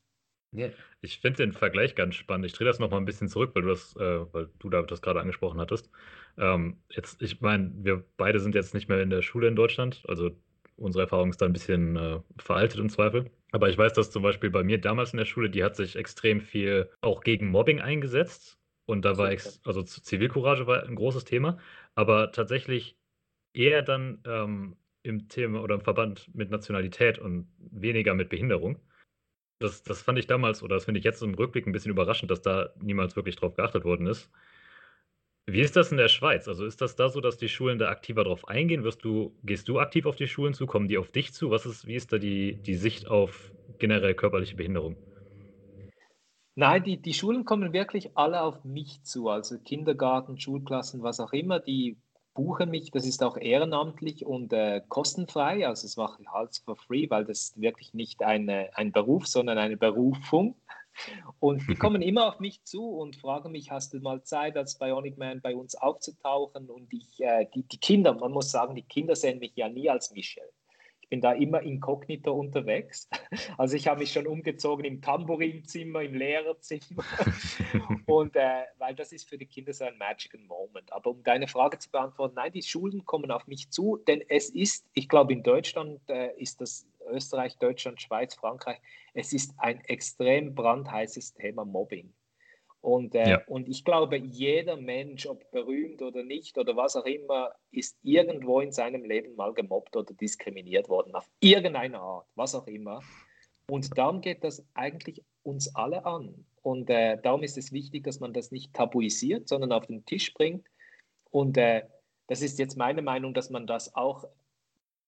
Ja. 0.54 0.68
Ich 1.00 1.20
finde 1.20 1.38
den 1.38 1.54
Vergleich 1.54 1.96
ganz 1.96 2.16
spannend. 2.16 2.46
Ich 2.46 2.54
drehe 2.54 2.68
das 2.68 2.78
nochmal 2.78 3.00
ein 3.00 3.06
bisschen 3.06 3.30
zurück, 3.30 3.52
weil 3.56 3.64
du 3.64 3.70
das, 3.70 3.96
äh, 3.96 4.34
weil 4.34 4.50
du 4.60 4.70
David 4.70 4.92
das 4.92 5.02
gerade 5.02 5.22
angesprochen 5.22 5.60
hattest. 5.60 5.90
Ähm, 6.38 6.78
jetzt, 6.90 7.22
ich 7.22 7.42
meine, 7.42 7.72
wir 7.78 8.04
beide 8.18 8.40
sind 8.40 8.54
jetzt 8.54 8.74
nicht 8.74 8.90
mehr 8.90 9.02
in 9.02 9.10
der 9.10 9.22
Schule 9.22 9.48
in 9.48 9.56
Deutschland, 9.56 10.04
also 10.08 10.32
unsere 10.76 11.04
Erfahrung 11.04 11.30
ist 11.30 11.42
da 11.42 11.46
ein 11.46 11.54
bisschen 11.54 11.96
äh, 11.96 12.20
veraltet 12.38 12.80
im 12.80 12.90
Zweifel. 12.90 13.32
Aber 13.52 13.70
ich 13.70 13.78
weiß, 13.78 13.94
dass 13.94 14.12
zum 14.12 14.24
Beispiel 14.24 14.50
bei 14.50 14.64
mir 14.64 14.80
damals 14.80 15.14
in 15.14 15.18
der 15.18 15.26
Schule, 15.26 15.50
die 15.50 15.64
hat 15.64 15.76
sich 15.76 15.96
extrem 15.96 16.42
viel 16.42 16.90
auch 17.02 17.22
gegen 17.22 17.50
Mobbing 17.50 17.80
eingesetzt. 17.82 18.58
Und 18.92 19.06
da 19.06 19.18
war, 19.18 19.32
ex 19.32 19.62
also 19.64 19.84
Zivilcourage 19.84 20.68
war 20.68 20.84
ein 20.84 20.96
großes 20.96 21.24
Thema, 21.24 21.58
aber 21.96 22.34
tatsächlich 22.34 22.98
eher 23.54 23.84
dann 23.84 24.22
ähm, 24.26 24.76
im 25.04 25.30
Thema 25.30 25.62
oder 25.62 25.76
im 25.76 25.82
Verband 25.82 26.30
mit 26.36 26.52
Nationalität 26.52 27.18
und 27.18 27.48
weniger 27.58 28.14
mit 28.16 28.28
Behinderung. 28.28 28.80
Das, 29.60 29.84
das 29.84 30.02
fand 30.02 30.20
ich 30.20 30.28
damals 30.28 30.62
oder 30.62 30.76
das 30.76 30.86
finde 30.86 31.00
ich 31.00 31.06
jetzt 31.06 31.24
im 31.24 31.36
Rückblick 31.36 31.68
ein 31.68 31.72
bisschen 31.72 31.92
überraschend, 31.92 32.32
dass 32.32 32.42
da 32.42 32.74
niemals 32.82 33.16
wirklich 33.16 33.38
drauf 33.38 33.56
geachtet 33.56 33.86
worden 33.86 34.08
ist. 34.08 34.30
Wie 35.46 35.62
ist 35.62 35.78
das 35.78 35.92
in 35.92 35.98
der 35.98 36.10
Schweiz? 36.10 36.50
Also 36.50 36.66
ist 36.66 36.82
das 36.82 36.98
da 36.98 37.08
so, 37.08 37.22
dass 37.22 37.38
die 37.38 37.48
Schulen 37.48 37.80
da 37.80 37.88
aktiver 37.88 38.26
drauf 38.26 38.46
eingehen? 38.50 38.84
Wirst 38.84 39.06
du, 39.06 39.38
gehst 39.44 39.70
du 39.70 39.80
aktiv 39.80 40.06
auf 40.06 40.18
die 40.18 40.28
Schulen 40.28 40.54
zu? 40.54 40.68
Kommen 40.68 40.90
die 40.90 40.98
auf 40.98 41.12
dich 41.12 41.32
zu? 41.32 41.50
Was 41.50 41.66
ist, 41.66 41.88
wie 41.88 41.96
ist 41.96 42.12
da 42.12 42.18
die, 42.18 42.62
die 42.62 42.76
Sicht 42.76 43.08
auf 43.08 43.54
generell 43.80 44.16
körperliche 44.16 44.58
Behinderung? 44.58 44.98
Nein, 46.56 46.84
die, 46.84 46.98
die 46.98 47.14
Schulen 47.14 47.46
kommen 47.46 47.72
wirklich 47.72 48.18
alle 48.18 48.42
auf 48.42 48.64
mich 48.66 49.04
zu. 49.04 49.30
Also 49.30 49.58
Kindergarten, 49.60 50.38
Schulklassen, 50.38 51.02
was 51.02 51.20
auch 51.20 51.32
immer, 51.32 51.60
die 51.60 51.98
buchen 52.34 52.70
mich. 52.70 52.92
Das 52.92 53.06
ist 53.06 53.24
auch 53.24 53.38
ehrenamtlich 53.38 54.26
und 54.26 54.52
äh, 54.52 54.82
kostenfrei. 54.90 55.66
Also 55.66 55.88
das 55.88 55.96
mache 55.96 56.22
ich 56.22 56.28
halt 56.28 56.62
for 56.66 56.76
free, 56.76 57.10
weil 57.10 57.24
das 57.26 57.54
wirklich 57.56 57.94
nicht 57.94 58.22
eine, 58.24 58.70
ein 58.76 58.92
Beruf, 58.92 59.28
sondern 59.28 59.58
eine 59.58 59.78
Berufung. 59.78 60.56
Und 61.40 61.66
die 61.70 61.76
kommen 61.76 62.02
immer 62.02 62.28
auf 62.28 62.42
mich 62.42 62.64
zu 62.66 62.86
und 62.86 63.16
fragen 63.16 63.54
mich, 63.54 63.72
hast 63.72 63.94
du 63.94 64.00
mal 64.00 64.24
Zeit, 64.24 64.58
als 64.58 64.78
Bionic 64.78 65.18
Man 65.18 65.40
bei 65.40 65.56
uns 65.56 65.76
aufzutauchen? 65.76 66.70
Und 66.70 66.92
ich, 66.92 67.22
äh, 67.22 67.48
die, 67.56 67.64
die 67.64 67.78
Kinder, 67.78 68.14
man 68.14 68.34
muss 68.34 68.52
sagen, 68.52 68.76
die 68.76 68.84
Kinder 68.84 69.16
sehen 69.16 69.40
mich 69.40 69.54
ja 69.56 69.70
nie 69.70 69.90
als 69.90 70.12
Michel 70.12 70.44
bin 71.12 71.20
da 71.20 71.34
immer 71.34 71.62
inkognito 71.62 72.34
unterwegs. 72.34 73.08
Also 73.58 73.76
ich 73.76 73.88
habe 73.88 74.00
mich 74.00 74.12
schon 74.12 74.28
umgezogen 74.28 74.86
im 74.86 75.02
Tambourinzimmer, 75.02 76.02
im 76.02 76.16
Lehrerzimmer. 76.16 77.04
und 78.06 78.36
äh, 78.36 78.64
weil 78.78 78.96
das 78.96 79.12
ist 79.12 79.30
für 79.30 79.38
die 79.38 79.46
Kinder 79.46 79.74
so 79.74 79.84
ein 79.86 79.98
magical 79.98 80.42
Moment. 80.42 80.92
Aber 80.92 81.12
um 81.12 81.24
deine 81.24 81.48
Frage 81.48 81.78
zu 81.78 81.92
beantworten, 81.92 82.36
nein, 82.36 82.52
die 82.52 82.64
Schulen 82.64 83.06
kommen 83.06 83.30
auf 83.30 83.48
mich 83.48 83.70
zu, 83.70 83.98
denn 84.08 84.24
es 84.30 84.50
ist, 84.50 84.86
ich 84.94 85.08
glaube 85.10 85.34
in 85.34 85.44
Deutschland 85.44 86.02
äh, 86.10 86.34
ist 86.38 86.62
das 86.62 86.88
Österreich, 87.10 87.58
Deutschland, 87.58 88.02
Schweiz, 88.02 88.36
Frankreich, 88.36 88.80
es 89.14 89.34
ist 89.34 89.54
ein 89.58 89.82
extrem 89.86 90.56
brandheißes 90.56 91.34
Thema 91.34 91.66
Mobbing. 91.66 92.14
Und, 92.82 93.14
äh, 93.14 93.30
ja. 93.30 93.42
und 93.46 93.70
ich 93.70 93.86
glaube, 93.86 94.18
jeder 94.18 94.76
Mensch, 94.76 95.28
ob 95.28 95.50
berühmt 95.52 96.02
oder 96.02 96.24
nicht 96.24 96.58
oder 96.58 96.76
was 96.76 96.96
auch 96.96 97.06
immer, 97.06 97.52
ist 97.72 97.98
irgendwo 98.02 98.60
in 98.60 98.72
seinem 98.72 99.06
Leben 99.06 99.36
mal 99.36 99.54
gemobbt 99.54 99.96
oder 99.96 100.14
diskriminiert 100.16 100.90
worden, 100.90 101.14
auf 101.14 101.30
irgendeine 101.40 102.00
Art, 102.00 102.26
was 102.34 102.56
auch 102.56 102.66
immer. 102.66 103.02
Und 103.70 103.96
darum 103.98 104.22
geht 104.22 104.44
das 104.44 104.66
eigentlich 104.74 105.24
uns 105.44 105.76
alle 105.76 106.06
an. 106.06 106.46
Und 106.64 106.90
äh, 106.90 107.20
darum 107.22 107.44
ist 107.44 107.58
es 107.58 107.72
wichtig, 107.72 108.04
dass 108.04 108.20
man 108.20 108.34
das 108.34 108.52
nicht 108.52 108.74
tabuisiert, 108.74 109.48
sondern 109.48 109.72
auf 109.72 109.86
den 109.86 110.04
Tisch 110.06 110.34
bringt. 110.34 110.68
Und 111.30 111.58
äh, 111.58 111.84
das 112.28 112.42
ist 112.42 112.58
jetzt 112.58 112.78
meine 112.78 113.04
Meinung, 113.04 113.34
dass 113.36 113.52
man 113.52 113.68
das 113.68 113.96
auch 113.96 114.26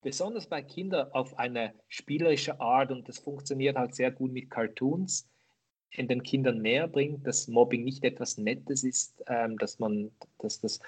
besonders 0.02 0.48
bei 0.48 0.62
Kindern 0.62 1.12
auf 1.12 1.38
eine 1.40 1.74
spielerische 1.88 2.60
Art, 2.60 2.92
und 2.92 3.08
das 3.10 3.18
funktioniert 3.18 3.78
halt 3.78 3.96
sehr 3.96 4.12
gut 4.12 4.32
mit 4.32 4.52
Cartoons, 4.52 5.28
in 5.96 6.08
den 6.08 6.24
Kindern 6.24 6.62
näher 6.62 6.88
bringt, 6.88 7.26
dass 7.28 7.48
Mobbing 7.48 7.84
nicht 7.84 8.04
etwas 8.04 8.38
Nettes 8.38 8.84
ist, 8.84 9.24
ähm, 9.28 9.58
dass 9.58 9.80
man, 9.80 10.12
dass 10.40 10.60
das 10.60 10.80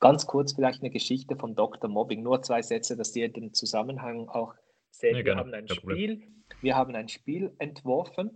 ganz 0.00 0.26
kurz 0.26 0.54
vielleicht 0.54 0.82
eine 0.82 0.90
Geschichte 0.90 1.36
von 1.36 1.54
Dr. 1.54 1.90
Mobbing, 1.90 2.22
nur 2.22 2.42
zwei 2.42 2.62
Sätze, 2.62 2.96
dass 2.96 3.14
ihr 3.16 3.28
den 3.28 3.54
Zusammenhang 3.54 4.28
auch 4.28 4.54
seht. 4.90 5.16
Ja, 5.16 5.24
wir 5.24 5.36
haben 5.36 5.54
ein 5.54 5.68
Spiel, 5.68 6.22
wir 6.60 6.76
haben 6.76 6.94
ein 6.94 7.08
Spiel 7.08 7.52
entworfen 7.58 8.30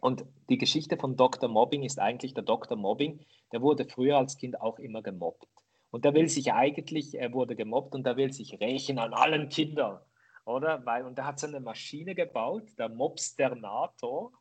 und 0.00 0.24
die 0.48 0.58
Geschichte 0.58 0.96
von 0.96 1.16
Dr. 1.16 1.48
Mobbing 1.48 1.82
ist 1.82 1.98
eigentlich 1.98 2.34
der 2.34 2.44
Dr. 2.44 2.76
Mobbing, 2.76 3.20
der 3.52 3.62
wurde 3.62 3.84
früher 3.86 4.18
als 4.18 4.36
Kind 4.36 4.60
auch 4.60 4.78
immer 4.78 5.02
gemobbt. 5.02 5.46
Und 5.90 6.04
der 6.04 6.14
will 6.14 6.28
sich 6.28 6.52
eigentlich, 6.52 7.14
er 7.14 7.32
wurde 7.32 7.54
gemobbt 7.54 7.94
und 7.94 8.04
der 8.04 8.16
will 8.16 8.32
sich 8.32 8.60
rächen 8.60 8.98
an 8.98 9.14
allen 9.14 9.48
Kindern, 9.48 10.00
oder? 10.44 10.84
Weil, 10.84 11.04
und 11.04 11.18
er 11.18 11.26
hat 11.26 11.38
so 11.38 11.46
eine 11.46 11.60
Maschine 11.60 12.14
gebaut, 12.14 12.64
der 12.78 12.88
Mobsternator, 12.88 14.32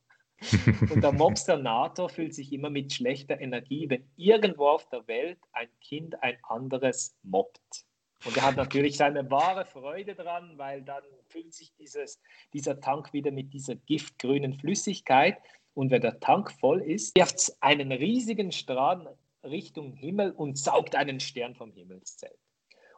und 0.89 1.04
der 1.04 1.12
Mobsternator 1.12 2.10
fühlt 2.10 2.34
sich 2.34 2.52
immer 2.52 2.69
mit 2.69 2.93
schlechter 2.93 3.39
Energie, 3.39 3.89
wenn 3.89 4.06
irgendwo 4.17 4.67
auf 4.67 4.88
der 4.89 5.08
Welt 5.08 5.39
ein 5.54 5.69
Kind 5.82 6.22
ein 6.22 6.38
anderes 6.43 7.15
mobbt. 7.24 7.86
Und 8.26 8.38
er 8.38 8.43
hat 8.43 8.56
natürlich 8.56 8.98
seine 8.98 9.30
wahre 9.30 9.65
Freude 9.65 10.15
dran, 10.15 10.58
weil 10.58 10.82
dann 10.82 11.04
füllt 11.28 11.54
sich 11.54 11.74
dieses, 11.76 12.22
dieser 12.54 12.80
Tank 12.80 13.12
wieder 13.13 13.32
mit 13.32 13.54
dieser 13.54 13.76
giftgrünen 13.76 14.54
Flüssigkeit. 14.54 15.38
Und 15.74 15.91
wenn 15.91 16.02
der 16.02 16.19
Tank 16.19 16.52
voll 16.52 16.82
ist, 16.82 17.17
wirft 17.17 17.36
es 17.36 17.62
einen 17.62 17.91
riesigen 17.91 18.52
Strahl 18.52 19.17
Richtung 19.43 19.93
Himmel 19.93 20.32
und 20.32 20.58
saugt 20.58 20.96
einen 20.96 21.19
Stern 21.19 21.56
vom 21.56 21.74
Himmelszelt. 21.74 22.38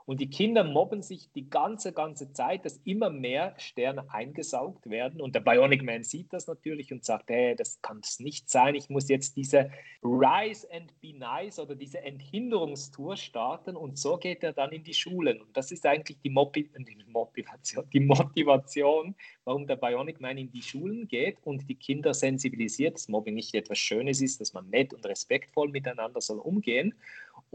Und 0.06 0.22
die 0.22 0.30
Kinder 0.30 0.64
mobben 0.64 1.02
sich 1.02 1.32
die 1.32 1.50
ganze, 1.50 1.92
ganze 1.92 2.32
Zeit, 2.32 2.64
dass 2.64 2.80
immer 2.86 3.10
mehr 3.10 3.56
Sterne 3.58 4.06
eingesaugt 4.14 4.88
werden. 4.90 5.20
Und 5.20 5.34
der 5.34 5.40
Bionic 5.40 5.84
Man 5.84 6.04
sieht 6.04 6.32
das 6.32 6.46
natürlich 6.46 6.94
und 6.94 7.04
sagt, 7.04 7.30
hey, 7.32 7.56
das 7.56 7.82
kann 7.82 8.02
es 8.04 8.20
nicht 8.20 8.50
sein. 8.50 8.76
Ich 8.76 8.90
muss 8.90 9.10
jetzt 9.10 9.36
diese 9.36 9.72
Rise 10.04 10.68
and 10.72 10.94
Be 11.02 11.18
Nice 11.18 11.60
oder 11.60 11.76
diese 11.76 12.02
Enthinderungstour 12.02 13.18
starten. 13.18 13.76
Und 13.76 13.98
so 13.98 14.18
geht 14.18 14.44
er 14.44 14.54
dann 14.54 14.72
in 14.72 14.84
die 14.84 14.94
Schulen. 14.94 15.42
Und 15.42 15.58
das 15.58 15.72
ist 15.72 15.86
eigentlich 15.88 16.20
die, 16.22 16.30
Mobi 16.30 16.70
die 16.78 17.04
Motivation, 17.08 17.90
die 17.92 18.00
Motivation, 18.02 19.16
warum 19.44 19.66
der 19.66 19.78
Bionic 19.78 20.22
Man 20.22 20.38
in 20.38 20.52
die 20.52 20.62
Schulen 20.62 21.08
geht 21.08 21.38
und 21.44 21.68
die 21.68 21.76
Kinder 21.76 22.14
sensibilisiert, 22.14 22.94
dass 22.94 23.08
Mobbing 23.08 23.34
nicht 23.34 23.56
etwas 23.56 23.80
Schönes 23.80 24.22
ist, 24.22 24.40
dass 24.40 24.54
man 24.54 24.70
nett 24.70 24.94
und 24.94 25.04
respektvoll 25.06 25.70
miteinander 25.70 26.22
soll 26.22 26.38
umgehen 26.38 26.94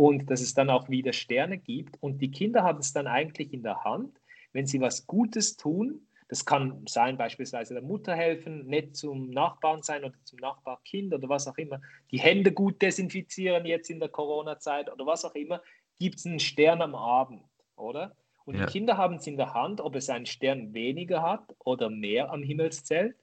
und 0.00 0.30
dass 0.30 0.40
es 0.40 0.54
dann 0.54 0.70
auch 0.70 0.88
wieder 0.88 1.12
Sterne 1.12 1.58
gibt. 1.58 2.02
Und 2.02 2.22
die 2.22 2.30
Kinder 2.30 2.62
haben 2.62 2.78
es 2.78 2.94
dann 2.94 3.06
eigentlich 3.06 3.52
in 3.52 3.62
der 3.62 3.84
Hand, 3.84 4.18
wenn 4.54 4.66
sie 4.66 4.80
was 4.80 5.06
Gutes 5.06 5.58
tun. 5.58 6.06
Das 6.28 6.46
kann 6.46 6.86
sein, 6.88 7.18
beispielsweise 7.18 7.74
der 7.74 7.82
Mutter 7.82 8.14
helfen, 8.14 8.66
nett 8.66 8.96
zum 8.96 9.28
Nachbarn 9.28 9.82
sein 9.82 10.02
oder 10.02 10.14
zum 10.24 10.38
Nachbarkind 10.38 11.12
oder 11.12 11.28
was 11.28 11.46
auch 11.46 11.58
immer. 11.58 11.82
Die 12.12 12.18
Hände 12.18 12.50
gut 12.50 12.80
desinfizieren 12.80 13.66
jetzt 13.66 13.90
in 13.90 14.00
der 14.00 14.08
Corona-Zeit 14.08 14.90
oder 14.90 15.04
was 15.04 15.26
auch 15.26 15.34
immer. 15.34 15.60
Gibt 15.98 16.16
es 16.16 16.24
einen 16.24 16.40
Stern 16.40 16.80
am 16.80 16.94
Abend, 16.94 17.42
oder? 17.76 18.16
Und 18.46 18.54
ja. 18.54 18.64
die 18.64 18.72
Kinder 18.72 18.96
haben 18.96 19.16
es 19.16 19.26
in 19.26 19.36
der 19.36 19.52
Hand, 19.52 19.82
ob 19.82 19.96
es 19.96 20.08
einen 20.08 20.24
Stern 20.24 20.72
weniger 20.72 21.20
hat 21.20 21.54
oder 21.58 21.90
mehr 21.90 22.32
am 22.32 22.42
Himmelszelt. 22.42 23.16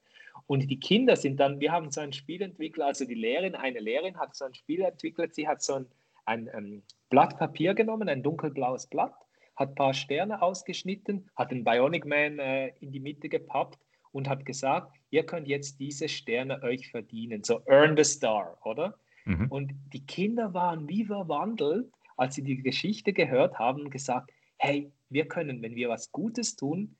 Und 0.46 0.70
die 0.70 0.80
Kinder 0.80 1.16
sind 1.16 1.40
dann, 1.40 1.60
wir 1.60 1.72
haben 1.72 1.90
so 1.90 2.02
ein 2.02 2.14
Spiel 2.14 2.44
entwickelt, 2.44 2.86
also 2.86 3.04
die 3.04 3.16
Lehrerin, 3.16 3.56
eine 3.56 3.80
Lehrerin 3.80 4.20
hat 4.20 4.36
so 4.36 4.46
ein 4.46 4.54
Spiel 4.54 4.82
entwickelt, 4.82 5.34
sie 5.34 5.48
hat 5.48 5.64
so 5.64 5.74
ein 5.74 5.88
ein 6.28 6.50
ähm, 6.54 6.84
Blatt 7.10 7.38
Papier 7.38 7.74
genommen, 7.74 8.10
ein 8.10 8.22
dunkelblaues 8.22 8.88
Blatt, 8.88 9.16
hat 9.56 9.70
ein 9.70 9.76
paar 9.76 9.94
Sterne 9.94 10.42
ausgeschnitten, 10.42 11.30
hat 11.36 11.52
den 11.52 11.64
Bionic 11.64 12.06
Man 12.06 12.38
äh, 12.40 12.70
in 12.80 12.92
die 12.92 13.00
Mitte 13.00 13.30
gepappt 13.30 13.80
und 14.12 14.30
hat 14.30 14.46
gesagt, 14.46 14.94
ihr 15.10 15.26
könnt 15.26 15.48
jetzt 15.48 15.80
diese 15.80 16.08
Sterne 16.10 16.62
euch 16.64 16.92
verdienen. 16.92 17.44
So 17.44 17.62
earn 17.68 17.96
the 17.98 18.04
star, 18.04 18.58
oder? 18.64 18.96
Mhm. 19.26 19.48
Und 19.50 19.74
die 19.94 20.06
Kinder 20.06 20.54
waren 20.54 20.88
wie 20.88 21.06
verwandelt, 21.06 21.92
als 22.18 22.36
sie 22.36 22.44
die 22.44 22.62
Geschichte 22.62 23.14
gehört 23.14 23.58
haben 23.58 23.82
und 23.82 23.90
gesagt, 23.90 24.32
hey, 24.58 24.92
wir 25.10 25.28
können, 25.28 25.62
wenn 25.62 25.76
wir 25.76 25.90
was 25.90 26.12
Gutes 26.12 26.56
tun, 26.56 26.98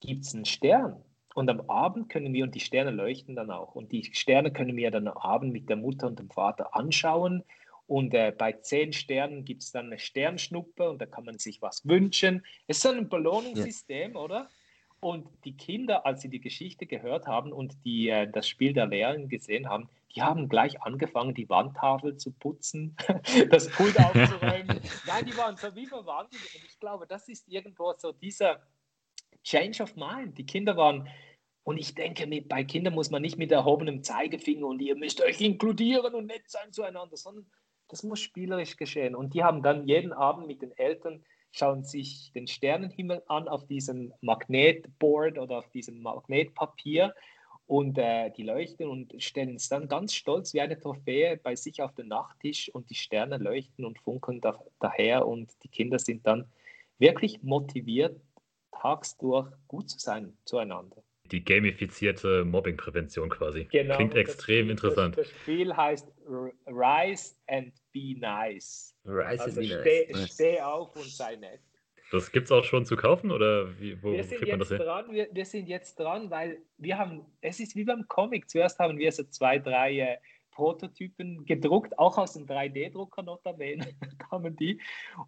gibt 0.00 0.24
es 0.24 0.34
einen 0.34 0.44
Stern. 0.44 1.02
Und 1.34 1.50
am 1.50 1.62
Abend 1.68 2.08
können 2.08 2.32
wir, 2.32 2.44
und 2.44 2.54
die 2.54 2.60
Sterne 2.60 2.92
leuchten 2.92 3.34
dann 3.34 3.50
auch, 3.50 3.74
und 3.74 3.90
die 3.90 4.04
Sterne 4.04 4.52
können 4.52 4.76
wir 4.76 4.90
dann 4.90 5.08
am 5.08 5.16
Abend 5.16 5.52
mit 5.52 5.68
der 5.68 5.76
Mutter 5.76 6.06
und 6.06 6.18
dem 6.18 6.30
Vater 6.30 6.74
anschauen 6.76 7.42
und 7.86 8.14
äh, 8.14 8.32
bei 8.36 8.52
zehn 8.52 8.92
Sternen 8.92 9.44
gibt 9.44 9.62
es 9.62 9.72
dann 9.72 9.86
eine 9.86 9.98
Sternschnuppe 9.98 10.88
und 10.88 11.00
da 11.00 11.06
kann 11.06 11.24
man 11.24 11.38
sich 11.38 11.60
was 11.60 11.86
wünschen. 11.86 12.44
Es 12.66 12.78
ist 12.78 12.82
so 12.82 12.90
ein 12.90 13.08
Belohnungssystem, 13.08 14.14
ja. 14.14 14.18
oder? 14.18 14.48
Und 15.00 15.28
die 15.44 15.54
Kinder, 15.54 16.06
als 16.06 16.22
sie 16.22 16.30
die 16.30 16.40
Geschichte 16.40 16.86
gehört 16.86 17.26
haben 17.26 17.52
und 17.52 17.76
die, 17.84 18.08
äh, 18.08 18.30
das 18.30 18.48
Spiel 18.48 18.72
der 18.72 18.86
Lehrerin 18.86 19.28
gesehen 19.28 19.68
haben, 19.68 19.90
die 20.14 20.22
haben 20.22 20.48
gleich 20.48 20.80
angefangen, 20.80 21.34
die 21.34 21.48
Wandtafel 21.50 22.16
zu 22.16 22.32
putzen, 22.32 22.96
das 23.50 23.68
Pult 23.68 23.98
aufzuräumen. 23.98 24.80
Nein, 25.06 25.26
die 25.26 25.36
waren 25.36 25.56
so 25.56 25.74
wie 25.74 25.86
verwandelt. 25.86 26.42
Und 26.54 26.64
ich 26.64 26.80
glaube, 26.80 27.06
das 27.06 27.28
ist 27.28 27.48
irgendwo 27.48 27.92
so 27.98 28.12
dieser 28.12 28.62
Change 29.42 29.82
of 29.82 29.94
Mind. 29.96 30.38
Die 30.38 30.46
Kinder 30.46 30.76
waren 30.76 31.06
und 31.64 31.78
ich 31.78 31.94
denke, 31.94 32.26
mit, 32.26 32.48
bei 32.48 32.62
Kindern 32.62 32.94
muss 32.94 33.10
man 33.10 33.22
nicht 33.22 33.36
mit 33.36 33.50
erhobenem 33.50 34.02
Zeigefinger 34.02 34.66
und 34.66 34.80
ihr 34.80 34.96
müsst 34.96 35.22
euch 35.22 35.40
inkludieren 35.40 36.14
und 36.14 36.26
nett 36.26 36.44
sein 36.46 36.72
zueinander, 36.72 37.16
sondern 37.16 37.46
das 37.94 38.02
muss 38.02 38.18
spielerisch 38.18 38.76
geschehen. 38.76 39.14
Und 39.14 39.34
die 39.34 39.44
haben 39.44 39.62
dann 39.62 39.86
jeden 39.86 40.12
Abend 40.12 40.48
mit 40.48 40.62
den 40.62 40.76
Eltern, 40.76 41.22
schauen 41.52 41.84
sich 41.84 42.32
den 42.32 42.48
Sternenhimmel 42.48 43.22
an 43.28 43.46
auf 43.46 43.68
diesem 43.68 44.12
Magnetboard 44.20 45.38
oder 45.38 45.58
auf 45.58 45.70
diesem 45.70 46.02
Magnetpapier 46.02 47.14
und 47.68 47.96
äh, 47.96 48.32
die 48.32 48.42
leuchten 48.42 48.88
und 48.88 49.14
stellen 49.22 49.54
es 49.54 49.68
dann 49.68 49.86
ganz 49.86 50.12
stolz 50.12 50.54
wie 50.54 50.60
eine 50.60 50.76
Trophäe 50.76 51.36
bei 51.36 51.54
sich 51.54 51.82
auf 51.82 51.94
den 51.94 52.08
Nachttisch 52.08 52.68
und 52.74 52.90
die 52.90 52.96
Sterne 52.96 53.38
leuchten 53.38 53.84
und 53.84 54.00
funkeln 54.00 54.40
da, 54.40 54.58
daher 54.80 55.28
und 55.28 55.52
die 55.62 55.68
Kinder 55.68 56.00
sind 56.00 56.26
dann 56.26 56.50
wirklich 56.98 57.44
motiviert, 57.44 58.20
tagsdurch 58.72 59.52
gut 59.68 59.88
zu 59.88 60.00
sein 60.00 60.36
zueinander. 60.44 61.03
Die 61.34 61.44
gamifizierte 61.44 62.44
Mobbingprävention 62.44 63.28
quasi. 63.28 63.64
Genau, 63.72 63.96
Klingt 63.96 64.14
extrem 64.14 64.68
das, 64.68 64.70
interessant. 64.70 65.18
Das, 65.18 65.28
das, 65.28 65.40
Spiel 65.40 65.76
heißt 65.76 66.06
Rise 66.68 67.34
and 67.48 67.72
Be 67.92 68.16
Nice. 68.16 68.94
Rise 69.04 69.42
also 69.42 69.60
and 69.60 69.68
be 69.68 69.80
steh, 69.80 70.12
nice. 70.12 70.32
Steh 70.32 70.60
auf 70.60 70.94
und 70.94 71.10
sei 71.10 71.34
nett. 71.34 71.60
Das 72.12 72.30
gibt 72.30 72.44
es 72.44 72.52
auch 72.52 72.62
schon 72.62 72.86
zu 72.86 72.94
kaufen 72.94 73.32
oder 73.32 73.68
wie, 73.80 74.00
wo 74.00 74.12
wir 74.12 74.22
sind 74.22 74.38
kriegt 74.38 74.52
man 74.52 74.60
das 74.60 74.68
hin? 74.68 74.78
Dran, 74.78 75.10
wir, 75.10 75.26
wir, 75.32 75.44
sind 75.44 75.66
jetzt 75.66 75.98
dran, 75.98 76.30
weil 76.30 76.58
wir 76.78 76.98
haben, 76.98 77.22
es 77.40 77.58
ist 77.58 77.74
wie 77.74 77.82
beim 77.82 78.06
Comic. 78.06 78.48
Zuerst 78.48 78.78
haben 78.78 78.96
wir 78.98 79.10
so 79.10 79.24
zwei, 79.24 79.58
drei 79.58 79.98
äh, 79.98 80.16
Prototypen 80.54 81.44
gedruckt, 81.44 81.98
auch 81.98 82.16
aus 82.16 82.34
dem 82.34 82.46
3D-Drucker 82.46 83.22
notabene 83.22 83.86
kamen 84.30 84.56
die. 84.56 84.80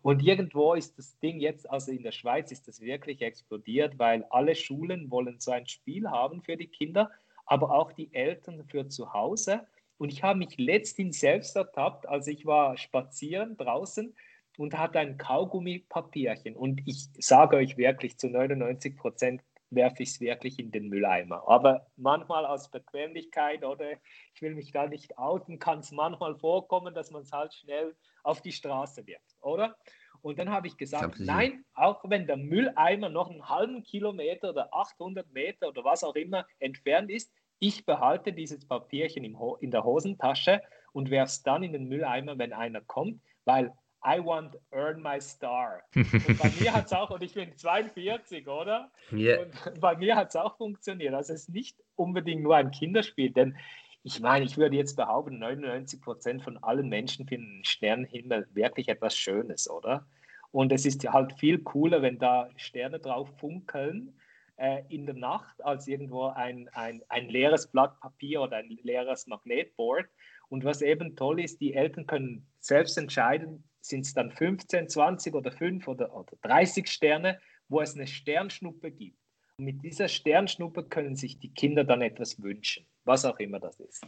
Und 0.02 0.22
irgendwo 0.22 0.74
ist 0.74 0.96
das 0.98 1.18
Ding 1.18 1.40
jetzt, 1.40 1.68
also 1.68 1.92
in 1.92 2.02
der 2.02 2.12
Schweiz 2.12 2.50
ist 2.52 2.68
das 2.68 2.80
wirklich 2.80 3.20
explodiert, 3.22 3.98
weil 3.98 4.24
alle 4.30 4.54
Schulen 4.54 5.10
wollen 5.10 5.38
so 5.40 5.50
ein 5.50 5.66
Spiel 5.66 6.08
haben 6.08 6.42
für 6.42 6.56
die 6.56 6.68
Kinder, 6.68 7.10
aber 7.44 7.72
auch 7.72 7.92
die 7.92 8.12
Eltern 8.14 8.64
für 8.64 8.88
zu 8.88 9.12
Hause. 9.12 9.66
Und 9.98 10.12
ich 10.12 10.22
habe 10.22 10.38
mich 10.38 10.56
letztens 10.58 11.20
selbst 11.20 11.56
ertappt, 11.56 12.08
als 12.08 12.26
ich 12.26 12.46
war 12.46 12.76
spazieren 12.76 13.56
draußen 13.56 14.14
und 14.58 14.78
hatte 14.78 14.98
ein 14.98 15.18
Kaugummipapierchen. 15.18 16.56
Und 16.56 16.82
ich 16.86 17.08
sage 17.18 17.56
euch 17.56 17.76
wirklich, 17.76 18.18
zu 18.18 18.28
99 18.28 18.96
Prozent 18.96 19.42
werfe 19.70 20.02
ich 20.02 20.10
es 20.10 20.20
wirklich 20.20 20.58
in 20.58 20.70
den 20.70 20.88
Mülleimer. 20.88 21.42
Aber 21.48 21.86
manchmal 21.96 22.46
aus 22.46 22.70
Bequemlichkeit 22.70 23.64
oder 23.64 23.92
ich 24.34 24.42
will 24.42 24.54
mich 24.54 24.72
da 24.72 24.86
nicht 24.86 25.18
outen, 25.18 25.58
kann 25.58 25.80
es 25.80 25.92
manchmal 25.92 26.36
vorkommen, 26.36 26.94
dass 26.94 27.10
man 27.10 27.22
es 27.22 27.32
halt 27.32 27.52
schnell 27.54 27.96
auf 28.22 28.40
die 28.40 28.52
Straße 28.52 29.06
wirft, 29.06 29.36
oder? 29.40 29.76
Und 30.22 30.38
dann 30.38 30.50
habe 30.50 30.66
ich 30.66 30.76
gesagt, 30.76 31.20
nein, 31.20 31.64
auch 31.74 32.02
wenn 32.04 32.26
der 32.26 32.36
Mülleimer 32.36 33.08
noch 33.08 33.30
einen 33.30 33.48
halben 33.48 33.82
Kilometer 33.82 34.50
oder 34.50 34.74
800 34.74 35.30
Meter 35.32 35.68
oder 35.68 35.84
was 35.84 36.02
auch 36.02 36.16
immer 36.16 36.46
entfernt 36.58 37.10
ist, 37.10 37.32
ich 37.58 37.86
behalte 37.86 38.32
dieses 38.32 38.66
Papierchen 38.66 39.24
in 39.24 39.70
der 39.70 39.84
Hosentasche 39.84 40.62
und 40.92 41.10
werfe 41.10 41.30
es 41.30 41.42
dann 41.42 41.62
in 41.62 41.72
den 41.72 41.88
Mülleimer, 41.88 42.38
wenn 42.38 42.52
einer 42.52 42.80
kommt, 42.80 43.22
weil 43.44 43.72
I 44.06 44.20
want 44.20 44.52
to 44.52 44.58
earn 44.70 45.02
my 45.02 45.20
star. 45.20 45.82
Und 45.94 46.38
bei 46.38 46.52
mir 46.60 46.72
hat 46.72 46.86
es 46.86 46.92
auch, 46.92 47.10
und 47.10 47.22
ich 47.22 47.34
bin 47.34 47.56
42, 47.56 48.46
oder? 48.46 48.90
Yeah. 49.12 49.42
Und 49.42 49.80
bei 49.80 49.96
mir 49.96 50.14
hat 50.14 50.28
es 50.28 50.36
auch 50.36 50.56
funktioniert. 50.56 51.12
Also 51.12 51.32
es 51.32 51.42
ist 51.42 51.48
nicht 51.48 51.76
unbedingt 51.96 52.42
nur 52.42 52.54
ein 52.54 52.70
Kinderspiel, 52.70 53.32
denn 53.32 53.56
ich 54.04 54.20
meine, 54.20 54.44
ich 54.44 54.56
würde 54.56 54.76
jetzt 54.76 54.94
behaupten, 54.94 55.40
99 55.40 56.00
Prozent 56.00 56.42
von 56.44 56.62
allen 56.62 56.88
Menschen 56.88 57.26
finden 57.26 57.64
Sternenhimmel 57.64 58.46
wirklich 58.54 58.88
etwas 58.88 59.16
Schönes, 59.16 59.68
oder? 59.68 60.06
Und 60.52 60.70
es 60.70 60.86
ist 60.86 61.04
halt 61.12 61.32
viel 61.32 61.58
cooler, 61.58 62.02
wenn 62.02 62.20
da 62.20 62.48
Sterne 62.54 63.00
drauf 63.00 63.28
funkeln 63.40 64.14
äh, 64.56 64.82
in 64.88 65.06
der 65.06 65.16
Nacht, 65.16 65.62
als 65.64 65.88
irgendwo 65.88 66.28
ein, 66.28 66.68
ein, 66.72 67.02
ein 67.08 67.28
leeres 67.28 67.66
Blatt 67.66 67.98
Papier 68.00 68.42
oder 68.42 68.58
ein 68.58 68.78
leeres 68.82 69.26
Magnetboard. 69.26 70.06
Und 70.48 70.64
was 70.64 70.82
eben 70.82 71.16
toll 71.16 71.40
ist, 71.40 71.60
die 71.60 71.74
Eltern 71.74 72.06
können 72.06 72.46
selbst 72.60 72.96
entscheiden, 72.96 73.64
sind 73.88 74.06
es 74.06 74.14
dann 74.14 74.30
15, 74.30 74.88
20 74.88 75.34
oder 75.34 75.52
5 75.52 75.86
oder, 75.88 76.14
oder 76.14 76.36
30 76.42 76.88
Sterne, 76.88 77.40
wo 77.68 77.80
es 77.80 77.94
eine 77.94 78.06
Sternschnuppe 78.06 78.90
gibt. 78.90 79.18
Und 79.58 79.64
mit 79.64 79.82
dieser 79.82 80.08
Sternschnuppe 80.08 80.84
können 80.84 81.16
sich 81.16 81.38
die 81.38 81.52
Kinder 81.52 81.84
dann 81.84 82.02
etwas 82.02 82.42
wünschen, 82.42 82.86
was 83.04 83.24
auch 83.24 83.38
immer 83.38 83.58
das 83.58 83.80
ist. 83.80 84.04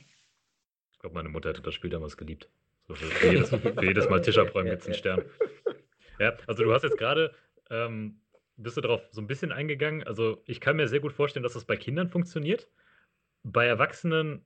Ich 0.93 0.99
glaube, 0.99 1.15
meine 1.15 1.29
Mutter 1.29 1.51
hätte 1.51 1.63
das 1.63 1.75
Spiel 1.75 1.91
damals 1.91 2.17
geliebt. 2.17 2.51
So 2.87 2.95
für, 2.95 3.33
jedes, 3.33 3.51
für, 3.51 3.85
jedes, 3.85 4.09
Mal 4.09 4.21
Tisch 4.21 4.39
abräumen 4.39 4.71
gibt 4.71 4.83
es 4.83 4.87
einen 4.87 4.95
Stern. 4.95 5.25
Ja, 6.19 6.37
also 6.47 6.65
du 6.65 6.73
hast 6.73 6.83
jetzt 6.83 6.99
gerade, 6.99 7.35
ähm, 7.71 8.21
bist 8.57 8.77
du 8.77 8.81
darauf 8.81 9.03
so 9.13 9.21
ein 9.21 9.27
bisschen 9.27 9.53
eingegangen. 9.53 10.03
Also 10.03 10.43
ich 10.47 10.61
kann 10.61 10.77
mir 10.77 10.89
sehr 10.89 11.01
gut 11.01 11.13
vorstellen, 11.13 11.45
dass 11.45 11.53
das 11.53 11.65
bei 11.65 11.77
Kindern 11.77 12.09
funktioniert. 12.09 12.69
Bei 13.45 13.67
Erwachsenen 13.67 14.45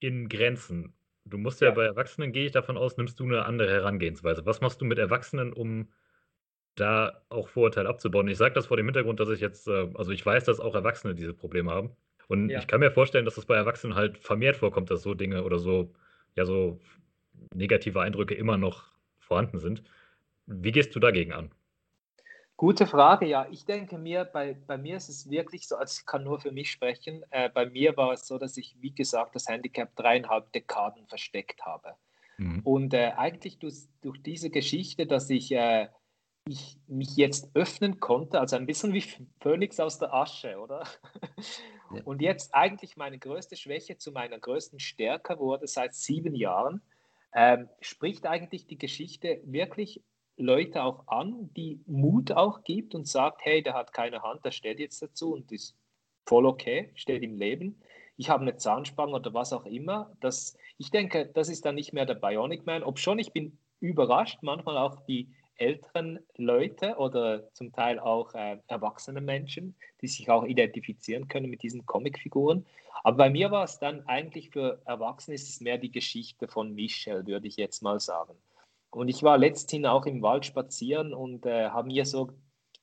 in 0.00 0.28
Grenzen. 0.28 0.94
Du 1.24 1.38
musst 1.38 1.60
ja, 1.60 1.68
ja 1.68 1.74
bei 1.74 1.84
Erwachsenen, 1.84 2.32
gehe 2.32 2.46
ich 2.46 2.52
davon 2.52 2.76
aus, 2.76 2.96
nimmst 2.96 3.18
du 3.18 3.24
eine 3.24 3.44
andere 3.46 3.70
Herangehensweise. 3.70 4.44
Was 4.44 4.60
machst 4.60 4.80
du 4.80 4.84
mit 4.84 4.98
Erwachsenen, 4.98 5.52
um 5.52 5.88
da 6.74 7.22
auch 7.28 7.48
Vorurteile 7.48 7.88
abzubauen? 7.88 8.28
Ich 8.28 8.36
sage 8.36 8.54
das 8.54 8.66
vor 8.66 8.76
dem 8.76 8.86
Hintergrund, 8.86 9.20
dass 9.20 9.30
ich 9.30 9.40
jetzt, 9.40 9.68
äh, 9.68 9.88
also 9.94 10.12
ich 10.12 10.24
weiß, 10.24 10.44
dass 10.44 10.60
auch 10.60 10.74
Erwachsene 10.74 11.14
diese 11.14 11.32
Probleme 11.32 11.70
haben. 11.70 11.96
Und 12.28 12.50
ja. 12.50 12.58
ich 12.58 12.66
kann 12.66 12.80
mir 12.80 12.90
vorstellen, 12.90 13.24
dass 13.24 13.38
es 13.38 13.46
bei 13.46 13.56
Erwachsenen 13.56 13.94
halt 13.94 14.18
vermehrt 14.18 14.56
vorkommt, 14.56 14.90
dass 14.90 15.02
so 15.02 15.14
Dinge 15.14 15.44
oder 15.44 15.58
so, 15.58 15.94
ja, 16.36 16.44
so 16.44 16.80
negative 17.54 18.00
Eindrücke 18.00 18.34
immer 18.34 18.56
noch 18.56 18.84
vorhanden 19.18 19.58
sind. 19.58 19.82
Wie 20.46 20.72
gehst 20.72 20.94
du 20.94 21.00
dagegen 21.00 21.32
an? 21.32 21.50
Gute 22.56 22.86
Frage, 22.86 23.26
ja. 23.26 23.48
Ich 23.50 23.64
denke 23.64 23.98
mir, 23.98 24.24
bei, 24.24 24.54
bei 24.54 24.78
mir 24.78 24.96
ist 24.96 25.08
es 25.08 25.28
wirklich 25.28 25.66
so, 25.66 25.76
also 25.76 25.98
ich 26.00 26.06
kann 26.06 26.22
nur 26.22 26.38
für 26.38 26.52
mich 26.52 26.70
sprechen, 26.70 27.24
äh, 27.30 27.48
bei 27.48 27.66
mir 27.66 27.96
war 27.96 28.12
es 28.12 28.28
so, 28.28 28.38
dass 28.38 28.56
ich, 28.56 28.76
wie 28.80 28.94
gesagt, 28.94 29.34
das 29.34 29.48
Handicap 29.48 29.94
dreieinhalb 29.96 30.52
Dekaden 30.52 31.06
versteckt 31.08 31.62
habe. 31.64 31.96
Mhm. 32.38 32.60
Und 32.64 32.94
äh, 32.94 33.12
eigentlich 33.16 33.58
durch, 33.58 33.88
durch, 34.02 34.22
diese 34.22 34.50
Geschichte, 34.50 35.06
dass 35.06 35.30
ich, 35.30 35.50
äh, 35.50 35.88
ich 36.46 36.76
mich 36.86 37.16
jetzt 37.16 37.50
öffnen 37.54 37.98
konnte, 37.98 38.38
also 38.38 38.54
ein 38.54 38.66
bisschen 38.66 38.92
wie 38.92 39.04
Phönix 39.40 39.80
aus 39.80 39.98
der 39.98 40.14
Asche, 40.14 40.58
oder? 40.58 40.86
Ja. 41.94 42.02
Und 42.04 42.22
jetzt 42.22 42.54
eigentlich 42.54 42.96
meine 42.96 43.18
größte 43.18 43.56
Schwäche 43.56 43.98
zu 43.98 44.10
meiner 44.10 44.38
größten 44.38 44.80
Stärke 44.80 45.38
wurde 45.38 45.66
seit 45.66 45.94
sieben 45.94 46.34
Jahren, 46.34 46.82
ähm, 47.34 47.68
spricht 47.80 48.26
eigentlich 48.26 48.66
die 48.66 48.78
Geschichte 48.78 49.40
wirklich 49.44 50.02
Leute 50.36 50.82
auch 50.82 51.06
an, 51.06 51.50
die 51.56 51.80
Mut 51.86 52.32
auch 52.32 52.64
gibt 52.64 52.94
und 52.94 53.06
sagt, 53.06 53.44
hey, 53.44 53.62
der 53.62 53.74
hat 53.74 53.92
keine 53.92 54.22
Hand, 54.22 54.44
der 54.44 54.50
steht 54.50 54.80
jetzt 54.80 55.00
dazu 55.02 55.32
und 55.32 55.52
ist 55.52 55.76
voll 56.26 56.46
okay, 56.46 56.90
steht 56.94 57.22
im 57.22 57.36
Leben. 57.36 57.80
Ich 58.16 58.30
habe 58.30 58.42
eine 58.42 58.56
Zahnspange 58.56 59.14
oder 59.14 59.34
was 59.34 59.52
auch 59.52 59.66
immer. 59.66 60.12
Das, 60.20 60.56
ich 60.78 60.90
denke, 60.90 61.26
das 61.26 61.48
ist 61.48 61.64
dann 61.64 61.74
nicht 61.74 61.92
mehr 61.92 62.06
der 62.06 62.14
Bionic 62.14 62.66
Man. 62.66 62.82
Ob 62.82 62.98
schon, 62.98 63.18
ich 63.18 63.32
bin 63.32 63.58
überrascht, 63.80 64.38
manchmal 64.42 64.78
auch 64.78 65.04
die 65.06 65.28
älteren 65.56 66.18
Leute 66.36 66.96
oder 66.96 67.52
zum 67.52 67.72
Teil 67.72 67.98
auch 67.98 68.34
äh, 68.34 68.58
erwachsene 68.66 69.20
Menschen, 69.20 69.76
die 70.00 70.08
sich 70.08 70.28
auch 70.30 70.44
identifizieren 70.44 71.28
können 71.28 71.48
mit 71.48 71.62
diesen 71.62 71.86
Comicfiguren. 71.86 72.66
Aber 73.04 73.16
bei 73.18 73.30
mir 73.30 73.50
war 73.50 73.64
es 73.64 73.78
dann 73.78 74.06
eigentlich 74.06 74.50
für 74.50 74.80
Erwachsene 74.84 75.34
ist 75.34 75.48
es 75.48 75.60
mehr 75.60 75.78
die 75.78 75.92
Geschichte 75.92 76.48
von 76.48 76.74
Michel, 76.74 77.26
würde 77.26 77.46
ich 77.46 77.56
jetzt 77.56 77.82
mal 77.82 78.00
sagen. 78.00 78.34
Und 78.94 79.08
ich 79.08 79.22
war 79.22 79.38
letzthin 79.38 79.86
auch 79.86 80.06
im 80.06 80.22
Wald 80.22 80.46
spazieren 80.46 81.14
und 81.14 81.46
äh, 81.46 81.70
habe 81.70 81.88
mir 81.88 82.06
so 82.06 82.30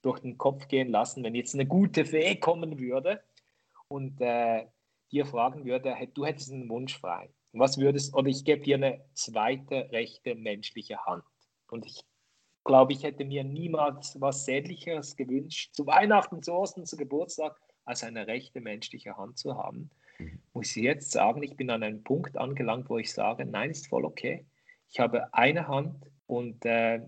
durch 0.01 0.19
den 0.19 0.37
Kopf 0.37 0.67
gehen 0.67 0.89
lassen, 0.89 1.23
wenn 1.23 1.35
jetzt 1.35 1.53
eine 1.53 1.65
gute 1.65 2.05
Fee 2.05 2.35
kommen 2.39 2.79
würde 2.79 3.21
und 3.87 4.19
äh, 4.19 4.65
dir 5.11 5.25
fragen 5.25 5.65
würde, 5.65 5.95
du 6.13 6.25
hättest 6.25 6.51
einen 6.51 6.69
Wunsch 6.69 6.97
frei. 6.99 7.29
Was 7.53 7.77
würdest, 7.77 8.13
oder 8.13 8.27
ich 8.27 8.43
gebe 8.45 8.61
dir 8.61 8.75
eine 8.75 9.03
zweite 9.13 9.89
rechte 9.91 10.35
menschliche 10.35 11.05
Hand. 11.05 11.23
Und 11.69 11.85
ich 11.85 12.01
glaube, 12.63 12.93
ich 12.93 13.03
hätte 13.03 13.25
mir 13.25 13.43
niemals 13.43 14.19
was 14.19 14.45
Sämtliches 14.45 15.15
gewünscht, 15.15 15.73
zu 15.73 15.85
Weihnachten, 15.85 16.41
zu 16.41 16.53
Osten, 16.53 16.85
zu 16.85 16.97
Geburtstag, 16.97 17.59
als 17.85 18.03
eine 18.03 18.27
rechte 18.27 18.61
menschliche 18.61 19.17
Hand 19.17 19.37
zu 19.37 19.57
haben. 19.57 19.89
Mhm. 20.17 20.41
Muss 20.53 20.75
ich 20.75 20.83
jetzt 20.83 21.11
sagen, 21.11 21.41
ich 21.43 21.55
bin 21.55 21.69
an 21.69 21.83
einem 21.83 22.03
Punkt 22.03 22.37
angelangt, 22.37 22.89
wo 22.89 22.97
ich 22.97 23.11
sage, 23.11 23.45
nein, 23.45 23.71
ist 23.71 23.87
voll 23.87 24.05
okay. 24.05 24.45
Ich 24.91 24.99
habe 24.99 25.33
eine 25.33 25.67
Hand 25.67 25.95
und 26.27 26.65
äh, 26.65 27.01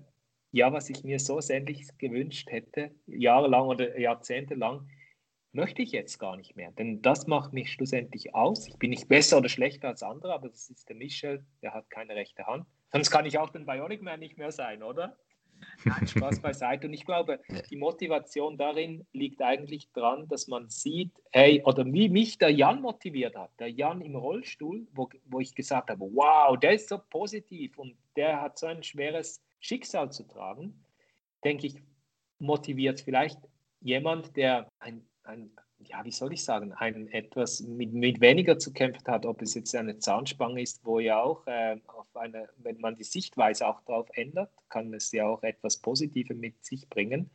ja, 0.51 0.71
was 0.71 0.89
ich 0.89 1.03
mir 1.03 1.19
so 1.19 1.41
sehnlich 1.41 1.85
gewünscht 1.97 2.49
hätte, 2.49 2.91
jahrelang 3.07 3.67
oder 3.67 3.99
jahrzehntelang, 3.99 4.87
möchte 5.51 5.81
ich 5.81 5.91
jetzt 5.91 6.17
gar 6.17 6.37
nicht 6.37 6.55
mehr. 6.55 6.71
Denn 6.71 7.01
das 7.01 7.27
macht 7.27 7.51
mich 7.51 7.71
schlussendlich 7.71 8.33
aus. 8.33 8.67
Ich 8.67 8.77
bin 8.77 8.89
nicht 8.89 9.09
besser 9.09 9.37
oder 9.37 9.49
schlechter 9.49 9.89
als 9.89 10.01
andere, 10.01 10.33
aber 10.33 10.47
das 10.47 10.69
ist 10.69 10.87
der 10.87 10.95
Michel, 10.95 11.45
der 11.61 11.73
hat 11.73 11.89
keine 11.89 12.15
rechte 12.15 12.45
Hand. 12.45 12.65
Sonst 12.91 13.11
kann 13.11 13.25
ich 13.25 13.37
auch 13.37 13.49
den 13.49 13.65
Bionic 13.65 14.01
Man 14.01 14.19
nicht 14.19 14.37
mehr 14.37 14.51
sein, 14.51 14.81
oder? 14.81 15.17
Nein, 15.85 16.07
Spaß 16.07 16.39
beiseite. 16.39 16.87
Und 16.87 16.93
ich 16.93 17.05
glaube, 17.05 17.39
die 17.69 17.75
Motivation 17.75 18.57
darin 18.57 19.05
liegt 19.13 19.41
eigentlich 19.41 19.91
dran, 19.91 20.27
dass 20.27 20.47
man 20.47 20.69
sieht, 20.69 21.11
hey, 21.31 21.61
oder 21.65 21.85
wie 21.85 22.09
mich 22.09 22.37
der 22.37 22.49
Jan 22.49 22.81
motiviert 22.81 23.35
hat. 23.35 23.51
Der 23.59 23.69
Jan 23.69 24.01
im 24.01 24.15
Rollstuhl, 24.15 24.87
wo, 24.93 25.09
wo 25.25 25.39
ich 25.39 25.53
gesagt 25.55 25.89
habe, 25.89 26.01
wow, 26.13 26.57
der 26.57 26.73
ist 26.73 26.89
so 26.89 26.99
positiv 27.09 27.77
und 27.77 27.95
der 28.15 28.41
hat 28.41 28.57
so 28.57 28.67
ein 28.67 28.83
schweres 28.83 29.41
Schicksal 29.59 30.11
zu 30.11 30.23
tragen, 30.23 30.83
denke 31.43 31.67
ich, 31.67 31.75
motiviert 32.39 33.01
vielleicht 33.01 33.39
jemand, 33.81 34.35
der 34.35 34.67
ein, 34.79 35.05
ein 35.23 35.51
ja, 35.87 36.03
wie 36.03 36.11
soll 36.11 36.33
ich 36.33 36.43
sagen, 36.43 36.73
ein 36.73 37.07
etwas 37.11 37.61
mit, 37.61 37.93
mit 37.93 38.21
weniger 38.21 38.57
zu 38.57 38.73
kämpfen 38.73 39.07
hat, 39.07 39.25
ob 39.25 39.41
es 39.41 39.53
jetzt 39.53 39.75
eine 39.75 39.97
Zahnspange 39.99 40.61
ist, 40.61 40.85
wo 40.85 40.99
ja 40.99 41.21
auch 41.21 41.45
äh, 41.47 41.77
auf 41.87 42.15
eine, 42.15 42.49
wenn 42.57 42.79
man 42.79 42.95
die 42.95 43.03
Sichtweise 43.03 43.67
auch 43.67 43.81
darauf 43.81 44.07
ändert, 44.13 44.51
kann 44.69 44.93
es 44.93 45.11
ja 45.11 45.27
auch 45.27 45.43
etwas 45.43 45.77
Positives 45.77 46.37
mit 46.37 46.63
sich 46.63 46.89
bringen. 46.89 47.29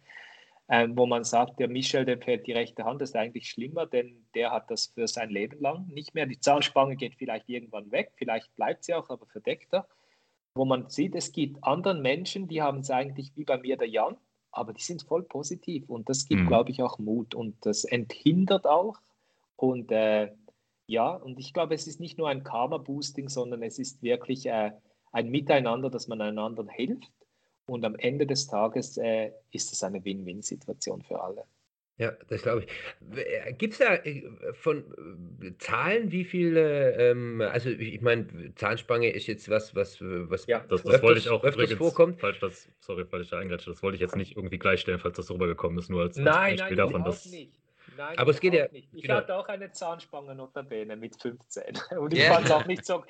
Ähm, 0.70 0.98
wo 0.98 1.06
man 1.06 1.24
sagt, 1.24 1.58
der 1.60 1.68
Michel, 1.68 2.04
dem 2.04 2.20
fehlt 2.20 2.46
die 2.46 2.52
rechte 2.52 2.84
Hand, 2.84 3.00
ist 3.00 3.16
eigentlich 3.16 3.48
schlimmer, 3.48 3.86
denn 3.86 4.26
der 4.34 4.50
hat 4.50 4.70
das 4.70 4.88
für 4.88 5.08
sein 5.08 5.30
Leben 5.30 5.58
lang 5.60 5.86
nicht 5.88 6.14
mehr. 6.14 6.26
Die 6.26 6.40
Zahnspange 6.40 6.96
geht 6.96 7.14
vielleicht 7.14 7.48
irgendwann 7.48 7.90
weg, 7.90 8.12
vielleicht 8.16 8.54
bleibt 8.54 8.84
sie 8.84 8.92
auch, 8.92 9.08
aber 9.08 9.24
verdeckter. 9.26 9.88
Wo 10.54 10.66
man 10.66 10.90
sieht, 10.90 11.14
es 11.14 11.32
gibt 11.32 11.64
anderen 11.64 12.02
Menschen, 12.02 12.48
die 12.48 12.60
haben 12.60 12.80
es 12.80 12.90
eigentlich 12.90 13.32
wie 13.34 13.44
bei 13.44 13.56
mir 13.56 13.78
der 13.78 13.88
Jan, 13.88 14.18
aber 14.50 14.72
die 14.72 14.82
sind 14.82 15.02
voll 15.02 15.22
positiv 15.22 15.88
und 15.88 16.08
das 16.08 16.26
gibt, 16.26 16.42
mhm. 16.42 16.48
glaube 16.48 16.70
ich, 16.70 16.82
auch 16.82 16.98
Mut 16.98 17.34
und 17.34 17.54
das 17.60 17.84
enthindert 17.84 18.66
auch. 18.66 18.98
Und 19.56 19.90
äh, 19.90 20.32
ja, 20.86 21.10
und 21.10 21.38
ich 21.38 21.52
glaube, 21.52 21.74
es 21.74 21.86
ist 21.86 22.00
nicht 22.00 22.18
nur 22.18 22.28
ein 22.28 22.44
Karma-Boosting, 22.44 23.28
sondern 23.28 23.62
es 23.62 23.78
ist 23.78 24.02
wirklich 24.02 24.46
äh, 24.46 24.72
ein 25.12 25.28
Miteinander, 25.28 25.90
dass 25.90 26.08
man 26.08 26.20
einander 26.20 26.66
hilft. 26.68 27.10
Und 27.66 27.84
am 27.84 27.96
Ende 27.96 28.26
des 28.26 28.46
Tages 28.46 28.96
äh, 28.96 29.32
ist 29.50 29.72
es 29.72 29.82
eine 29.82 30.02
Win-Win-Situation 30.04 31.02
für 31.02 31.22
alle. 31.22 31.44
Ja, 31.98 32.12
das 32.28 32.42
glaube 32.42 32.64
ich. 32.64 33.18
Äh, 33.18 33.52
Gibt 33.54 33.72
es 33.72 33.80
da 33.80 33.96
äh, 33.96 34.22
von 34.52 34.84
äh, 35.42 35.50
Zahlen, 35.58 36.12
wie 36.12 36.24
viele, 36.24 36.92
ähm, 36.92 37.40
also 37.40 37.70
ich 37.70 38.00
meine, 38.00 38.54
Zahnspange 38.54 39.10
ist 39.10 39.26
jetzt 39.26 39.48
was, 39.48 39.74
was, 39.74 39.98
was 40.00 40.46
ja, 40.46 40.60
das, 40.68 40.84
das 40.84 41.02
wollte 41.02 41.18
ich 41.18 41.28
auch 41.28 41.42
öfters 41.42 41.72
vorkommt. 41.72 42.20
Falsch, 42.20 42.38
das, 42.38 42.68
sorry, 42.78 43.04
falls 43.04 43.24
ich 43.24 43.30
da 43.30 43.38
eingrätsche, 43.38 43.70
das 43.70 43.82
wollte 43.82 43.96
ich 43.96 44.00
jetzt 44.00 44.14
nicht 44.14 44.36
irgendwie 44.36 44.58
gleichstellen, 44.58 45.00
falls 45.00 45.16
das 45.16 45.28
rübergekommen 45.28 45.76
ist, 45.78 45.90
nur 45.90 46.02
als, 46.02 46.16
als 46.16 46.24
nein, 46.24 46.56
Beispiel 46.56 46.76
nein, 46.76 46.86
davon, 46.86 47.04
dass, 47.04 47.26
nicht. 47.26 47.58
Nein, 47.98 48.16
aber 48.16 48.30
es 48.30 48.38
geht 48.38 48.54
ja. 48.54 48.68
Nicht. 48.68 48.88
Ich 48.94 49.02
genau. 49.02 49.16
hatte 49.16 49.34
auch 49.34 49.48
eine 49.48 49.72
Zahnspange 49.72 50.32
notabene 50.32 50.94
mit 50.94 51.20
15. 51.20 51.64
Und 51.98 52.14
ich 52.14 52.20
ja. 52.20 52.34
fand 52.34 52.46
es 52.46 52.52
auch, 52.52 52.64
nicht 52.64 52.86
so, 52.86 53.02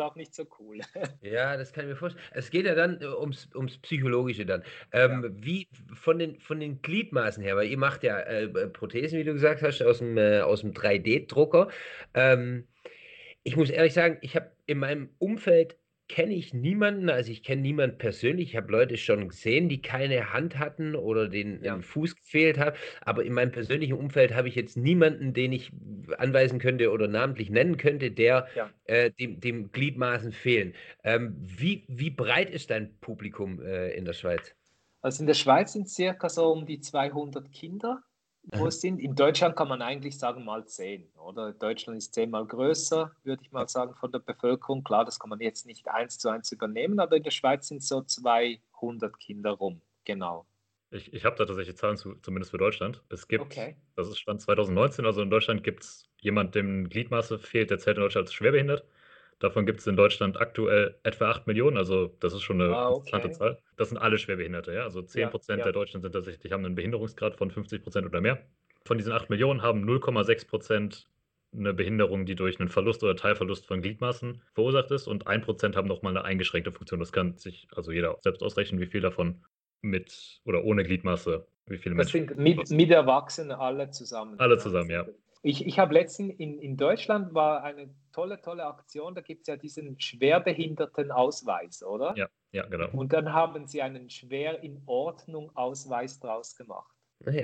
auch 0.00 0.16
nicht 0.16 0.34
so 0.34 0.44
cool. 0.58 0.80
Ja, 1.22 1.56
das 1.56 1.72
kann 1.72 1.84
ich 1.84 1.90
mir 1.90 1.96
vorstellen. 1.96 2.24
Es 2.32 2.50
geht 2.50 2.66
ja 2.66 2.74
dann 2.74 3.00
äh, 3.00 3.06
ums, 3.06 3.48
ums 3.54 3.78
Psychologische 3.78 4.44
dann. 4.44 4.64
Ähm, 4.90 5.22
ja. 5.22 5.44
Wie 5.44 5.68
von 5.94 6.18
den, 6.18 6.40
von 6.40 6.58
den 6.58 6.82
Gliedmaßen 6.82 7.44
her, 7.44 7.54
weil 7.54 7.68
ihr 7.68 7.78
macht 7.78 8.02
ja 8.02 8.18
äh, 8.18 8.48
Prothesen, 8.68 9.20
wie 9.20 9.24
du 9.24 9.34
gesagt 9.34 9.62
hast, 9.62 9.80
aus 9.82 9.98
dem, 9.98 10.18
äh, 10.18 10.40
aus 10.40 10.62
dem 10.62 10.72
3D-Drucker. 10.72 11.68
Ähm, 12.14 12.66
ich 13.44 13.56
muss 13.56 13.70
ehrlich 13.70 13.94
sagen, 13.94 14.18
ich 14.20 14.34
habe 14.34 14.50
in 14.66 14.78
meinem 14.78 15.10
Umfeld 15.18 15.76
kenne 16.08 16.34
ich 16.34 16.52
niemanden, 16.52 17.08
also 17.08 17.30
ich 17.30 17.42
kenne 17.42 17.62
niemanden 17.62 17.98
persönlich. 17.98 18.50
Ich 18.50 18.56
habe 18.56 18.70
Leute 18.70 18.96
schon 18.96 19.28
gesehen, 19.28 19.68
die 19.68 19.80
keine 19.80 20.32
Hand 20.32 20.58
hatten 20.58 20.94
oder 20.94 21.28
den 21.28 21.62
ja. 21.62 21.80
Fuß 21.80 22.16
gefehlt 22.16 22.58
hat. 22.58 22.76
Aber 23.00 23.24
in 23.24 23.32
meinem 23.32 23.52
persönlichen 23.52 23.94
Umfeld 23.94 24.34
habe 24.34 24.48
ich 24.48 24.54
jetzt 24.54 24.76
niemanden, 24.76 25.32
den 25.32 25.52
ich 25.52 25.72
anweisen 26.18 26.58
könnte 26.58 26.90
oder 26.90 27.08
namentlich 27.08 27.50
nennen 27.50 27.76
könnte, 27.76 28.10
der 28.10 28.48
ja. 28.54 28.70
äh, 28.84 29.10
dem, 29.12 29.40
dem, 29.40 29.72
Gliedmaßen 29.72 30.32
fehlen. 30.32 30.74
Ähm, 31.04 31.36
wie, 31.40 31.84
wie 31.88 32.10
breit 32.10 32.50
ist 32.50 32.70
dein 32.70 32.98
Publikum 33.00 33.60
äh, 33.62 33.90
in 33.94 34.04
der 34.04 34.12
Schweiz? 34.12 34.54
Also 35.00 35.22
in 35.22 35.26
der 35.26 35.34
Schweiz 35.34 35.72
sind 35.72 35.88
circa 35.88 36.28
so 36.28 36.50
um 36.52 36.66
die 36.66 36.80
200 36.80 37.50
Kinder 37.50 38.02
wo 38.52 38.66
es 38.66 38.80
sind. 38.80 38.98
In 38.98 39.14
Deutschland 39.14 39.56
kann 39.56 39.68
man 39.68 39.82
eigentlich 39.82 40.18
sagen 40.18 40.44
mal 40.44 40.66
zehn, 40.66 41.08
oder? 41.16 41.52
Deutschland 41.52 41.98
ist 41.98 42.14
zehnmal 42.14 42.46
größer, 42.46 43.10
würde 43.24 43.42
ich 43.42 43.52
mal 43.52 43.68
sagen, 43.68 43.94
von 43.94 44.12
der 44.12 44.18
Bevölkerung. 44.18 44.84
Klar, 44.84 45.04
das 45.04 45.18
kann 45.18 45.30
man 45.30 45.40
jetzt 45.40 45.66
nicht 45.66 45.88
eins 45.88 46.18
zu 46.18 46.28
eins 46.28 46.52
übernehmen, 46.52 47.00
aber 47.00 47.16
in 47.16 47.22
der 47.22 47.30
Schweiz 47.30 47.68
sind 47.68 47.82
so 47.82 48.02
200 48.02 49.18
Kinder 49.18 49.52
rum, 49.52 49.80
genau. 50.04 50.46
Ich, 50.90 51.12
ich 51.12 51.24
habe 51.24 51.36
da 51.36 51.44
tatsächlich 51.44 51.76
Zahlen 51.76 51.96
zu, 51.96 52.14
zumindest 52.22 52.52
für 52.52 52.58
Deutschland. 52.58 53.02
Es 53.08 53.26
gibt, 53.26 53.42
okay. 53.42 53.76
das 53.96 54.08
ist 54.08 54.18
Stand 54.18 54.40
2019, 54.40 55.04
also 55.06 55.22
in 55.22 55.30
Deutschland 55.30 55.64
gibt 55.64 55.82
es 55.82 56.08
jemanden, 56.20 56.52
dem 56.52 56.88
Gliedmaße 56.88 57.38
fehlt, 57.38 57.70
der 57.70 57.78
zählt 57.78 57.96
in 57.96 58.02
Deutschland 58.02 58.28
als 58.28 58.34
schwerbehindert. 58.34 58.86
Davon 59.40 59.66
gibt 59.66 59.80
es 59.80 59.86
in 59.86 59.96
Deutschland 59.96 60.40
aktuell 60.40 60.98
etwa 61.02 61.30
8 61.30 61.46
Millionen, 61.46 61.76
also 61.76 62.14
das 62.20 62.32
ist 62.32 62.42
schon 62.42 62.60
eine 62.60 62.74
ah, 62.74 62.90
okay. 62.90 63.10
interessante 63.10 63.30
Zahl. 63.32 63.58
Das 63.76 63.88
sind 63.88 63.98
alle 63.98 64.18
Schwerbehinderte, 64.18 64.72
ja. 64.72 64.84
Also 64.84 65.02
10 65.02 65.30
Prozent 65.30 65.58
ja, 65.58 65.66
ja. 65.66 65.72
der 65.72 65.72
Deutschen 65.72 66.00
sind 66.00 66.12
tatsächlich, 66.12 66.52
haben 66.52 66.64
einen 66.64 66.74
Behinderungsgrad 66.74 67.36
von 67.36 67.50
50 67.50 67.82
Prozent 67.82 68.06
oder 68.06 68.20
mehr. 68.20 68.46
Von 68.84 68.98
diesen 68.98 69.12
8 69.12 69.30
Millionen 69.30 69.62
haben 69.62 69.84
0,6 69.88 70.48
Prozent 70.48 71.08
eine 71.56 71.72
Behinderung, 71.72 72.26
die 72.26 72.34
durch 72.34 72.58
einen 72.58 72.68
Verlust 72.68 73.02
oder 73.04 73.16
Teilverlust 73.16 73.66
von 73.66 73.80
Gliedmaßen 73.80 74.42
verursacht 74.54 74.90
ist 74.90 75.06
und 75.06 75.26
1% 75.26 75.76
haben 75.76 75.88
nochmal 75.88 76.16
eine 76.16 76.24
eingeschränkte 76.24 76.72
Funktion. 76.72 77.00
Das 77.00 77.12
kann 77.12 77.36
sich 77.36 77.68
also 77.74 77.92
jeder 77.92 78.18
selbst 78.22 78.42
ausrechnen, 78.42 78.80
wie 78.80 78.86
viel 78.86 79.00
davon 79.00 79.42
mit 79.80 80.40
oder 80.44 80.64
ohne 80.64 80.82
Gliedmaße, 80.82 81.46
wie 81.66 81.78
viele 81.78 81.94
das 81.94 82.12
Menschen. 82.12 82.26
Das 82.26 82.36
sind 82.36 82.42
mit, 82.42 82.70
mit 82.70 82.90
Erwachsenen 82.90 83.52
alle 83.52 83.90
zusammen. 83.90 84.38
Alle 84.38 84.58
zusammen, 84.58 84.90
ja. 84.90 85.06
Ich, 85.44 85.66
ich 85.66 85.78
habe 85.78 85.92
letztens 85.92 86.32
in, 86.38 86.58
in 86.58 86.78
Deutschland 86.78 87.34
war 87.34 87.62
eine 87.62 87.90
tolle, 88.14 88.40
tolle 88.40 88.64
Aktion, 88.64 89.14
da 89.14 89.20
gibt 89.20 89.42
es 89.42 89.48
ja 89.48 89.56
diesen 89.56 90.00
Schwerbehindertenausweis, 90.00 91.82
oder? 91.82 92.14
Ja, 92.16 92.28
ja, 92.52 92.64
genau. 92.64 92.88
Und 92.92 93.12
dann 93.12 93.30
haben 93.30 93.66
sie 93.66 93.82
einen 93.82 94.08
schwer 94.08 94.62
in 94.62 94.82
Ordnung 94.86 95.54
Ausweis 95.54 96.18
draus 96.18 96.56
gemacht. 96.56 96.94
Ja. 97.26 97.42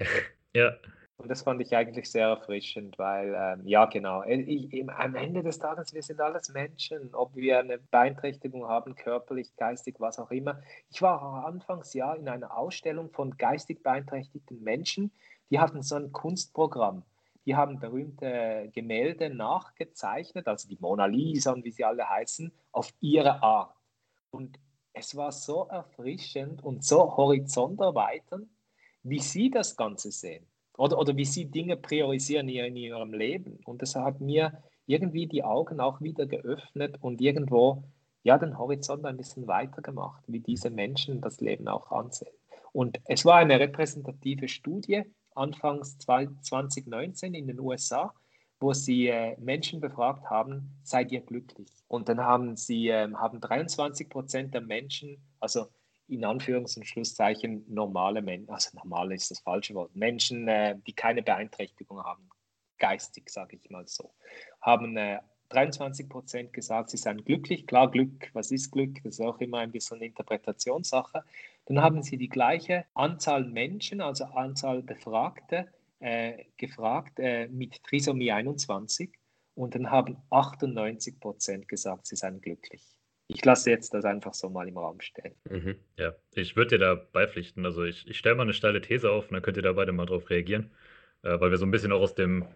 ja. 0.54 0.72
Und 1.18 1.28
das 1.28 1.42
fand 1.42 1.60
ich 1.60 1.76
eigentlich 1.76 2.10
sehr 2.10 2.28
erfrischend, 2.28 2.98
weil, 2.98 3.34
ähm, 3.38 3.66
ja, 3.66 3.84
genau, 3.84 4.22
äh, 4.22 4.40
ich, 4.40 4.72
ich, 4.72 4.88
am 4.88 5.14
Ende 5.14 5.42
des 5.42 5.58
Tages, 5.58 5.92
wir 5.92 6.02
sind 6.02 6.22
alles 6.22 6.48
Menschen, 6.48 7.14
ob 7.14 7.36
wir 7.36 7.58
eine 7.58 7.76
Beeinträchtigung 7.76 8.66
haben, 8.66 8.94
körperlich, 8.94 9.54
geistig, 9.56 9.96
was 9.98 10.18
auch 10.18 10.30
immer. 10.30 10.62
Ich 10.88 11.02
war 11.02 11.44
anfangs 11.44 11.92
ja 11.92 12.14
in 12.14 12.30
einer 12.30 12.56
Ausstellung 12.56 13.10
von 13.10 13.36
geistig 13.36 13.82
beeinträchtigten 13.82 14.62
Menschen, 14.62 15.12
die 15.50 15.58
hatten 15.58 15.82
so 15.82 15.96
ein 15.96 16.12
Kunstprogramm. 16.12 17.02
Die 17.50 17.56
haben 17.56 17.80
berühmte 17.80 18.70
Gemälde 18.72 19.28
nachgezeichnet, 19.28 20.46
also 20.46 20.68
die 20.68 20.78
Mona 20.78 21.06
Lisa 21.06 21.52
und 21.52 21.64
wie 21.64 21.72
sie 21.72 21.82
alle 21.82 22.08
heißen, 22.08 22.52
auf 22.70 22.94
ihre 23.00 23.42
Art. 23.42 23.74
Und 24.30 24.56
es 24.92 25.16
war 25.16 25.32
so 25.32 25.64
erfrischend 25.64 26.62
und 26.62 26.84
so 26.84 27.16
horizonterweiternd, 27.16 28.48
wie 29.02 29.18
sie 29.18 29.50
das 29.50 29.76
Ganze 29.76 30.12
sehen 30.12 30.46
oder, 30.78 30.96
oder 30.96 31.16
wie 31.16 31.24
sie 31.24 31.46
Dinge 31.46 31.76
priorisieren 31.76 32.48
in 32.48 32.76
ihrem 32.76 33.12
Leben. 33.14 33.58
Und 33.64 33.82
das 33.82 33.96
hat 33.96 34.20
mir 34.20 34.62
irgendwie 34.86 35.26
die 35.26 35.42
Augen 35.42 35.80
auch 35.80 36.00
wieder 36.00 36.26
geöffnet 36.26 36.98
und 37.00 37.20
irgendwo 37.20 37.82
ja 38.22 38.38
den 38.38 38.58
Horizont 38.58 39.04
ein 39.06 39.16
bisschen 39.16 39.48
weiter 39.48 39.82
gemacht, 39.82 40.22
wie 40.28 40.38
diese 40.38 40.70
Menschen 40.70 41.20
das 41.20 41.40
Leben 41.40 41.66
auch 41.66 41.90
ansehen. 41.90 42.32
Und 42.70 43.00
es 43.06 43.24
war 43.24 43.38
eine 43.38 43.58
repräsentative 43.58 44.46
Studie, 44.46 45.02
Anfangs 45.40 45.98
2019 45.98 47.34
in 47.34 47.46
den 47.46 47.58
USA, 47.58 48.12
wo 48.60 48.74
sie 48.74 49.08
äh, 49.08 49.36
Menschen 49.40 49.80
befragt 49.80 50.28
haben, 50.28 50.78
seid 50.82 51.10
ihr 51.12 51.22
glücklich? 51.22 51.70
Und 51.88 52.08
dann 52.08 52.20
haben 52.20 52.56
sie 52.56 52.88
äh, 52.88 53.10
haben 53.14 53.40
23 53.40 54.08
Prozent 54.08 54.54
der 54.54 54.60
Menschen, 54.60 55.16
also 55.40 55.68
in 56.08 56.24
Anführungs- 56.24 56.76
und 56.76 56.84
Schlusszeichen 56.84 57.64
normale 57.68 58.20
Menschen, 58.20 58.50
also 58.50 58.76
normale 58.76 59.14
ist 59.14 59.30
das 59.30 59.40
falsche 59.40 59.74
Wort, 59.74 59.94
Menschen, 59.96 60.46
äh, 60.46 60.76
die 60.86 60.92
keine 60.92 61.22
Beeinträchtigung 61.22 62.04
haben, 62.04 62.28
geistig, 62.78 63.30
sage 63.30 63.56
ich 63.56 63.70
mal 63.70 63.86
so, 63.86 64.12
haben 64.60 64.96
23 65.50 66.06
äh, 66.06 66.08
Prozent 66.08 66.52
gesagt, 66.52 66.90
sie 66.90 66.96
seien 66.96 67.24
glücklich. 67.24 67.66
Klar, 67.66 67.90
Glück, 67.90 68.30
was 68.32 68.50
ist 68.50 68.70
Glück? 68.70 69.02
Das 69.04 69.14
ist 69.14 69.20
auch 69.20 69.40
immer 69.40 69.58
ein 69.58 69.72
bisschen 69.72 69.98
eine 69.98 70.06
Interpretationssache. 70.06 71.22
Dann 71.66 71.80
haben 71.80 72.02
sie 72.02 72.16
die 72.16 72.28
gleiche 72.28 72.86
Anzahl 72.94 73.44
Menschen, 73.44 74.00
also 74.00 74.24
Anzahl 74.24 74.82
Befragte, 74.82 75.68
äh, 76.00 76.44
gefragt 76.56 77.18
äh, 77.18 77.48
mit 77.48 77.82
Trisomie 77.84 78.32
21 78.32 79.12
und 79.54 79.74
dann 79.74 79.90
haben 79.90 80.16
98 80.30 81.20
Prozent 81.20 81.68
gesagt, 81.68 82.06
sie 82.06 82.16
seien 82.16 82.40
glücklich. 82.40 82.82
Ich 83.28 83.44
lasse 83.44 83.70
jetzt 83.70 83.94
das 83.94 84.04
einfach 84.04 84.34
so 84.34 84.48
mal 84.50 84.66
im 84.66 84.78
Raum 84.78 85.00
stehen. 85.00 85.34
Mhm, 85.48 85.76
ja, 85.96 86.14
ich 86.34 86.56
würde 86.56 86.78
dir 86.78 86.84
da 86.84 86.94
beipflichten. 86.94 87.64
Also 87.64 87.84
ich, 87.84 88.08
ich 88.08 88.18
stelle 88.18 88.34
mal 88.34 88.42
eine 88.42 88.54
steile 88.54 88.80
These 88.80 89.10
auf 89.10 89.26
und 89.28 89.34
dann 89.34 89.42
könnt 89.42 89.56
ihr 89.56 89.62
da 89.62 89.72
beide 89.72 89.92
mal 89.92 90.06
drauf 90.06 90.30
reagieren, 90.30 90.70
äh, 91.22 91.38
weil 91.38 91.50
wir 91.50 91.58
so 91.58 91.64
ein 91.64 91.70
bisschen 91.70 91.92
auch 91.92 92.00
aus 92.00 92.14
dem 92.14 92.46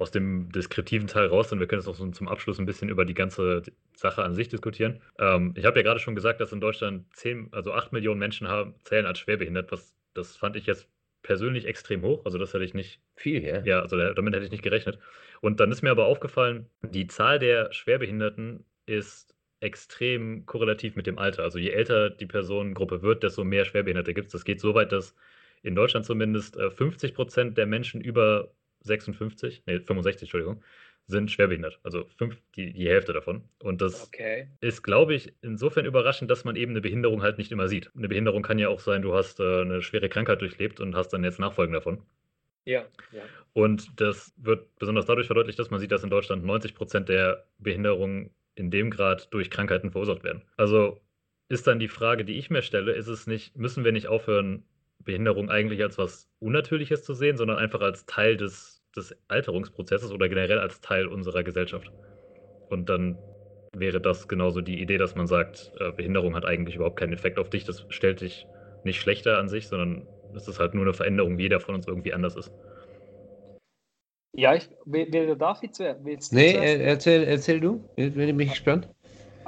aus 0.00 0.10
dem 0.10 0.50
deskriptiven 0.50 1.06
Teil 1.06 1.26
raus 1.26 1.50
sind. 1.50 1.60
Wir 1.60 1.66
können 1.66 1.82
jetzt 1.82 1.96
so 1.96 2.10
zum 2.10 2.28
Abschluss 2.28 2.58
ein 2.58 2.66
bisschen 2.66 2.88
über 2.88 3.04
die 3.04 3.14
ganze 3.14 3.62
Sache 3.94 4.22
an 4.22 4.34
sich 4.34 4.48
diskutieren. 4.48 5.00
Ähm, 5.18 5.52
ich 5.56 5.66
habe 5.66 5.78
ja 5.78 5.82
gerade 5.82 6.00
schon 6.00 6.14
gesagt, 6.14 6.40
dass 6.40 6.52
in 6.52 6.60
Deutschland 6.60 7.04
10, 7.16 7.48
also 7.52 7.72
8 7.72 7.92
Millionen 7.92 8.18
Menschen 8.18 8.48
haben, 8.48 8.74
zählen 8.82 9.04
als 9.04 9.18
schwerbehindert. 9.18 9.70
Was, 9.72 9.94
das 10.14 10.36
fand 10.36 10.56
ich 10.56 10.66
jetzt 10.66 10.88
persönlich 11.22 11.66
extrem 11.66 12.02
hoch. 12.02 12.24
Also 12.24 12.38
das 12.38 12.54
hätte 12.54 12.64
ich 12.64 12.72
nicht. 12.72 13.00
Viel, 13.14 13.44
ja. 13.44 13.62
Ja, 13.64 13.82
also 13.82 13.98
damit 13.98 14.34
hätte 14.34 14.44
ich 14.46 14.50
nicht 14.50 14.62
gerechnet. 14.62 14.98
Und 15.42 15.60
dann 15.60 15.70
ist 15.70 15.82
mir 15.82 15.90
aber 15.90 16.06
aufgefallen, 16.06 16.66
die 16.80 17.06
Zahl 17.06 17.38
der 17.38 17.70
Schwerbehinderten 17.70 18.64
ist 18.86 19.34
extrem 19.60 20.46
korrelativ 20.46 20.96
mit 20.96 21.06
dem 21.06 21.18
Alter. 21.18 21.42
Also 21.42 21.58
je 21.58 21.70
älter 21.70 22.08
die 22.08 22.26
Personengruppe 22.26 23.02
wird, 23.02 23.22
desto 23.22 23.44
mehr 23.44 23.66
Schwerbehinderte 23.66 24.14
gibt 24.14 24.28
es. 24.28 24.32
Das 24.32 24.44
geht 24.44 24.60
so 24.60 24.74
weit, 24.74 24.92
dass 24.92 25.14
in 25.62 25.74
Deutschland 25.74 26.06
zumindest 26.06 26.56
50 26.58 27.10
äh, 27.10 27.14
Prozent 27.14 27.58
der 27.58 27.66
Menschen 27.66 28.00
über 28.00 28.50
56, 28.80 29.64
nee, 29.66 29.80
65, 29.80 30.22
Entschuldigung, 30.22 30.62
sind 31.06 31.30
schwerbehindert. 31.30 31.80
Also 31.82 32.06
fünf, 32.16 32.36
die, 32.56 32.72
die 32.72 32.88
Hälfte 32.88 33.12
davon. 33.12 33.42
Und 33.62 33.82
das 33.82 34.06
okay. 34.06 34.48
ist, 34.60 34.82
glaube 34.82 35.14
ich, 35.14 35.34
insofern 35.42 35.84
überraschend, 35.84 36.30
dass 36.30 36.44
man 36.44 36.56
eben 36.56 36.72
eine 36.72 36.80
Behinderung 36.80 37.22
halt 37.22 37.38
nicht 37.38 37.52
immer 37.52 37.68
sieht. 37.68 37.90
Eine 37.96 38.08
Behinderung 38.08 38.42
kann 38.42 38.58
ja 38.58 38.68
auch 38.68 38.80
sein, 38.80 39.02
du 39.02 39.14
hast 39.14 39.40
äh, 39.40 39.62
eine 39.62 39.82
schwere 39.82 40.08
Krankheit 40.08 40.40
durchlebt 40.40 40.80
und 40.80 40.94
hast 40.94 41.08
dann 41.08 41.24
jetzt 41.24 41.40
Nachfolgen 41.40 41.74
davon. 41.74 42.02
Ja, 42.64 42.84
ja. 43.12 43.22
Und 43.52 44.00
das 44.00 44.32
wird 44.36 44.76
besonders 44.78 45.06
dadurch 45.06 45.26
verdeutlicht, 45.26 45.58
dass 45.58 45.70
man 45.70 45.80
sieht, 45.80 45.90
dass 45.90 46.04
in 46.04 46.10
Deutschland 46.10 46.44
90 46.44 46.74
Prozent 46.74 47.08
der 47.08 47.46
Behinderungen 47.58 48.30
in 48.54 48.70
dem 48.70 48.90
Grad 48.90 49.32
durch 49.32 49.50
Krankheiten 49.50 49.90
verursacht 49.90 50.22
werden. 50.22 50.42
Also 50.56 51.00
ist 51.48 51.66
dann 51.66 51.80
die 51.80 51.88
Frage, 51.88 52.24
die 52.24 52.38
ich 52.38 52.50
mir 52.50 52.62
stelle, 52.62 52.92
ist 52.92 53.08
es 53.08 53.26
nicht, 53.26 53.56
müssen 53.56 53.84
wir 53.84 53.92
nicht 53.92 54.06
aufhören, 54.06 54.64
Behinderung 55.00 55.50
eigentlich 55.50 55.82
als 55.82 55.98
was 55.98 56.28
Unnatürliches 56.40 57.04
zu 57.04 57.14
sehen, 57.14 57.36
sondern 57.36 57.58
einfach 57.58 57.80
als 57.80 58.06
Teil 58.06 58.36
des, 58.36 58.82
des 58.96 59.16
Alterungsprozesses 59.28 60.12
oder 60.12 60.28
generell 60.28 60.58
als 60.58 60.80
Teil 60.80 61.06
unserer 61.06 61.42
Gesellschaft? 61.42 61.92
Und 62.68 62.88
dann 62.88 63.22
wäre 63.72 64.00
das 64.00 64.28
genauso 64.28 64.60
die 64.60 64.80
Idee, 64.80 64.98
dass 64.98 65.14
man 65.14 65.26
sagt, 65.26 65.72
äh, 65.78 65.92
Behinderung 65.92 66.34
hat 66.34 66.44
eigentlich 66.44 66.76
überhaupt 66.76 66.98
keinen 66.98 67.12
Effekt 67.12 67.38
auf 67.38 67.50
dich, 67.50 67.64
das 67.64 67.86
stellt 67.90 68.20
dich 68.20 68.48
nicht 68.82 69.00
schlechter 69.00 69.38
an 69.38 69.48
sich, 69.48 69.68
sondern 69.68 70.08
es 70.34 70.48
ist 70.48 70.58
halt 70.58 70.74
nur 70.74 70.84
eine 70.84 70.94
Veränderung, 70.94 71.38
wie 71.38 71.42
jeder 71.42 71.60
von 71.60 71.74
uns 71.74 71.86
irgendwie 71.86 72.12
anders 72.14 72.36
ist. 72.36 72.50
Ja, 74.32 74.54
ich 74.54 74.68
will, 74.86 75.12
will 75.12 75.36
David 75.36 75.78
du 75.78 76.34
Nee, 76.34 76.52
erzähl, 76.52 77.24
erzähl 77.24 77.60
du, 77.60 77.84
bin 77.96 78.18
ich 78.20 78.34
mich 78.34 78.50
gespannt. 78.50 78.88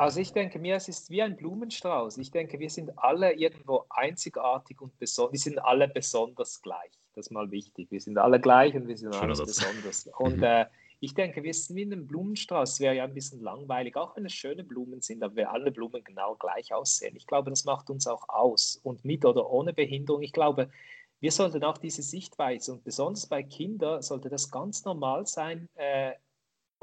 Also 0.03 0.19
ich 0.19 0.33
denke 0.33 0.59
mir, 0.59 0.75
es 0.75 0.89
ist 0.89 1.11
wie 1.11 1.23
ein 1.23 1.37
Blumenstrauß. 1.37 2.19
Ich 2.19 2.33
denke, 2.33 2.59
wir 2.59 2.71
sind 2.71 2.91
alle 2.99 3.35
irgendwo 3.35 3.85
einzigartig 3.89 4.81
und 4.81 4.99
besonders. 4.99 5.33
Wir 5.33 5.39
sind 5.39 5.59
alle 5.61 5.87
besonders 5.87 6.61
gleich. 6.61 6.91
Das 7.15 7.27
ist 7.27 7.31
mal 7.31 7.49
wichtig. 7.53 7.89
Wir 7.89 8.01
sind 8.01 8.19
alle 8.19 8.41
gleich 8.41 8.75
und 8.75 8.89
wir 8.89 8.97
sind 8.97 9.15
Schöner 9.15 9.27
alle 9.27 9.37
Satz. 9.37 9.61
besonders. 9.61 10.07
Und 10.19 10.39
mhm. 10.39 10.43
äh, 10.43 10.67
ich 10.99 11.15
denke, 11.15 11.45
wir 11.45 11.55
sind 11.55 11.77
wie 11.77 11.85
ein 11.85 12.09
Blumenstrauß. 12.09 12.73
Es 12.73 12.81
wäre 12.81 12.97
ja 12.97 13.05
ein 13.05 13.15
bisschen 13.15 13.43
langweilig, 13.43 13.97
auch 13.97 14.17
wenn 14.17 14.27
es 14.27 14.33
schöne 14.33 14.65
Blumen 14.65 15.03
sind, 15.03 15.23
aber 15.23 15.37
wir 15.37 15.53
alle 15.53 15.71
Blumen 15.71 16.03
genau 16.03 16.35
gleich 16.35 16.75
aussehen. 16.75 17.15
Ich 17.15 17.29
glaube, 17.29 17.51
das 17.51 17.65
macht 17.65 17.89
uns 17.89 18.09
auch 18.09 18.29
aus. 18.29 18.81
Und 18.83 19.05
mit 19.05 19.25
oder 19.25 19.49
ohne 19.51 19.73
Behinderung, 19.73 20.23
ich 20.23 20.33
glaube, 20.33 20.69
wir 21.21 21.31
sollten 21.31 21.63
auch 21.63 21.79
diese 21.79 22.03
Sichtweise 22.03 22.73
und 22.73 22.83
besonders 22.83 23.29
bei 23.29 23.45
Kindern 23.45 24.03
sollte 24.03 24.29
das 24.29 24.51
ganz 24.51 24.85
normal 24.85 25.27
sein 25.29 25.69
äh, 25.77 26.15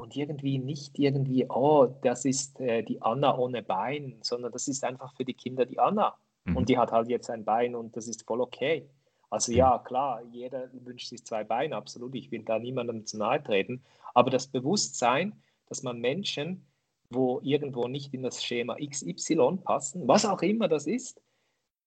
und 0.00 0.16
irgendwie 0.16 0.58
nicht 0.58 0.98
irgendwie, 0.98 1.46
oh, 1.48 1.86
das 2.02 2.24
ist 2.24 2.58
äh, 2.58 2.82
die 2.82 3.02
Anna 3.02 3.36
ohne 3.36 3.62
Bein, 3.62 4.16
sondern 4.22 4.50
das 4.50 4.66
ist 4.66 4.82
einfach 4.82 5.14
für 5.14 5.26
die 5.26 5.34
Kinder 5.34 5.66
die 5.66 5.78
Anna. 5.78 6.16
Mhm. 6.46 6.56
Und 6.56 6.68
die 6.70 6.78
hat 6.78 6.90
halt 6.90 7.08
jetzt 7.08 7.28
ein 7.28 7.44
Bein 7.44 7.74
und 7.74 7.94
das 7.96 8.08
ist 8.08 8.26
voll 8.26 8.40
okay. 8.40 8.88
Also 9.28 9.52
ja, 9.52 9.78
klar, 9.78 10.22
jeder 10.32 10.70
wünscht 10.72 11.08
sich 11.08 11.24
zwei 11.24 11.44
Beine, 11.44 11.76
absolut. 11.76 12.14
Ich 12.14 12.30
will 12.30 12.42
da 12.42 12.58
niemandem 12.58 13.04
zu 13.04 13.18
nahe 13.18 13.42
treten. 13.42 13.84
Aber 14.14 14.30
das 14.30 14.48
Bewusstsein, 14.48 15.40
dass 15.66 15.82
man 15.82 16.00
Menschen, 16.00 16.66
wo 17.10 17.40
irgendwo 17.42 17.86
nicht 17.86 18.14
in 18.14 18.22
das 18.22 18.42
Schema 18.42 18.76
XY 18.76 19.58
passen, 19.62 20.08
was 20.08 20.24
auch 20.24 20.40
immer 20.40 20.66
das 20.66 20.86
ist, 20.86 21.20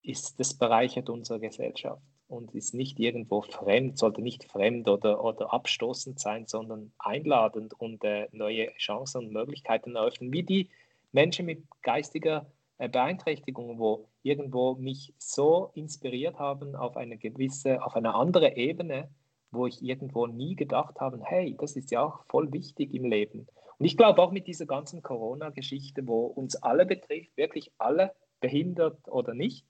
ist 0.02 0.38
das 0.38 0.54
bereichert 0.54 1.10
unsere 1.10 1.40
Gesellschaft 1.40 2.00
und 2.28 2.54
ist 2.54 2.74
nicht 2.74 2.98
irgendwo 2.98 3.42
fremd, 3.42 3.98
sollte 3.98 4.22
nicht 4.22 4.44
fremd 4.44 4.88
oder, 4.88 5.22
oder 5.22 5.52
abstoßend 5.52 6.18
sein, 6.18 6.46
sondern 6.46 6.92
einladend 6.98 7.78
und 7.78 8.02
äh, 8.04 8.28
neue 8.32 8.72
Chancen 8.76 9.26
und 9.26 9.32
Möglichkeiten 9.32 9.96
eröffnen, 9.96 10.32
wie 10.32 10.42
die 10.42 10.68
Menschen 11.12 11.46
mit 11.46 11.62
geistiger 11.82 12.46
äh, 12.78 12.88
Beeinträchtigung, 12.88 13.78
wo 13.78 14.08
irgendwo 14.22 14.74
mich 14.74 15.14
so 15.18 15.70
inspiriert 15.74 16.38
haben 16.38 16.74
auf 16.74 16.96
eine 16.96 17.18
gewisse, 17.18 17.84
auf 17.84 17.94
eine 17.94 18.14
andere 18.14 18.56
Ebene, 18.56 19.08
wo 19.50 19.66
ich 19.66 19.82
irgendwo 19.82 20.26
nie 20.26 20.56
gedacht 20.56 21.00
habe, 21.00 21.20
hey, 21.22 21.56
das 21.58 21.76
ist 21.76 21.90
ja 21.90 22.04
auch 22.04 22.24
voll 22.28 22.52
wichtig 22.52 22.92
im 22.92 23.04
Leben. 23.04 23.46
Und 23.78 23.86
ich 23.86 23.96
glaube 23.96 24.22
auch 24.22 24.32
mit 24.32 24.46
dieser 24.46 24.66
ganzen 24.66 25.02
Corona-Geschichte, 25.02 26.06
wo 26.06 26.26
uns 26.26 26.56
alle 26.56 26.86
betrifft, 26.86 27.36
wirklich 27.36 27.70
alle, 27.78 28.12
behindert 28.40 28.98
oder 29.08 29.34
nicht, 29.34 29.64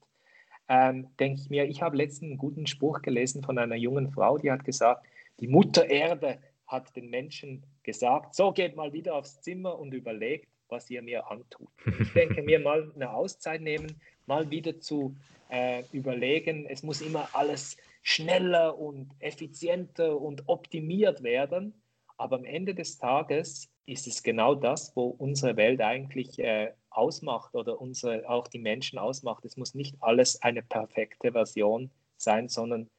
ähm, 0.67 1.07
denke 1.19 1.41
ich 1.41 1.49
mir, 1.49 1.65
ich 1.65 1.81
habe 1.81 1.97
letztens 1.97 2.31
einen 2.31 2.37
guten 2.37 2.67
Spruch 2.67 3.01
gelesen 3.01 3.43
von 3.43 3.57
einer 3.57 3.75
jungen 3.75 4.11
Frau, 4.11 4.37
die 4.37 4.51
hat 4.51 4.63
gesagt, 4.63 5.05
die 5.39 5.47
Mutter 5.47 5.89
Erde 5.89 6.39
hat 6.67 6.95
den 6.95 7.09
Menschen 7.09 7.63
gesagt, 7.83 8.35
so 8.35 8.51
geht 8.51 8.75
mal 8.75 8.91
wieder 8.93 9.15
aufs 9.15 9.41
Zimmer 9.41 9.77
und 9.77 9.93
überlegt, 9.93 10.47
was 10.69 10.89
ihr 10.89 11.01
mir 11.01 11.29
antut. 11.29 11.69
Ich 11.99 12.13
denke 12.13 12.41
mir 12.41 12.59
mal 12.59 12.91
eine 12.95 13.11
Auszeit 13.13 13.61
nehmen, 13.61 14.01
mal 14.25 14.49
wieder 14.49 14.79
zu 14.79 15.15
äh, 15.49 15.83
überlegen, 15.91 16.65
es 16.65 16.81
muss 16.81 17.01
immer 17.01 17.29
alles 17.33 17.77
schneller 18.01 18.77
und 18.77 19.11
effizienter 19.19 20.19
und 20.19 20.47
optimiert 20.47 21.21
werden, 21.21 21.73
aber 22.17 22.37
am 22.37 22.45
Ende 22.45 22.73
des 22.73 22.97
Tages 22.97 23.69
ist 23.85 24.07
es 24.07 24.23
genau 24.23 24.55
das, 24.55 24.95
wo 24.95 25.07
unsere 25.07 25.57
Welt 25.57 25.81
eigentlich 25.81 26.39
äh, 26.39 26.71
ausmacht 26.97 27.53
oder 27.55 27.79
unsere, 27.79 28.27
auch 28.29 28.47
die 28.47 28.59
Menschen 28.59 28.99
ausmacht. 28.99 29.45
Es 29.45 29.57
muss 29.57 29.73
nicht 29.73 29.95
alles 29.99 30.41
eine 30.41 30.61
perfekte 30.61 31.31
Version 31.31 31.91
sein, 32.17 32.49
sondern 32.49 32.89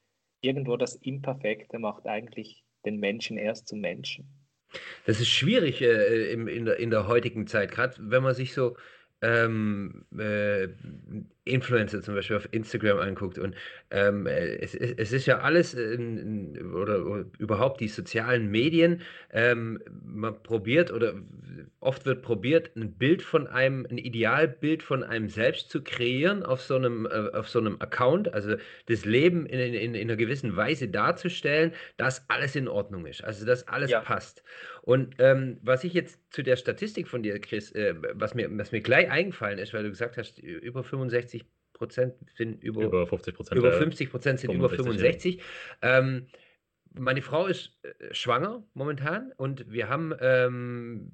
irgendwo 0.41 0.77
das 0.77 0.97
Imperfekte 0.97 1.79
macht 1.79 2.07
eigentlich 2.07 2.65
den 2.85 2.99
Menschen 2.99 3.37
erst 3.37 3.69
zum 3.69 3.81
Menschen. 3.81 4.29
Das 5.07 5.21
ist 5.21 5.29
schwierig 5.29 5.81
äh, 5.81 6.33
in, 6.33 6.49
in, 6.49 6.65
der, 6.65 6.79
in 6.79 6.91
der 6.91 7.07
heutigen 7.07 7.47
Zeit, 7.47 7.71
gerade 7.71 7.95
wenn 7.99 8.23
man 8.23 8.35
sich 8.35 8.53
so 8.53 8.77
ähm, 9.23 10.05
äh, 10.19 10.69
Influencer 11.45 12.03
zum 12.03 12.15
Beispiel 12.15 12.37
auf 12.37 12.49
Instagram 12.51 12.99
anguckt 12.99 13.39
und 13.39 13.55
ähm, 13.91 14.27
es, 14.27 14.75
es, 14.75 15.13
ist 15.13 15.27
ja 15.27 15.39
alles 15.39 15.75
in, 15.75 16.55
in, 16.57 16.75
oder, 16.75 17.07
oder, 17.07 17.25
überhaupt 17.39 17.81
die 17.81 17.89
sozialen 17.89 18.51
Medien, 18.51 19.01
ähm, 19.33 19.81
man 20.05 20.43
probiert 20.43 20.93
oder 20.93 21.15
oft 21.81 22.05
wird 22.05 22.23
probiert, 22.23 22.77
ein 22.77 22.93
Bild 22.93 23.23
von 23.23 23.47
einem, 23.47 23.87
ein 23.89 23.99
Idealbild 23.99 24.83
von 24.83 25.05
einem 25.05 25.29
selbst 25.29 25.71
zu 25.71 25.83
kreieren 25.83 26.43
auf 26.43 26.61
so 26.61 26.75
einem, 26.75 27.07
äh, 27.07 27.31
auf 27.33 27.49
so 27.49 27.61
einem 27.61 27.77
Account, 27.81 28.35
also 28.35 28.57
das 28.87 29.05
Leben 29.05 29.47
in, 29.47 29.61
in, 29.61 29.95
in 29.95 30.09
einer 30.09 30.17
gewissen 30.17 30.57
Weise 30.57 30.89
darzustellen, 30.89 31.73
dass 31.97 32.29
alles 32.29 32.57
in 32.57 32.67
Ordnung 32.67 33.07
ist, 33.07 33.23
also 33.23 33.47
dass 33.47 33.67
alles 33.69 33.91
ja. 33.91 34.01
passt. 34.01 34.43
Und 34.87 35.17
ähm, 35.19 35.59
was 35.63 35.83
ich 35.83 35.95
jetzt 35.95 36.21
zu 36.31 36.45
der 36.45 36.55
Statistik 36.55 37.09
von 37.09 37.21
dir, 37.21 37.41
Chris, 37.41 37.73
äh, 37.73 37.97
was, 38.15 38.35
mir, 38.35 38.49
was 38.57 38.71
mir 38.71 38.81
gleich 38.81 39.11
eingefallen 39.11 39.59
ist, 39.59 39.75
weil 39.75 39.83
du 39.83 39.91
gesagt 39.91 40.17
hast, 40.17 40.39
über 40.39 40.85
65 40.85 41.45
Prozent 41.73 42.15
sind 42.37 42.63
über, 42.63 42.85
über 42.85 43.05
50 43.05 43.35
Prozent. 43.35 43.59
Über 43.59 43.73
50 43.73 44.11
Prozent 44.11 44.39
sind 44.39 44.53
über 44.53 44.71
65. 44.71 45.43
Ähm, 45.83 46.29
meine 46.95 47.21
Frau 47.21 47.49
ist 47.49 47.73
äh, 47.83 48.15
schwanger 48.15 48.63
momentan 48.75 49.33
und 49.37 49.69
wir 49.69 49.89
haben, 49.89 50.15
ähm, 50.21 51.11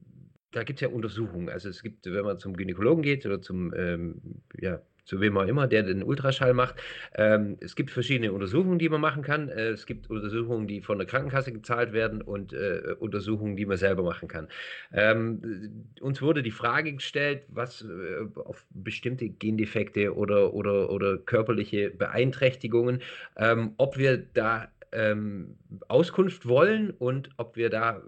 da 0.51 0.65
gibt 0.65 0.77
es 0.77 0.83
ja 0.83 0.89
Untersuchungen. 0.89 1.49
Also 1.49 1.71
es 1.71 1.83
gibt, 1.83 2.05
wenn 2.05 2.27
man 2.27 2.39
zum 2.39 2.55
Gynäkologen 2.55 3.03
geht 3.03 3.25
oder 3.25 3.41
zum 3.41 3.73
ähm, 3.75 4.43
ja, 4.61 4.83
zu 5.05 5.21
wem 5.21 5.37
auch 5.37 5.47
immer, 5.47 5.67
der 5.67 5.83
den 5.83 6.03
Ultraschall 6.03 6.55
macht. 6.55 6.77
Ähm, 7.15 7.57
es 7.61 7.77
gibt 7.77 7.91
verschiedene 7.91 8.33
Untersuchungen, 8.33 8.79
die 8.79 8.89
man 8.89 9.01
machen 9.01 9.23
kann. 9.23 9.49
Äh, 9.49 9.71
es 9.71 9.87
gibt 9.87 10.11
Untersuchungen, 10.11 10.67
die 10.67 10.81
von 10.81 10.99
der 10.99 11.07
Krankenkasse 11.07 11.53
gezahlt 11.53 11.93
werden 11.93 12.23
und 12.23 12.53
äh, 12.53 12.95
Untersuchungen, 12.99 13.57
die 13.57 13.67
man 13.67 13.77
selber 13.77 14.03
machen 14.03 14.29
kann. 14.29 14.49
Ähm, 14.93 15.87
uns 16.01 16.23
wurde 16.23 16.43
die 16.43 16.51
Frage 16.51 16.93
gestellt, 16.93 17.43
was 17.49 17.83
äh, 17.83 18.41
auf 18.41 18.65
bestimmte 18.71 19.29
Gendefekte 19.29 20.15
oder, 20.15 20.55
oder, 20.55 20.91
oder 20.91 21.19
körperliche 21.19 21.91
Beeinträchtigungen, 21.91 23.03
ähm, 23.37 23.75
ob 23.77 23.99
wir 23.99 24.19
da 24.35 24.72
ähm, 24.93 25.59
Auskunft 25.89 26.47
wollen 26.47 26.91
und 26.91 27.31
ob 27.37 27.57
wir 27.57 27.71
da 27.71 28.03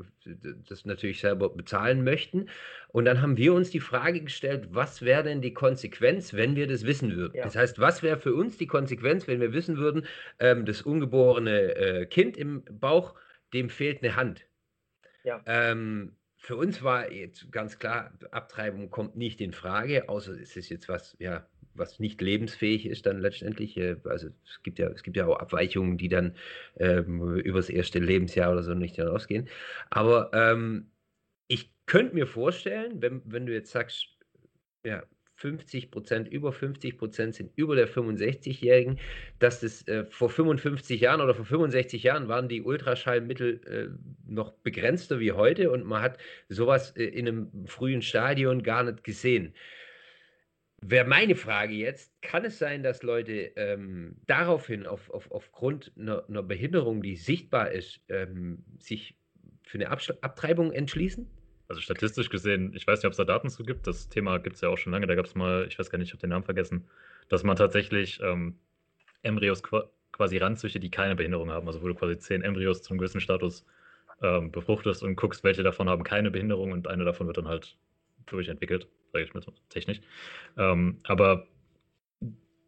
das 0.68 0.84
natürlich 0.84 1.20
selber 1.20 1.48
bezahlen 1.50 2.04
möchten. 2.04 2.48
Und 2.88 3.06
dann 3.06 3.20
haben 3.20 3.36
wir 3.36 3.54
uns 3.54 3.70
die 3.70 3.80
Frage 3.80 4.20
gestellt, 4.20 4.68
was 4.70 5.02
wäre 5.02 5.24
denn 5.24 5.42
die 5.42 5.54
Konsequenz, 5.54 6.34
wenn 6.34 6.56
wir 6.56 6.66
das 6.66 6.84
wissen 6.84 7.16
würden? 7.16 7.36
Ja. 7.36 7.44
Das 7.44 7.56
heißt, 7.56 7.78
was 7.78 8.02
wäre 8.02 8.18
für 8.18 8.34
uns 8.34 8.58
die 8.58 8.66
Konsequenz, 8.66 9.26
wenn 9.26 9.40
wir 9.40 9.52
wissen 9.52 9.78
würden, 9.78 10.06
ähm, 10.38 10.64
das 10.66 10.82
ungeborene 10.82 11.74
äh, 11.74 12.06
Kind 12.06 12.36
im 12.36 12.64
Bauch, 12.70 13.14
dem 13.52 13.70
fehlt 13.70 14.02
eine 14.02 14.16
Hand? 14.16 14.46
Ja. 15.24 15.42
Ähm, 15.46 16.16
für 16.36 16.56
uns 16.56 16.82
war 16.82 17.10
jetzt 17.10 17.50
ganz 17.50 17.78
klar, 17.78 18.12
Abtreibung 18.30 18.90
kommt 18.90 19.16
nicht 19.16 19.40
in 19.40 19.52
Frage, 19.52 20.10
außer 20.10 20.32
es 20.32 20.56
ist 20.56 20.68
jetzt 20.68 20.90
was, 20.90 21.16
ja, 21.18 21.46
was 21.74 21.98
nicht 21.98 22.20
lebensfähig 22.20 22.86
ist 22.86 23.06
dann 23.06 23.20
letztendlich. 23.20 23.76
Äh, 23.76 23.96
also 24.04 24.28
es 24.46 24.62
gibt 24.62 24.78
ja, 24.78 24.88
es 24.88 25.02
gibt 25.02 25.16
ja 25.16 25.26
auch 25.26 25.38
Abweichungen, 25.38 25.98
die 25.98 26.08
dann 26.08 26.34
ähm, 26.78 27.36
übers 27.36 27.68
erste 27.70 27.98
Lebensjahr 27.98 28.52
oder 28.52 28.62
so 28.62 28.74
nicht 28.74 28.96
hinausgehen. 28.96 29.48
Aber 29.90 30.30
ähm, 30.32 30.90
ich 31.48 31.70
könnte 31.86 32.14
mir 32.14 32.26
vorstellen, 32.26 33.02
wenn, 33.02 33.22
wenn 33.24 33.46
du 33.46 33.52
jetzt 33.52 33.70
sagst, 33.72 34.08
ja, 34.84 35.02
50 35.36 35.90
Prozent, 35.90 36.28
über 36.28 36.52
50 36.52 36.96
Prozent 36.96 37.34
sind 37.34 37.50
über 37.56 37.74
der 37.74 37.88
65-Jährigen, 37.88 39.00
dass 39.40 39.60
das 39.60 39.86
äh, 39.88 40.04
vor 40.06 40.30
55 40.30 41.00
Jahren 41.00 41.20
oder 41.20 41.34
vor 41.34 41.44
65 41.44 42.02
Jahren 42.02 42.28
waren 42.28 42.48
die 42.48 42.62
Ultraschallmittel 42.62 43.60
äh, 43.66 44.30
noch 44.30 44.52
begrenzter 44.52 45.18
wie 45.20 45.32
heute 45.32 45.70
und 45.70 45.84
man 45.84 46.02
hat 46.02 46.18
sowas 46.48 46.92
äh, 46.96 47.04
in 47.04 47.28
einem 47.28 47.66
frühen 47.66 48.02
Stadion 48.02 48.62
gar 48.62 48.84
nicht 48.84 49.02
gesehen. 49.02 49.54
Wäre 50.86 51.06
meine 51.06 51.34
Frage 51.34 51.72
jetzt, 51.72 52.12
kann 52.20 52.44
es 52.44 52.58
sein, 52.58 52.82
dass 52.82 53.02
Leute 53.02 53.52
ähm, 53.56 54.16
daraufhin, 54.26 54.86
auf, 54.86 55.08
auf, 55.08 55.30
aufgrund 55.30 55.90
einer, 55.98 56.28
einer, 56.28 56.42
Behinderung, 56.42 57.02
die 57.02 57.16
sichtbar 57.16 57.70
ist, 57.70 58.02
ähm, 58.10 58.62
sich 58.78 59.16
für 59.62 59.78
eine 59.78 59.88
Absch 59.88 60.12
Abtreibung 60.20 60.72
entschließen? 60.72 61.26
Also 61.68 61.80
statistisch 61.80 62.28
gesehen, 62.28 62.74
ich 62.76 62.86
weiß 62.86 62.98
nicht, 62.98 63.06
ob 63.06 63.12
es 63.12 63.16
da 63.16 63.24
Daten 63.24 63.48
zu 63.48 63.62
gibt, 63.62 63.86
das 63.86 64.10
Thema 64.10 64.36
gibt 64.36 64.56
es 64.56 64.60
ja 64.60 64.68
auch 64.68 64.76
schon 64.76 64.92
lange, 64.92 65.06
da 65.06 65.14
gab 65.14 65.24
es 65.24 65.34
mal, 65.34 65.66
ich 65.66 65.78
weiß 65.78 65.88
gar 65.88 65.96
nicht, 65.96 66.08
ich 66.08 66.12
habe 66.12 66.20
den 66.20 66.28
Namen 66.28 66.44
vergessen, 66.44 66.84
dass 67.30 67.44
man 67.44 67.56
tatsächlich 67.56 68.20
ähm, 68.22 68.58
Embryos 69.22 69.62
quasi 69.62 70.36
ranzüchtet, 70.36 70.82
die 70.82 70.90
keine 70.90 71.16
Behinderung 71.16 71.50
haben, 71.50 71.66
also 71.66 71.80
wo 71.80 71.88
du 71.88 71.94
quasi 71.94 72.18
zehn 72.18 72.42
Embryos 72.42 72.82
zum 72.82 72.98
gewissen 72.98 73.22
Status 73.22 73.64
ähm, 74.20 74.52
befruchtest 74.52 75.02
und 75.02 75.16
guckst, 75.16 75.44
welche 75.44 75.62
davon 75.62 75.88
haben 75.88 76.04
keine 76.04 76.30
Behinderung 76.30 76.72
und 76.72 76.88
eine 76.88 77.06
davon 77.06 77.26
wird 77.26 77.38
dann 77.38 77.48
halt 77.48 77.78
durchentwickelt, 78.26 78.86
sage 79.14 79.24
ich 79.24 79.34
mal 79.34 79.42
technisch. 79.70 80.00
Ähm, 80.58 80.98
aber 81.04 81.46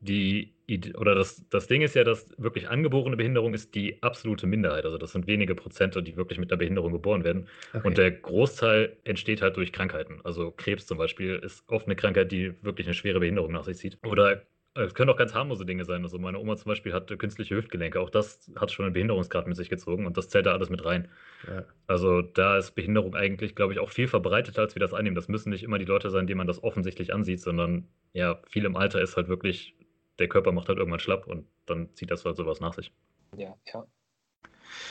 die 0.00 0.52
oder 0.96 1.14
das, 1.14 1.44
das 1.48 1.68
Ding 1.68 1.82
ist 1.82 1.94
ja, 1.94 2.02
dass 2.02 2.28
wirklich 2.38 2.68
angeborene 2.68 3.16
Behinderung 3.16 3.54
ist 3.54 3.74
die 3.76 4.02
absolute 4.02 4.48
Minderheit. 4.48 4.84
Also 4.84 4.98
das 4.98 5.12
sind 5.12 5.28
wenige 5.28 5.54
Prozente, 5.54 6.02
die 6.02 6.16
wirklich 6.16 6.40
mit 6.40 6.50
der 6.50 6.56
Behinderung 6.56 6.92
geboren 6.92 7.22
werden. 7.22 7.48
Okay. 7.72 7.86
Und 7.86 7.98
der 7.98 8.10
Großteil 8.10 8.96
entsteht 9.04 9.42
halt 9.42 9.56
durch 9.56 9.72
Krankheiten. 9.72 10.20
Also 10.24 10.50
Krebs 10.50 10.86
zum 10.86 10.98
Beispiel 10.98 11.36
ist 11.36 11.62
oft 11.68 11.86
eine 11.86 11.94
Krankheit, 11.94 12.32
die 12.32 12.52
wirklich 12.62 12.88
eine 12.88 12.94
schwere 12.94 13.20
Behinderung 13.20 13.52
nach 13.52 13.64
sich 13.64 13.76
zieht. 13.76 13.98
Oder 14.04 14.42
es 14.76 14.94
können 14.94 15.10
auch 15.10 15.16
ganz 15.16 15.34
harmlose 15.34 15.64
Dinge 15.66 15.84
sein. 15.84 16.02
Also 16.02 16.18
meine 16.18 16.38
Oma 16.38 16.56
zum 16.56 16.68
Beispiel 16.68 16.92
hat 16.92 17.16
künstliche 17.18 17.56
Hüftgelenke. 17.56 18.00
Auch 18.00 18.10
das 18.10 18.50
hat 18.56 18.70
schon 18.70 18.84
einen 18.84 18.94
Behinderungsgrad 18.94 19.46
mit 19.46 19.56
sich 19.56 19.68
gezogen 19.68 20.06
und 20.06 20.16
das 20.16 20.28
zählt 20.28 20.46
da 20.46 20.52
alles 20.52 20.70
mit 20.70 20.84
rein. 20.84 21.08
Ja. 21.46 21.64
Also 21.86 22.22
da 22.22 22.58
ist 22.58 22.72
Behinderung 22.72 23.14
eigentlich, 23.14 23.54
glaube 23.54 23.72
ich, 23.72 23.78
auch 23.78 23.90
viel 23.90 24.08
verbreiteter, 24.08 24.62
als 24.62 24.74
wir 24.74 24.80
das 24.80 24.94
einnehmen. 24.94 25.14
Das 25.16 25.28
müssen 25.28 25.50
nicht 25.50 25.62
immer 25.62 25.78
die 25.78 25.84
Leute 25.84 26.10
sein, 26.10 26.26
denen 26.26 26.38
man 26.38 26.46
das 26.46 26.62
offensichtlich 26.62 27.12
ansieht, 27.12 27.40
sondern 27.40 27.88
ja, 28.12 28.40
viel 28.48 28.64
im 28.64 28.76
Alter 28.76 29.00
ist 29.00 29.16
halt 29.16 29.28
wirklich 29.28 29.74
der 30.18 30.28
Körper 30.28 30.52
macht 30.52 30.68
halt 30.68 30.78
irgendwann 30.78 31.00
schlapp 31.00 31.26
und 31.26 31.46
dann 31.66 31.94
zieht 31.94 32.10
das 32.10 32.24
halt 32.24 32.36
sowas 32.36 32.60
nach 32.60 32.72
sich. 32.72 32.92
Ja, 33.36 33.54
ja. 33.72 33.86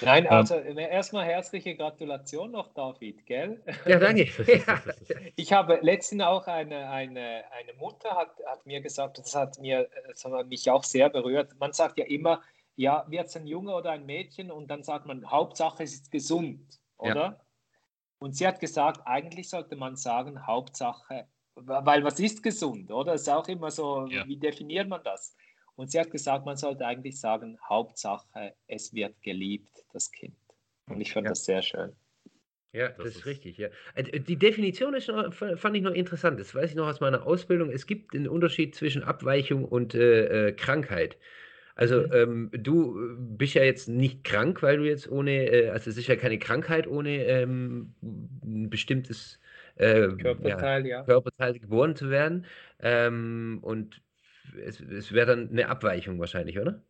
Nein, 0.02 0.28
also 0.28 0.56
ähm, 0.56 0.78
erstmal 0.78 1.26
herzliche 1.26 1.76
Gratulation 1.76 2.52
noch, 2.52 2.74
David, 2.74 3.26
gell? 3.26 3.62
Ja, 3.86 4.00
danke. 4.00 4.28
ich 5.36 5.54
habe 5.54 5.80
letztens 5.82 6.24
auch 6.24 6.48
eine, 6.48 6.90
eine, 6.90 7.44
eine 7.52 7.74
Mutter 7.78 8.12
hat, 8.12 8.36
hat 8.46 8.66
mir 8.66 8.82
gesagt, 8.82 9.18
das 9.18 9.36
hat 9.36 9.60
mir, 9.60 9.90
das 10.08 10.26
hat 10.26 10.48
mich 10.48 10.70
auch 10.70 10.84
sehr 10.84 11.10
berührt. 11.10 11.52
Man 11.60 11.74
sagt 11.74 11.98
ja 11.98 12.06
immer, 12.06 12.42
ja, 12.76 13.06
wird 13.08 13.28
es 13.28 13.36
ein 13.36 13.48
Junge 13.48 13.74
oder 13.74 13.92
ein 13.92 14.06
Mädchen 14.06 14.52
und 14.52 14.68
dann 14.68 14.84
sagt 14.84 15.06
man, 15.06 15.30
Hauptsache 15.30 15.84
es 15.84 15.94
ist 15.94 16.12
gesund, 16.12 16.80
oder? 16.98 17.16
Ja. 17.16 17.40
Und 18.20 18.36
sie 18.36 18.48
hat 18.48 18.60
gesagt, 18.60 19.02
eigentlich 19.06 19.50
sollte 19.50 19.76
man 19.76 19.96
sagen, 19.96 20.46
Hauptsache 20.46 21.28
weil 21.56 22.04
was 22.04 22.20
ist 22.20 22.44
gesund, 22.44 22.92
oder? 22.92 23.14
Das 23.14 23.22
ist 23.22 23.30
auch 23.30 23.48
immer 23.48 23.72
so, 23.72 24.08
ja. 24.08 24.28
wie 24.28 24.38
definiert 24.38 24.88
man 24.88 25.02
das? 25.04 25.36
Und 25.76 25.92
sie 25.92 26.00
hat 26.00 26.12
gesagt, 26.12 26.46
man 26.46 26.58
sollte 26.58 26.86
eigentlich 26.86 27.20
sagen, 27.20 27.58
Hauptsache, 27.68 28.54
es 28.68 28.94
wird 28.94 29.22
geliebt, 29.22 29.86
das 29.92 30.12
Kind. 30.12 30.36
Und 30.88 31.02
ich 31.02 31.12
fand 31.12 31.26
ja. 31.26 31.32
das 31.32 31.46
sehr 31.46 31.62
schön. 31.62 31.92
Ja, 32.72 32.90
das, 32.90 32.98
das 32.98 33.08
ist, 33.08 33.16
ist 33.18 33.26
richtig, 33.26 33.58
ja. 33.58 33.70
Äh, 33.94 34.20
die 34.20 34.38
Definition 34.38 34.94
ist 34.94 35.08
noch, 35.08 35.34
fand 35.34 35.78
ich 35.78 35.82
noch 35.82 35.94
interessant. 35.94 36.40
Das 36.40 36.54
weiß 36.54 36.72
ich 36.72 36.76
noch 36.76 36.88
aus 36.88 37.00
meiner 37.00 37.26
Ausbildung. 37.26 37.72
Es 37.72 37.88
gibt 37.88 38.14
einen 38.14 38.28
Unterschied 38.28 38.76
zwischen 38.76 39.04
Abweichung 39.04 39.66
und 39.66 39.96
äh, 39.96 40.50
äh 40.50 40.52
Krankheit. 40.52 41.18
Also 41.76 42.02
mhm. 42.02 42.14
ähm, 42.14 42.50
du 42.54 42.98
bist 43.18 43.54
ja 43.54 43.64
jetzt 43.64 43.90
nicht 43.90 44.24
krank, 44.24 44.62
weil 44.62 44.78
du 44.78 44.86
jetzt 44.86 45.10
ohne, 45.10 45.46
äh, 45.46 45.70
also 45.70 45.90
es 45.90 45.98
ist 45.98 46.08
ja 46.08 46.16
keine 46.16 46.40
Krankheit 46.40 46.88
ohne 46.88 47.26
ähm, 47.26 47.94
ein 48.02 48.70
bestimmtes 48.70 49.40
äh, 49.76 50.08
Körperteil, 50.08 50.86
ja, 50.86 51.00
ja. 51.00 51.04
Körperteil 51.04 51.60
geboren 51.60 51.96
zu 51.96 52.10
werden. 52.10 52.46
Ähm, 52.80 53.60
und 53.62 54.02
es, 54.54 54.80
es 54.80 55.12
wäre 55.12 55.28
dann 55.28 55.50
eine 55.50 55.70
Abweichung 55.70 56.20
wahrscheinlich, 56.20 56.60
oder? 56.60 56.82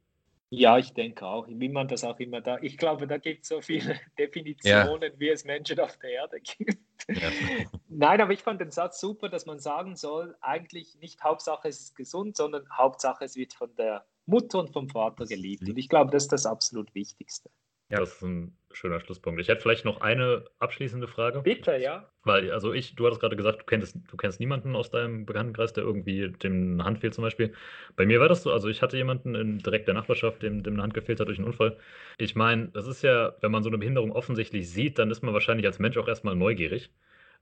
Ja, 0.52 0.78
ich 0.78 0.94
denke 0.94 1.26
auch, 1.26 1.48
wie 1.50 1.70
man 1.70 1.88
das 1.88 2.04
auch 2.04 2.20
immer 2.20 2.40
da. 2.40 2.58
Ich 2.62 2.78
glaube, 2.78 3.08
da 3.08 3.18
gibt 3.18 3.44
es 3.44 3.50
so 3.50 3.62
viele 3.62 4.00
Definitionen, 4.20 5.12
ja. 5.12 5.20
wie 5.20 5.30
es 5.30 5.44
Menschen 5.44 5.80
auf 5.80 5.98
der 5.98 6.12
Erde 6.12 6.40
gibt. 6.40 6.78
Ja. 7.10 7.30
Nein, 7.90 8.22
aber 8.22 8.32
ich 8.32 8.42
fand 8.42 8.62
den 8.62 8.72
Satz 8.72 9.00
super, 9.00 9.30
dass 9.30 9.46
man 9.46 9.60
sagen 9.60 9.96
soll, 9.96 10.36
eigentlich 10.42 10.96
nicht 11.00 11.24
Hauptsache 11.24 11.68
es 11.68 11.80
ist 11.80 11.96
gesund, 11.96 12.38
sondern 12.38 12.66
Hauptsache 12.72 13.26
es 13.26 13.36
wird 13.36 13.54
von 13.54 13.76
der 13.76 14.06
Mutter 14.28 14.60
und 14.60 14.72
vom 14.72 14.88
Vater 14.88 15.26
geliebt. 15.26 15.68
Und 15.68 15.78
ich 15.78 15.90
glaube, 15.90 16.12
das 16.12 16.24
ist 16.24 16.32
das 16.32 16.46
absolut 16.46 16.94
Wichtigste. 16.94 17.50
Ja, 17.90 18.00
das 18.00 18.14
ist 18.14 18.22
ein 18.22 18.56
schöner 18.76 19.00
Schlusspunkt. 19.00 19.40
Ich 19.42 19.48
hätte 19.48 19.62
vielleicht 19.62 19.86
noch 19.86 20.02
eine 20.02 20.46
abschließende 20.60 21.08
Frage. 21.08 21.42
Bitte, 21.42 21.78
ja. 21.78 22.10
Weil, 22.24 22.52
also 22.52 22.74
ich, 22.74 22.96
du 22.96 23.06
hattest 23.06 23.22
gerade 23.22 23.36
gesagt, 23.36 23.62
du 23.62 23.66
kennst, 23.66 23.98
du 24.08 24.18
kennst 24.18 24.40
niemanden 24.40 24.76
aus 24.76 24.90
deinem 24.90 25.26
Bekanntenkreis, 25.26 25.74
der 25.74 25.84
irgendwie 25.84 26.32
dem 26.32 26.74
eine 26.74 26.84
Hand 26.84 27.00
fehlt 27.00 27.14
zum 27.14 27.24
Beispiel. 27.24 27.54
Bei 27.96 28.06
mir 28.06 28.20
war 28.20 28.30
das 28.30 28.44
so, 28.44 28.52
also 28.52 28.68
ich 28.68 28.82
hatte 28.82 28.98
jemanden 28.98 29.36
in 29.36 29.60
direkt 29.60 29.88
der 29.88 29.96
Nachbarschaft, 29.96 30.42
dem, 30.44 30.64
dem 30.64 30.74
eine 30.74 30.84
Hand 30.84 30.94
gefehlt 30.94 31.20
hat 31.20 31.28
durch 31.28 31.38
einen 31.38 31.48
Unfall. 31.48 31.78
Ich 32.18 32.36
meine, 32.36 32.70
das 32.70 32.88
ist 32.88 33.02
ja, 33.02 33.36
wenn 33.42 33.52
man 33.52 33.64
so 33.64 33.70
eine 33.70 33.78
Behinderung 33.78 34.12
offensichtlich 34.12 34.70
sieht, 34.70 35.00
dann 35.00 35.12
ist 35.12 35.24
man 35.24 35.34
wahrscheinlich 35.34 35.66
als 35.66 35.80
Mensch 35.80 35.98
auch 35.98 36.08
erstmal 36.08 36.36
neugierig. 36.36 36.92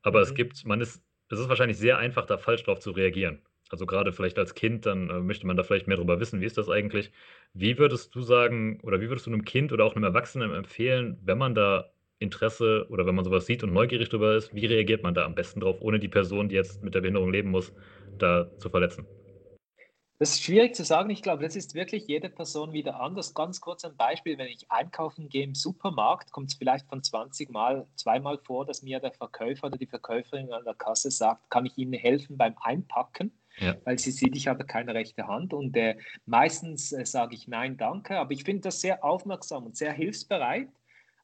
Aber 0.01 0.19
mhm. 0.19 0.23
es 0.23 0.33
gibt, 0.33 0.65
man 0.65 0.81
ist, 0.81 1.03
es 1.29 1.39
ist 1.39 1.49
wahrscheinlich 1.49 1.77
sehr 1.77 1.97
einfach, 1.97 2.25
da 2.25 2.37
falsch 2.37 2.63
drauf 2.63 2.79
zu 2.79 2.91
reagieren. 2.91 3.41
Also 3.73 3.87
gerade 3.87 4.13
vielleicht 4.13 4.37
als 4.37 4.53
Kind, 4.53 4.85
dann 4.85 5.09
äh, 5.09 5.19
möchte 5.19 5.47
man 5.47 5.57
da 5.57 5.63
vielleicht 5.63 5.87
mehr 5.87 5.97
darüber 5.97 6.19
wissen, 6.19 6.41
wie 6.41 6.45
ist 6.45 6.59
das 6.59 6.69
eigentlich? 6.69 7.11
Wie 7.55 7.79
würdest 7.79 8.13
du 8.13 8.21
sagen, 8.21 8.79
oder 8.83 9.01
wie 9.01 9.09
würdest 9.09 9.25
du 9.25 9.31
einem 9.31 9.45
Kind 9.45 9.73
oder 9.73 9.83
auch 9.83 9.95
einem 9.95 10.03
Erwachsenen 10.03 10.53
empfehlen, 10.53 11.17
wenn 11.23 11.39
man 11.39 11.55
da 11.55 11.89
Interesse 12.19 12.85
oder 12.89 13.07
wenn 13.07 13.15
man 13.15 13.25
sowas 13.25 13.47
sieht 13.47 13.63
und 13.63 13.73
neugierig 13.73 14.09
darüber 14.09 14.35
ist, 14.35 14.53
wie 14.53 14.67
reagiert 14.67 15.01
man 15.01 15.15
da 15.15 15.25
am 15.25 15.33
besten 15.33 15.59
drauf, 15.59 15.77
ohne 15.79 15.97
die 15.97 16.07
Person, 16.07 16.49
die 16.49 16.55
jetzt 16.55 16.83
mit 16.83 16.93
der 16.93 17.01
Behinderung 17.01 17.31
leben 17.31 17.49
muss, 17.49 17.73
da 18.19 18.47
zu 18.59 18.69
verletzen? 18.69 19.07
Das 20.19 20.35
ist 20.35 20.43
schwierig 20.43 20.75
zu 20.75 20.85
sagen. 20.85 21.09
Ich 21.09 21.23
glaube, 21.23 21.41
das 21.41 21.55
ist 21.55 21.73
wirklich 21.73 22.07
jede 22.07 22.29
Person 22.29 22.73
wieder 22.73 22.99
anders. 22.99 23.33
Ganz 23.33 23.59
kurz 23.59 23.83
ein 23.85 23.97
Beispiel, 23.97 24.37
wenn 24.37 24.49
ich 24.49 24.69
einkaufen 24.69 25.29
gehe 25.29 25.43
im 25.43 25.55
Supermarkt, 25.55 26.31
kommt 26.31 26.51
es 26.51 26.57
vielleicht 26.57 26.87
von 26.87 27.01
20 27.01 27.49
Mal, 27.49 27.87
zweimal 27.95 28.37
vor, 28.37 28.67
dass 28.67 28.83
mir 28.83 28.99
der 28.99 29.13
Verkäufer 29.13 29.65
oder 29.65 29.79
die 29.79 29.87
Verkäuferin 29.87 30.53
an 30.53 30.63
der 30.63 30.75
Kasse 30.75 31.09
sagt, 31.09 31.49
kann 31.49 31.65
ich 31.65 31.75
Ihnen 31.79 31.93
helfen 31.93 32.37
beim 32.37 32.55
Einpacken? 32.61 33.31
Ja. 33.57 33.75
weil 33.85 33.99
sie 33.99 34.11
sieht, 34.11 34.35
ich 34.35 34.47
habe 34.47 34.65
keine 34.65 34.93
rechte 34.93 35.27
Hand 35.27 35.53
und 35.53 35.75
äh, 35.77 35.97
meistens 36.25 36.91
äh, 36.91 37.05
sage 37.05 37.35
ich 37.35 37.47
nein, 37.47 37.77
danke, 37.77 38.17
aber 38.17 38.31
ich 38.31 38.43
finde 38.43 38.61
das 38.61 38.81
sehr 38.81 39.03
aufmerksam 39.03 39.65
und 39.65 39.77
sehr 39.77 39.93
hilfsbereit. 39.93 40.69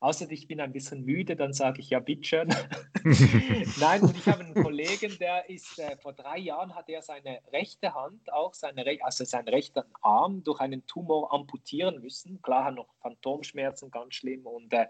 Außer 0.02 0.32
ich 0.32 0.48
bin 0.48 0.62
ein 0.62 0.72
bisschen 0.72 1.04
müde, 1.04 1.36
dann 1.36 1.52
sage 1.52 1.82
ich 1.82 1.90
ja, 1.90 2.00
bitteschön. 2.00 2.48
Nein, 3.80 4.02
und 4.02 4.16
ich 4.16 4.26
habe 4.28 4.46
einen 4.46 4.54
Kollegen, 4.54 5.18
der 5.20 5.50
ist 5.50 5.78
äh, 5.78 5.98
vor 5.98 6.14
drei 6.14 6.38
Jahren 6.38 6.74
hat 6.74 6.88
er 6.88 7.02
seine 7.02 7.42
rechte 7.52 7.94
Hand, 7.94 8.32
auch 8.32 8.54
seine, 8.54 8.86
also 9.02 9.26
seinen 9.26 9.50
rechten 9.50 9.84
Arm 10.02 10.42
durch 10.46 10.62
einen 10.62 10.86
Tumor 10.88 11.34
amputieren 11.34 12.00
müssen. 12.00 12.42
Klar, 12.42 12.64
hat 12.64 12.76
noch 12.76 12.88
Phantomschmerzen, 13.02 13.92
ganz 13.92 14.16
schlimm. 14.16 14.46
Und 14.46 14.72
äh, 14.72 14.88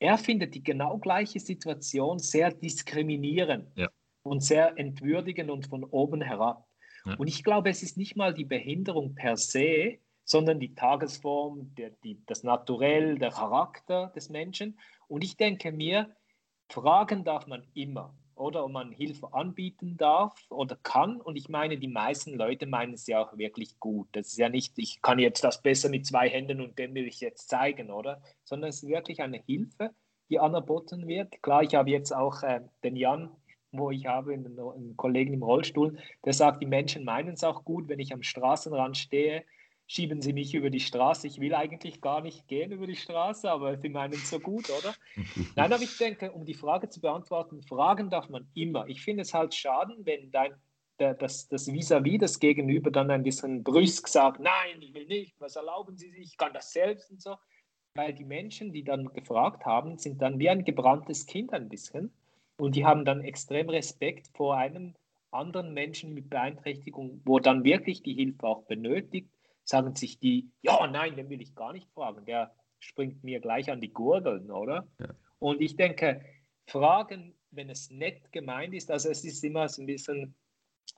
er 0.00 0.18
findet 0.18 0.54
die 0.56 0.64
genau 0.64 0.98
gleiche 0.98 1.38
Situation 1.38 2.18
sehr 2.18 2.50
diskriminierend 2.50 3.70
ja. 3.76 3.88
und 4.24 4.42
sehr 4.42 4.76
entwürdigend 4.78 5.50
und 5.50 5.68
von 5.68 5.84
oben 5.84 6.22
herab. 6.22 6.66
Und 7.04 7.28
ich 7.28 7.44
glaube, 7.44 7.70
es 7.70 7.82
ist 7.82 7.96
nicht 7.96 8.16
mal 8.16 8.34
die 8.34 8.44
Behinderung 8.44 9.14
per 9.14 9.36
se, 9.36 9.98
sondern 10.24 10.60
die 10.60 10.74
Tagesform, 10.74 11.74
der, 11.74 11.90
die, 12.04 12.22
das 12.26 12.42
Naturell, 12.42 13.18
der 13.18 13.30
Charakter 13.30 14.12
des 14.14 14.28
Menschen. 14.28 14.78
Und 15.08 15.24
ich 15.24 15.36
denke 15.36 15.72
mir, 15.72 16.14
fragen 16.68 17.24
darf 17.24 17.46
man 17.46 17.66
immer, 17.74 18.14
oder 18.40 18.64
ob 18.64 18.72
man 18.72 18.90
Hilfe 18.90 19.32
anbieten 19.32 19.96
darf 19.96 20.34
oder 20.48 20.76
kann. 20.82 21.20
Und 21.20 21.36
ich 21.36 21.48
meine, 21.48 21.78
die 21.78 21.88
meisten 21.88 22.34
Leute 22.34 22.66
meinen 22.66 22.94
es 22.94 23.06
ja 23.06 23.22
auch 23.22 23.36
wirklich 23.36 23.78
gut. 23.78 24.08
Das 24.12 24.28
ist 24.28 24.38
ja 24.38 24.48
nicht, 24.48 24.78
ich 24.78 25.02
kann 25.02 25.18
jetzt 25.18 25.44
das 25.44 25.62
besser 25.62 25.90
mit 25.90 26.06
zwei 26.06 26.28
Händen 26.28 26.60
und 26.60 26.78
dem 26.78 26.94
will 26.94 27.06
ich 27.06 27.20
jetzt 27.20 27.50
zeigen, 27.50 27.90
oder? 27.90 28.22
Sondern 28.44 28.70
es 28.70 28.82
ist 28.82 28.88
wirklich 28.88 29.20
eine 29.20 29.42
Hilfe, 29.44 29.90
die 30.30 30.38
anerboten 30.38 31.06
wird. 31.06 31.42
Klar, 31.42 31.62
ich 31.62 31.74
habe 31.74 31.90
jetzt 31.90 32.14
auch 32.14 32.42
äh, 32.42 32.60
den 32.82 32.96
Jan 32.96 33.30
wo 33.72 33.90
ich 33.90 34.06
habe 34.06 34.32
einen, 34.32 34.58
einen 34.58 34.96
Kollegen 34.96 35.34
im 35.34 35.42
Rollstuhl, 35.42 35.98
der 36.24 36.32
sagt, 36.32 36.62
die 36.62 36.66
Menschen 36.66 37.04
meinen 37.04 37.34
es 37.34 37.44
auch 37.44 37.64
gut, 37.64 37.88
wenn 37.88 38.00
ich 38.00 38.12
am 38.12 38.22
Straßenrand 38.22 38.96
stehe, 38.96 39.44
schieben 39.90 40.22
sie 40.22 40.32
mich 40.32 40.54
über 40.54 40.70
die 40.70 40.78
Straße. 40.78 41.26
Ich 41.26 41.40
will 41.40 41.52
eigentlich 41.52 42.00
gar 42.00 42.20
nicht 42.20 42.46
gehen 42.46 42.70
über 42.70 42.86
die 42.86 42.94
Straße, 42.94 43.50
aber 43.50 43.76
sie 43.76 43.88
meinen 43.88 44.14
es 44.14 44.30
so 44.30 44.38
gut, 44.38 44.70
oder? 44.70 44.94
Nein, 45.56 45.72
aber 45.72 45.82
ich 45.82 45.98
denke, 45.98 46.30
um 46.30 46.44
die 46.44 46.54
Frage 46.54 46.88
zu 46.88 47.00
beantworten, 47.00 47.60
fragen 47.62 48.08
darf 48.08 48.28
man 48.28 48.48
immer. 48.54 48.86
Ich 48.86 49.02
finde 49.02 49.22
es 49.22 49.34
halt 49.34 49.52
schade, 49.52 49.96
wenn 50.04 50.30
dein, 50.30 50.54
das, 50.96 51.48
das 51.48 51.66
vis-à-vis, 51.66 52.20
das 52.20 52.38
Gegenüber 52.38 52.92
dann 52.92 53.10
ein 53.10 53.24
bisschen 53.24 53.64
brüsk 53.64 54.06
sagt, 54.06 54.38
nein, 54.38 54.80
ich 54.80 54.94
will 54.94 55.06
nicht, 55.06 55.34
was 55.40 55.56
erlauben 55.56 55.96
Sie 55.96 56.10
sich, 56.10 56.20
ich 56.20 56.36
kann 56.36 56.54
das 56.54 56.72
selbst 56.72 57.10
und 57.10 57.20
so. 57.20 57.36
Weil 57.94 58.14
die 58.14 58.24
Menschen, 58.24 58.72
die 58.72 58.84
dann 58.84 59.12
gefragt 59.12 59.64
haben, 59.64 59.98
sind 59.98 60.22
dann 60.22 60.38
wie 60.38 60.50
ein 60.50 60.64
gebranntes 60.64 61.26
Kind 61.26 61.52
ein 61.52 61.68
bisschen. 61.68 62.12
Und 62.60 62.76
die 62.76 62.84
haben 62.84 63.04
dann 63.04 63.22
extrem 63.22 63.68
Respekt 63.68 64.28
vor 64.36 64.56
einem 64.56 64.94
anderen 65.30 65.72
Menschen 65.72 66.12
mit 66.12 66.28
Beeinträchtigung, 66.28 67.22
wo 67.24 67.38
dann 67.38 67.64
wirklich 67.64 68.02
die 68.02 68.14
Hilfe 68.14 68.44
auch 68.44 68.64
benötigt, 68.64 69.30
sagen 69.64 69.94
sich 69.94 70.18
die, 70.18 70.50
ja, 70.62 70.86
nein, 70.86 71.16
den 71.16 71.30
will 71.30 71.40
ich 71.40 71.54
gar 71.54 71.72
nicht 71.72 71.88
fragen, 71.92 72.24
der 72.26 72.52
springt 72.78 73.22
mir 73.22 73.40
gleich 73.40 73.70
an 73.70 73.80
die 73.80 73.92
Gurgeln, 73.92 74.50
oder? 74.50 74.86
Ja. 74.98 75.08
Und 75.38 75.60
ich 75.60 75.76
denke, 75.76 76.22
Fragen, 76.66 77.34
wenn 77.50 77.70
es 77.70 77.90
nett 77.90 78.32
gemeint 78.32 78.74
ist, 78.74 78.90
also 78.90 79.08
es 79.08 79.24
ist 79.24 79.44
immer 79.44 79.68
so 79.68 79.82
ein 79.82 79.86
bisschen 79.86 80.34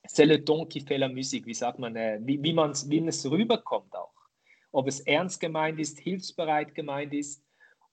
c'est 0.07 0.27
le 0.27 0.45
ton 0.45 0.67
qui 0.67 0.81
fait 0.81 0.99
la 0.99 1.09
musique, 1.09 1.47
wie 1.47 1.55
sagt 1.55 1.79
man, 1.79 1.97
äh, 1.97 2.19
wie, 2.23 2.43
wie, 2.43 2.57
wie 2.57 3.07
es 3.07 3.31
rüberkommt 3.31 3.95
auch. 3.95 4.13
Ob 4.73 4.89
es 4.89 5.01
ernst 5.01 5.41
gemeint 5.41 5.79
ist, 5.79 5.99
hilfsbereit 6.01 6.75
gemeint 6.75 7.13
ist. 7.13 7.45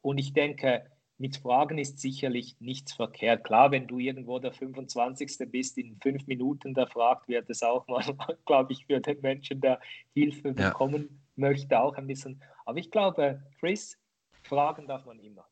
Und 0.01 0.17
ich 0.17 0.33
denke, 0.33 0.89
mit 1.19 1.35
Fragen 1.35 1.77
ist 1.77 1.99
sicherlich 1.99 2.55
nichts 2.59 2.93
verkehrt. 2.93 3.43
Klar, 3.43 3.71
wenn 3.71 3.87
du 3.87 3.99
irgendwo 3.99 4.39
der 4.39 4.53
25. 4.53 5.51
bist, 5.51 5.77
in 5.77 5.97
fünf 6.01 6.25
Minuten 6.27 6.73
da 6.73 6.85
fragt, 6.85 7.27
wird 7.27 7.49
es 7.49 7.61
auch 7.61 7.85
mal, 7.87 8.03
glaube 8.45 8.71
ich, 8.71 8.85
für 8.85 9.01
den 9.01 9.19
Menschen, 9.21 9.59
der 9.59 9.79
Hilfe 10.13 10.53
bekommen 10.53 11.09
ja. 11.09 11.17
möchte, 11.35 11.79
auch 11.79 11.95
ein 11.95 12.07
bisschen. 12.07 12.41
Aber 12.65 12.79
ich 12.79 12.89
glaube, 12.89 13.43
Chris, 13.59 13.97
fragen 14.43 14.87
darf 14.87 15.05
man 15.05 15.19
immer. 15.19 15.45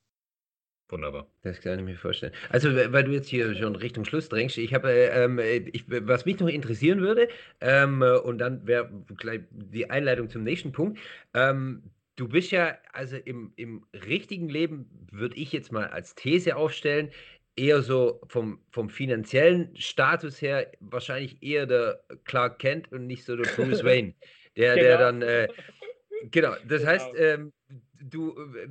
Wunderbar. 0.89 1.27
Das 1.41 1.59
kann 1.59 1.79
ich 1.79 1.85
mir 1.85 1.97
vorstellen. 1.97 2.31
Also, 2.49 2.73
weil 2.73 3.03
du 3.03 3.11
jetzt 3.11 3.27
hier 3.27 3.53
schon 3.55 3.75
Richtung 3.75 4.05
Schluss 4.05 4.29
drängst, 4.29 4.57
ich 4.57 4.73
habe, 4.73 4.89
ähm, 4.89 5.37
ich, 5.37 5.83
was 5.89 6.25
mich 6.25 6.39
noch 6.39 6.47
interessieren 6.47 7.01
würde, 7.01 7.27
ähm, 7.59 8.01
und 8.23 8.37
dann 8.37 8.65
wäre 8.65 8.89
gleich 9.17 9.41
die 9.51 9.89
Einleitung 9.89 10.29
zum 10.29 10.43
nächsten 10.43 10.71
Punkt. 10.71 10.97
Ähm, 11.33 11.83
du 12.17 12.27
bist 12.27 12.51
ja, 12.51 12.77
also 12.91 13.15
im, 13.15 13.53
im 13.55 13.85
richtigen 13.93 14.49
Leben 14.49 14.89
würde 15.11 15.37
ich 15.37 15.53
jetzt 15.53 15.71
mal 15.71 15.87
als 15.87 16.15
These 16.15 16.57
aufstellen, 16.57 17.11
eher 17.55 17.81
so 17.81 18.21
vom, 18.27 18.59
vom 18.69 18.89
finanziellen 18.89 19.75
Status 19.75 20.41
her 20.41 20.71
wahrscheinlich 20.79 21.41
eher 21.41 21.65
der 21.65 22.03
Clark 22.25 22.59
Kent 22.59 22.91
und 22.91 23.07
nicht 23.07 23.23
so 23.23 23.35
der 23.35 23.49
Bruce 23.55 23.83
Wayne. 23.83 24.13
Der, 24.57 24.75
genau. 24.75 24.87
der 24.87 24.97
dann, 24.97 25.21
äh, 25.21 25.47
genau, 26.31 26.53
das 26.67 26.81
genau. 26.81 26.91
heißt, 26.91 27.09
ähm, 27.17 27.53
du, 28.01 28.35
äh, 28.55 28.67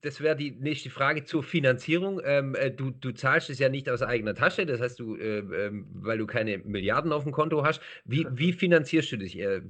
das 0.00 0.20
wäre 0.20 0.36
die 0.36 0.50
nächste 0.50 0.90
Frage 0.90 1.24
zur 1.24 1.42
Finanzierung. 1.42 2.20
Ähm, 2.24 2.54
äh, 2.56 2.70
du, 2.70 2.90
du 2.90 3.12
zahlst 3.12 3.50
es 3.50 3.58
ja 3.58 3.68
nicht 3.68 3.88
aus 3.88 4.02
eigener 4.02 4.34
Tasche, 4.34 4.66
das 4.66 4.80
heißt, 4.80 4.98
du, 4.98 5.16
äh, 5.16 5.38
äh, 5.38 5.70
weil 5.94 6.18
du 6.18 6.26
keine 6.26 6.58
Milliarden 6.58 7.12
auf 7.12 7.22
dem 7.22 7.32
Konto 7.32 7.64
hast. 7.64 7.80
Wie, 8.04 8.26
wie 8.32 8.52
finanzierst 8.52 9.12
du 9.12 9.16
dich? 9.18 9.38
Äh, 9.38 9.62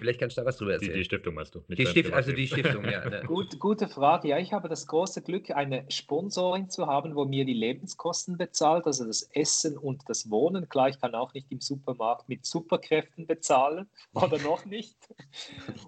Vielleicht 0.00 0.20
kannst 0.20 0.36
du 0.36 0.40
da 0.40 0.46
was 0.46 0.56
drüber 0.56 0.72
erzählen. 0.72 0.92
Die, 0.92 0.98
die 0.98 1.04
Stiftung 1.04 1.34
meinst 1.34 1.54
du? 1.54 1.60
Die 1.68 1.86
Stift, 1.86 2.12
also 2.12 2.32
die 2.32 2.46
Stiftung, 2.46 2.84
ja. 2.84 3.08
Ne. 3.08 3.22
Gut, 3.26 3.58
gute 3.58 3.88
Frage. 3.88 4.28
Ja, 4.28 4.38
ich 4.38 4.52
habe 4.52 4.68
das 4.68 4.86
große 4.86 5.22
Glück, 5.22 5.50
eine 5.50 5.84
Sponsorin 5.90 6.70
zu 6.70 6.86
haben, 6.86 7.14
wo 7.14 7.24
mir 7.24 7.44
die 7.44 7.54
Lebenskosten 7.54 8.36
bezahlt, 8.36 8.86
also 8.86 9.06
das 9.06 9.22
Essen 9.32 9.76
und 9.78 10.02
das 10.08 10.30
Wohnen. 10.30 10.68
Klar, 10.68 10.88
ich 10.88 11.00
kann 11.00 11.14
auch 11.14 11.34
nicht 11.34 11.52
im 11.52 11.60
Supermarkt 11.60 12.28
mit 12.28 12.44
Superkräften 12.44 13.26
bezahlen 13.26 13.88
oder 14.14 14.38
noch 14.38 14.64
nicht. 14.64 14.96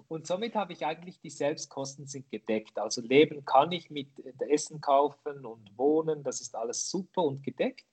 Und 0.07 0.27
somit 0.27 0.55
habe 0.55 0.73
ich 0.73 0.85
eigentlich 0.85 1.19
die 1.19 1.29
Selbstkosten 1.29 2.05
sind 2.05 2.29
gedeckt. 2.29 2.77
Also 2.77 3.01
leben 3.01 3.45
kann 3.45 3.71
ich 3.71 3.89
mit 3.89 4.07
Essen 4.49 4.79
kaufen 4.81 5.45
und 5.45 5.77
wohnen, 5.77 6.23
das 6.23 6.41
ist 6.41 6.55
alles 6.55 6.89
super 6.89 7.23
und 7.23 7.43
gedeckt. 7.43 7.85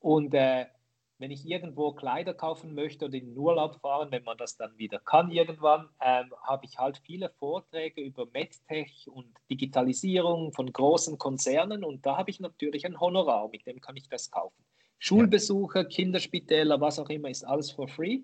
Und 0.00 0.34
äh, 0.34 0.66
wenn 1.18 1.30
ich 1.30 1.46
irgendwo 1.46 1.92
Kleider 1.92 2.34
kaufen 2.34 2.74
möchte 2.74 3.06
oder 3.06 3.14
in 3.14 3.30
den 3.30 3.38
Urlaub 3.38 3.80
fahren, 3.80 4.10
wenn 4.10 4.24
man 4.24 4.36
das 4.36 4.56
dann 4.56 4.76
wieder 4.76 4.98
kann 4.98 5.30
irgendwann, 5.30 5.88
ähm, 6.00 6.32
habe 6.42 6.66
ich 6.66 6.78
halt 6.78 6.98
viele 7.04 7.30
Vorträge 7.30 8.02
über 8.02 8.26
MedTech 8.26 9.08
und 9.10 9.28
Digitalisierung 9.50 10.52
von 10.52 10.72
großen 10.72 11.16
Konzernen 11.18 11.84
und 11.84 12.04
da 12.04 12.18
habe 12.18 12.30
ich 12.30 12.40
natürlich 12.40 12.84
ein 12.84 13.00
Honorar, 13.00 13.48
mit 13.48 13.66
dem 13.66 13.80
kann 13.80 13.96
ich 13.96 14.08
das 14.08 14.30
kaufen. 14.30 14.64
Schulbesuche, 14.98 15.86
Kinderspitäler, 15.86 16.80
was 16.80 16.98
auch 16.98 17.08
immer, 17.08 17.28
ist 17.28 17.44
alles 17.44 17.70
for 17.70 17.88
free. 17.88 18.20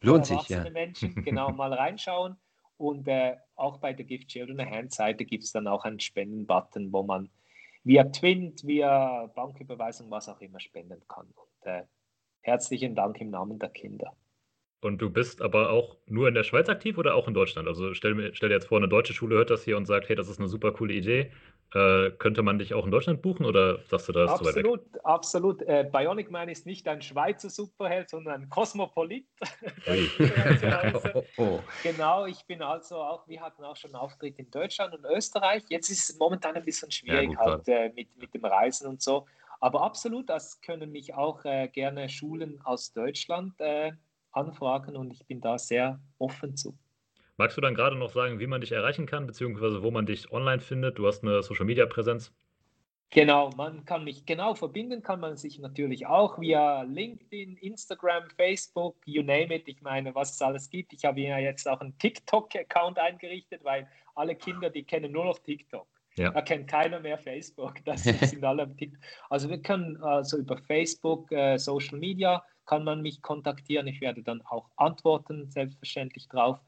Lohnt 0.00 0.26
sich, 0.26 0.48
ja. 0.48 0.70
Menschen, 0.70 1.12
genau, 1.24 1.50
mal 1.50 1.72
reinschauen. 1.72 2.36
Und 2.76 3.06
äh, 3.08 3.36
auch 3.54 3.78
bei 3.78 3.92
der 3.92 4.04
Gift 4.04 4.28
Children 4.28 4.60
a 4.60 4.66
Hand 4.66 4.92
Seite 4.92 5.24
gibt 5.24 5.44
es 5.44 5.52
dann 5.52 5.66
auch 5.68 5.84
einen 5.84 6.00
Spenden-Button, 6.00 6.92
wo 6.92 7.02
man 7.02 7.30
via 7.84 8.04
Twint, 8.04 8.64
via 8.64 9.26
Banküberweisung, 9.34 10.10
was 10.10 10.28
auch 10.28 10.40
immer 10.40 10.60
spenden 10.60 11.02
kann. 11.08 11.26
Und 11.26 11.70
äh, 11.70 11.82
herzlichen 12.40 12.94
Dank 12.94 13.20
im 13.20 13.30
Namen 13.30 13.58
der 13.58 13.68
Kinder. 13.68 14.16
Und 14.80 14.98
du 14.98 15.08
bist 15.08 15.40
aber 15.40 15.70
auch 15.70 15.96
nur 16.06 16.28
in 16.28 16.34
der 16.34 16.42
Schweiz 16.42 16.68
aktiv 16.68 16.98
oder 16.98 17.14
auch 17.14 17.26
in 17.26 17.32
Deutschland? 17.32 17.68
Also 17.68 17.94
stell, 17.94 18.34
stell 18.34 18.50
dir 18.50 18.56
jetzt 18.56 18.66
vor, 18.66 18.78
eine 18.78 18.88
deutsche 18.88 19.14
Schule 19.14 19.36
hört 19.36 19.48
das 19.48 19.64
hier 19.64 19.78
und 19.78 19.86
sagt, 19.86 20.10
hey, 20.10 20.16
das 20.16 20.28
ist 20.28 20.38
eine 20.38 20.48
super 20.48 20.72
coole 20.72 20.92
Idee. 20.92 21.30
Äh, 21.72 22.12
könnte 22.18 22.42
man 22.42 22.58
dich 22.58 22.72
auch 22.72 22.84
in 22.84 22.92
Deutschland 22.92 23.20
buchen 23.20 23.44
oder 23.44 23.80
sagst 23.88 24.08
du, 24.08 24.12
da 24.12 24.24
ist 24.24 24.30
absolut, 24.30 24.54
zu 24.54 24.70
weit 24.70 24.94
weg? 24.94 25.00
Absolut, 25.04 25.62
äh, 25.62 25.88
Bionic 25.90 26.30
Man 26.30 26.48
ist 26.48 26.66
nicht 26.66 26.86
ein 26.86 27.02
Schweizer 27.02 27.50
Superheld, 27.50 28.10
sondern 28.10 28.42
ein 28.42 28.48
Kosmopolit. 28.48 29.26
oh, 31.14 31.24
oh. 31.36 31.60
Genau, 31.82 32.26
ich 32.26 32.44
bin 32.46 32.62
also 32.62 32.96
auch, 32.96 33.26
wir 33.26 33.40
hatten 33.40 33.64
auch 33.64 33.76
schon 33.76 33.94
Auftritt 33.94 34.38
in 34.38 34.50
Deutschland 34.50 34.94
und 34.94 35.04
Österreich. 35.04 35.64
Jetzt 35.68 35.90
ist 35.90 36.10
es 36.10 36.18
momentan 36.18 36.54
ein 36.54 36.64
bisschen 36.64 36.92
schwierig 36.92 37.32
ja, 37.32 37.38
halt, 37.38 37.68
äh, 37.68 37.90
mit, 37.94 38.16
mit 38.16 38.32
dem 38.34 38.44
Reisen 38.44 38.86
und 38.86 39.02
so. 39.02 39.26
Aber 39.60 39.82
absolut, 39.82 40.28
das 40.28 40.60
können 40.60 40.92
mich 40.92 41.14
auch 41.14 41.44
äh, 41.44 41.68
gerne 41.68 42.08
Schulen 42.08 42.60
aus 42.64 42.92
Deutschland 42.92 43.54
äh, 43.60 43.92
anfragen 44.30 44.96
und 44.96 45.12
ich 45.12 45.26
bin 45.26 45.40
da 45.40 45.58
sehr 45.58 46.00
offen 46.18 46.56
zu. 46.56 46.76
Magst 47.36 47.56
du 47.56 47.60
dann 47.60 47.74
gerade 47.74 47.96
noch 47.96 48.10
sagen, 48.10 48.38
wie 48.38 48.46
man 48.46 48.60
dich 48.60 48.72
erreichen 48.72 49.06
kann, 49.06 49.26
beziehungsweise 49.26 49.82
wo 49.82 49.90
man 49.90 50.06
dich 50.06 50.30
online 50.30 50.60
findet? 50.60 50.98
Du 50.98 51.06
hast 51.06 51.22
eine 51.22 51.42
Social 51.42 51.64
Media 51.66 51.86
Präsenz. 51.86 52.32
Genau, 53.10 53.50
man 53.56 53.84
kann 53.84 54.02
mich 54.02 54.26
genau 54.26 54.54
verbinden, 54.54 55.02
kann 55.02 55.20
man 55.20 55.36
sich 55.36 55.60
natürlich 55.60 56.06
auch 56.06 56.40
via 56.40 56.82
LinkedIn, 56.82 57.56
Instagram, 57.58 58.28
Facebook, 58.36 58.96
you 59.04 59.22
name 59.22 59.54
it. 59.54 59.68
Ich 59.68 59.80
meine, 59.82 60.14
was 60.14 60.34
es 60.34 60.42
alles 60.42 60.68
gibt. 60.68 60.92
Ich 60.92 61.04
habe 61.04 61.20
ja 61.20 61.38
jetzt 61.38 61.68
auch 61.68 61.80
einen 61.80 61.96
TikTok-Account 61.98 62.98
eingerichtet, 62.98 63.62
weil 63.62 63.88
alle 64.16 64.34
Kinder, 64.34 64.70
die 64.70 64.82
kennen 64.82 65.12
nur 65.12 65.26
noch 65.26 65.38
TikTok. 65.38 65.86
Ja. 66.16 66.30
Da 66.30 66.42
kennt 66.42 66.68
keiner 66.68 67.00
mehr 67.00 67.18
Facebook. 67.18 67.84
Das 67.84 68.02
sind 68.02 68.18
alle 68.44 68.74
TikTok. 68.74 69.00
Also 69.30 69.48
wir 69.48 69.58
können 69.58 69.96
also 70.02 70.38
über 70.38 70.56
Facebook, 70.58 71.30
äh, 71.30 71.56
Social 71.56 71.98
Media 71.98 72.44
kann 72.66 72.82
man 72.82 73.02
mich 73.02 73.22
kontaktieren. 73.22 73.86
Ich 73.86 74.00
werde 74.00 74.22
dann 74.22 74.42
auch 74.42 74.70
antworten, 74.76 75.50
selbstverständlich 75.50 76.28
drauf. 76.28 76.58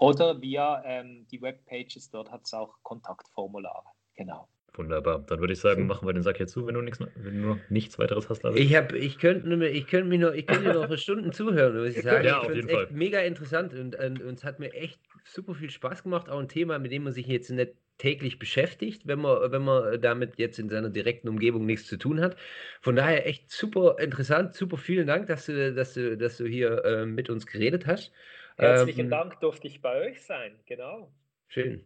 Oder 0.00 0.40
via 0.40 0.82
ähm, 0.84 1.26
die 1.30 1.42
Webpages, 1.42 2.10
dort 2.10 2.30
hat 2.30 2.42
es 2.44 2.54
auch 2.54 2.78
Kontaktformulare. 2.82 3.84
Genau. 4.14 4.48
Wunderbar. 4.74 5.18
Dann 5.26 5.40
würde 5.40 5.52
ich 5.52 5.60
sagen, 5.60 5.86
machen 5.86 6.08
wir 6.08 6.14
den 6.14 6.22
Sack 6.22 6.40
jetzt 6.40 6.52
zu, 6.52 6.66
wenn 6.66 6.74
du, 6.74 6.80
nichts, 6.80 7.00
wenn 7.16 7.42
du 7.42 7.58
nichts 7.68 7.98
weiteres 7.98 8.30
hast. 8.30 8.42
David. 8.42 8.60
Ich, 8.60 8.74
hab, 8.74 8.92
ich 8.92 9.18
könnte 9.18 9.66
ich 9.66 9.86
könnt 9.88 10.08
mir 10.08 10.18
noch, 10.18 10.32
ich 10.32 10.46
könnte 10.46 10.72
noch 10.72 10.96
Stunden 10.96 11.32
zuhören, 11.32 11.76
muss 11.76 11.96
ich 11.96 12.02
sagen. 12.02 12.26
Ja, 12.26 12.40
ich 12.40 12.48
auf 12.48 12.54
jeden 12.54 12.68
Fall. 12.68 12.88
Mega 12.90 13.20
interessant 13.20 13.74
und, 13.74 13.94
und, 13.96 14.22
und 14.22 14.34
es 14.38 14.44
hat 14.44 14.58
mir 14.58 14.72
echt 14.72 14.98
super 15.24 15.54
viel 15.54 15.70
Spaß 15.70 16.02
gemacht. 16.02 16.30
Auch 16.30 16.38
ein 16.38 16.48
Thema, 16.48 16.78
mit 16.78 16.92
dem 16.92 17.04
man 17.04 17.12
sich 17.12 17.26
jetzt 17.26 17.50
nicht 17.50 17.72
täglich 17.98 18.38
beschäftigt, 18.38 19.06
wenn 19.06 19.20
man, 19.20 19.52
wenn 19.52 19.62
man 19.62 20.00
damit 20.00 20.38
jetzt 20.38 20.58
in 20.58 20.70
seiner 20.70 20.88
direkten 20.88 21.28
Umgebung 21.28 21.66
nichts 21.66 21.86
zu 21.86 21.98
tun 21.98 22.20
hat. 22.20 22.36
Von 22.80 22.96
daher 22.96 23.26
echt 23.26 23.50
super 23.50 23.96
interessant, 23.98 24.54
super 24.54 24.78
vielen 24.78 25.06
Dank, 25.06 25.26
dass 25.26 25.46
du, 25.46 25.74
dass 25.74 25.92
du, 25.92 26.16
dass 26.16 26.38
du 26.38 26.46
hier 26.46 26.82
äh, 26.84 27.04
mit 27.04 27.28
uns 27.28 27.44
geredet 27.44 27.86
hast. 27.86 28.12
Herzlichen 28.60 29.06
ähm, 29.06 29.10
Dank, 29.10 29.40
durfte 29.40 29.66
ich 29.66 29.80
bei 29.80 30.08
euch 30.08 30.22
sein, 30.22 30.58
genau. 30.66 31.12
Schön. 31.48 31.84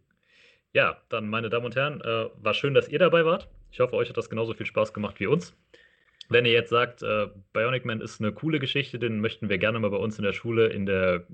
Ja, 0.72 1.00
dann 1.08 1.28
meine 1.28 1.50
Damen 1.50 1.66
und 1.66 1.76
Herren, 1.76 2.00
äh, 2.00 2.28
war 2.34 2.54
schön, 2.54 2.74
dass 2.74 2.88
ihr 2.88 2.98
dabei 2.98 3.24
wart. 3.24 3.48
Ich 3.70 3.80
hoffe, 3.80 3.94
euch 3.94 4.08
hat 4.08 4.16
das 4.16 4.28
genauso 4.28 4.54
viel 4.54 4.66
Spaß 4.66 4.92
gemacht 4.92 5.20
wie 5.20 5.26
uns. 5.26 5.56
Wenn 6.28 6.46
ihr 6.46 6.52
jetzt 6.52 6.70
sagt, 6.70 7.02
äh, 7.02 7.28
Bionic 7.52 7.84
Man 7.84 8.00
ist 8.00 8.20
eine 8.20 8.32
coole 8.32 8.58
Geschichte, 8.58 8.98
den 8.98 9.20
möchten 9.20 9.48
wir 9.48 9.58
gerne 9.58 9.78
mal 9.78 9.90
bei 9.90 9.98
uns 9.98 10.18
in 10.18 10.24
der 10.24 10.32
Schule, 10.32 10.68
in 10.68 10.86
der 10.86 11.26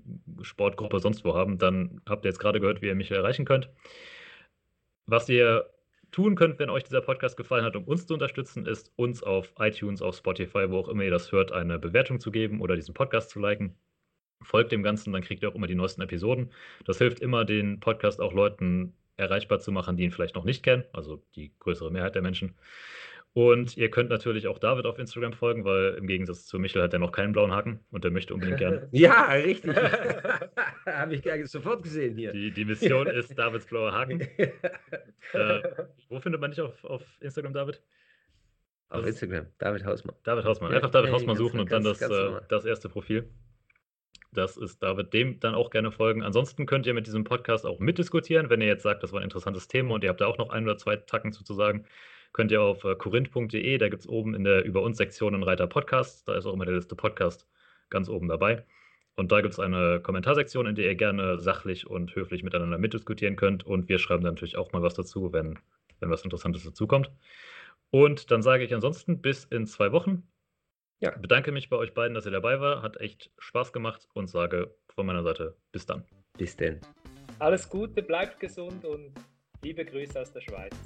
Sportgruppe 0.43 0.99
sonst 0.99 1.24
wo 1.24 1.34
haben, 1.34 1.59
dann 1.59 2.01
habt 2.09 2.24
ihr 2.24 2.28
jetzt 2.28 2.41
gerade 2.41 2.61
gehört, 2.61 2.82
wie 2.82 2.86
ihr 2.86 2.95
mich 2.95 3.11
erreichen 3.11 3.45
könnt. 3.45 3.70
Was 5.07 5.28
ihr 5.28 5.70
tun 6.11 6.34
könnt, 6.34 6.59
wenn 6.59 6.70
euch 6.70 6.84
dieser 6.84 7.01
Podcast 7.01 7.36
gefallen 7.36 7.64
hat, 7.64 7.76
um 7.76 7.84
uns 7.84 8.07
zu 8.07 8.14
unterstützen, 8.14 8.66
ist 8.66 8.93
uns 8.97 9.22
auf 9.22 9.53
iTunes, 9.59 10.03
auf 10.03 10.16
Spotify, 10.16 10.70
wo 10.70 10.78
auch 10.78 10.88
immer 10.88 11.05
ihr 11.05 11.11
das 11.11 11.30
hört, 11.30 11.53
eine 11.53 11.78
Bewertung 11.78 12.20
zu 12.20 12.30
geben 12.30 12.61
oder 12.61 12.74
diesen 12.74 12.95
Podcast 12.95 13.30
zu 13.30 13.38
liken. 13.38 13.76
Folgt 14.43 14.72
dem 14.72 14.82
Ganzen, 14.82 15.12
dann 15.12 15.22
kriegt 15.22 15.43
ihr 15.43 15.49
auch 15.49 15.55
immer 15.55 15.66
die 15.66 15.74
neuesten 15.74 16.03
Episoden. 16.03 16.51
Das 16.84 16.99
hilft 16.99 17.20
immer, 17.20 17.45
den 17.45 17.80
Podcast 17.80 18.20
auch 18.20 18.32
Leuten 18.32 18.95
erreichbar 19.16 19.61
zu 19.61 19.70
machen, 19.70 19.97
die 19.97 20.05
ihn 20.05 20.11
vielleicht 20.11 20.34
noch 20.34 20.45
nicht 20.45 20.62
kennen, 20.62 20.84
also 20.93 21.22
die 21.36 21.53
größere 21.59 21.91
Mehrheit 21.91 22.14
der 22.14 22.22
Menschen. 22.22 22.55
Und 23.32 23.76
ihr 23.76 23.91
könnt 23.91 24.11
natürlich 24.11 24.49
auch 24.49 24.59
David 24.59 24.86
auf 24.86 24.99
Instagram 24.99 25.32
folgen, 25.32 25.64
weil 25.64 25.95
im 25.95 26.09
Gegensatz 26.09 26.47
zu 26.47 26.59
Michel 26.59 26.82
hat 26.82 26.93
er 26.93 26.99
noch 26.99 27.12
keinen 27.12 27.32
blauen 27.32 27.53
Haken 27.53 27.78
und 27.93 28.03
der 28.03 28.11
möchte 28.11 28.34
unbedingt 28.34 28.59
gerne. 28.59 28.88
ja, 28.93 29.26
richtig. 29.32 29.76
Habe 30.86 31.14
ich 31.14 31.22
sofort 31.49 31.84
gesehen 31.84 32.16
hier. 32.16 32.32
Die, 32.32 32.51
die 32.51 32.64
Mission 32.64 33.07
ist 33.07 33.38
Davids 33.38 33.66
blauer 33.66 33.93
Haken. 33.93 34.20
äh, 35.32 35.62
wo 36.09 36.18
findet 36.18 36.41
man 36.41 36.51
dich 36.51 36.61
auf, 36.61 36.84
auf 36.84 37.03
Instagram, 37.20 37.53
David? 37.53 37.80
Auf 38.88 39.07
Instagram, 39.07 39.47
David 39.59 39.84
Hausmann. 39.84 40.16
David 40.24 40.45
Hausmann. 40.45 40.74
Einfach 40.74 40.91
David 40.91 41.12
Hausmann 41.12 41.36
suchen 41.36 41.61
und 41.61 41.70
dann 41.70 41.84
das, 41.84 42.03
äh, 42.03 42.41
das 42.49 42.64
erste 42.64 42.88
Profil. 42.88 43.28
Das 44.32 44.56
ist 44.56 44.82
David, 44.82 45.12
dem 45.12 45.40
dann 45.40 45.54
auch 45.54 45.70
gerne 45.70 45.90
folgen. 45.90 46.22
Ansonsten 46.22 46.66
könnt 46.66 46.86
ihr 46.86 46.94
mit 46.94 47.06
diesem 47.06 47.24
Podcast 47.24 47.66
auch 47.66 47.80
mitdiskutieren, 47.80 48.48
wenn 48.48 48.60
ihr 48.60 48.68
jetzt 48.68 48.82
sagt, 48.82 49.02
das 49.02 49.12
war 49.12 49.20
ein 49.20 49.24
interessantes 49.24 49.66
Thema 49.68 49.94
und 49.94 50.04
ihr 50.04 50.10
habt 50.10 50.20
da 50.20 50.26
auch 50.26 50.38
noch 50.38 50.50
ein 50.50 50.64
oder 50.64 50.76
zwei 50.76 50.96
Tacken 50.96 51.32
zu, 51.32 51.42
sagen 51.52 51.84
könnt 52.32 52.52
ihr 52.52 52.62
auf 52.62 52.82
korinth.de, 52.82 53.74
äh, 53.74 53.78
da 53.78 53.88
gibt 53.88 54.02
es 54.02 54.08
oben 54.08 54.34
in 54.34 54.44
der 54.44 54.64
Über 54.64 54.82
uns 54.82 54.98
Sektion 54.98 55.34
einen 55.34 55.42
Reiter 55.42 55.66
Podcast, 55.66 56.28
da 56.28 56.36
ist 56.36 56.46
auch 56.46 56.52
immer 56.52 56.64
der 56.64 56.74
Liste 56.74 56.94
Podcast 56.94 57.46
ganz 57.88 58.08
oben 58.08 58.28
dabei. 58.28 58.64
Und 59.16 59.32
da 59.32 59.40
gibt 59.40 59.52
es 59.52 59.60
eine 59.60 60.00
Kommentarsektion, 60.00 60.66
in 60.66 60.74
der 60.76 60.86
ihr 60.86 60.94
gerne 60.94 61.38
sachlich 61.38 61.86
und 61.86 62.14
höflich 62.14 62.42
miteinander 62.42 62.78
mitdiskutieren 62.78 63.36
könnt. 63.36 63.66
Und 63.66 63.88
wir 63.88 63.98
schreiben 63.98 64.24
dann 64.24 64.34
natürlich 64.34 64.56
auch 64.56 64.72
mal 64.72 64.82
was 64.82 64.94
dazu, 64.94 65.32
wenn, 65.32 65.58
wenn 65.98 66.08
was 66.08 66.22
Interessantes 66.22 66.64
dazukommt. 66.64 67.10
Und 67.90 68.30
dann 68.30 68.40
sage 68.40 68.64
ich 68.64 68.72
ansonsten 68.72 69.20
bis 69.20 69.44
in 69.44 69.66
zwei 69.66 69.92
Wochen. 69.92 70.22
Ja. 71.01 71.16
Bedanke 71.16 71.51
mich 71.51 71.70
bei 71.70 71.76
euch 71.76 71.94
beiden, 71.94 72.14
dass 72.14 72.26
ihr 72.26 72.30
dabei 72.30 72.61
war. 72.61 72.82
Hat 72.82 72.98
echt 73.01 73.30
Spaß 73.38 73.72
gemacht 73.72 74.07
und 74.12 74.28
sage 74.28 74.74
von 74.94 75.07
meiner 75.07 75.22
Seite 75.22 75.57
bis 75.72 75.86
dann. 75.86 76.05
Bis 76.36 76.57
denn. 76.57 76.80
Alles 77.38 77.68
Gute, 77.68 78.03
bleibt 78.03 78.38
gesund 78.38 78.84
und 78.84 79.14
liebe 79.62 79.84
Grüße 79.84 80.20
aus 80.20 80.30
der 80.32 80.42
Schweiz. 80.42 80.76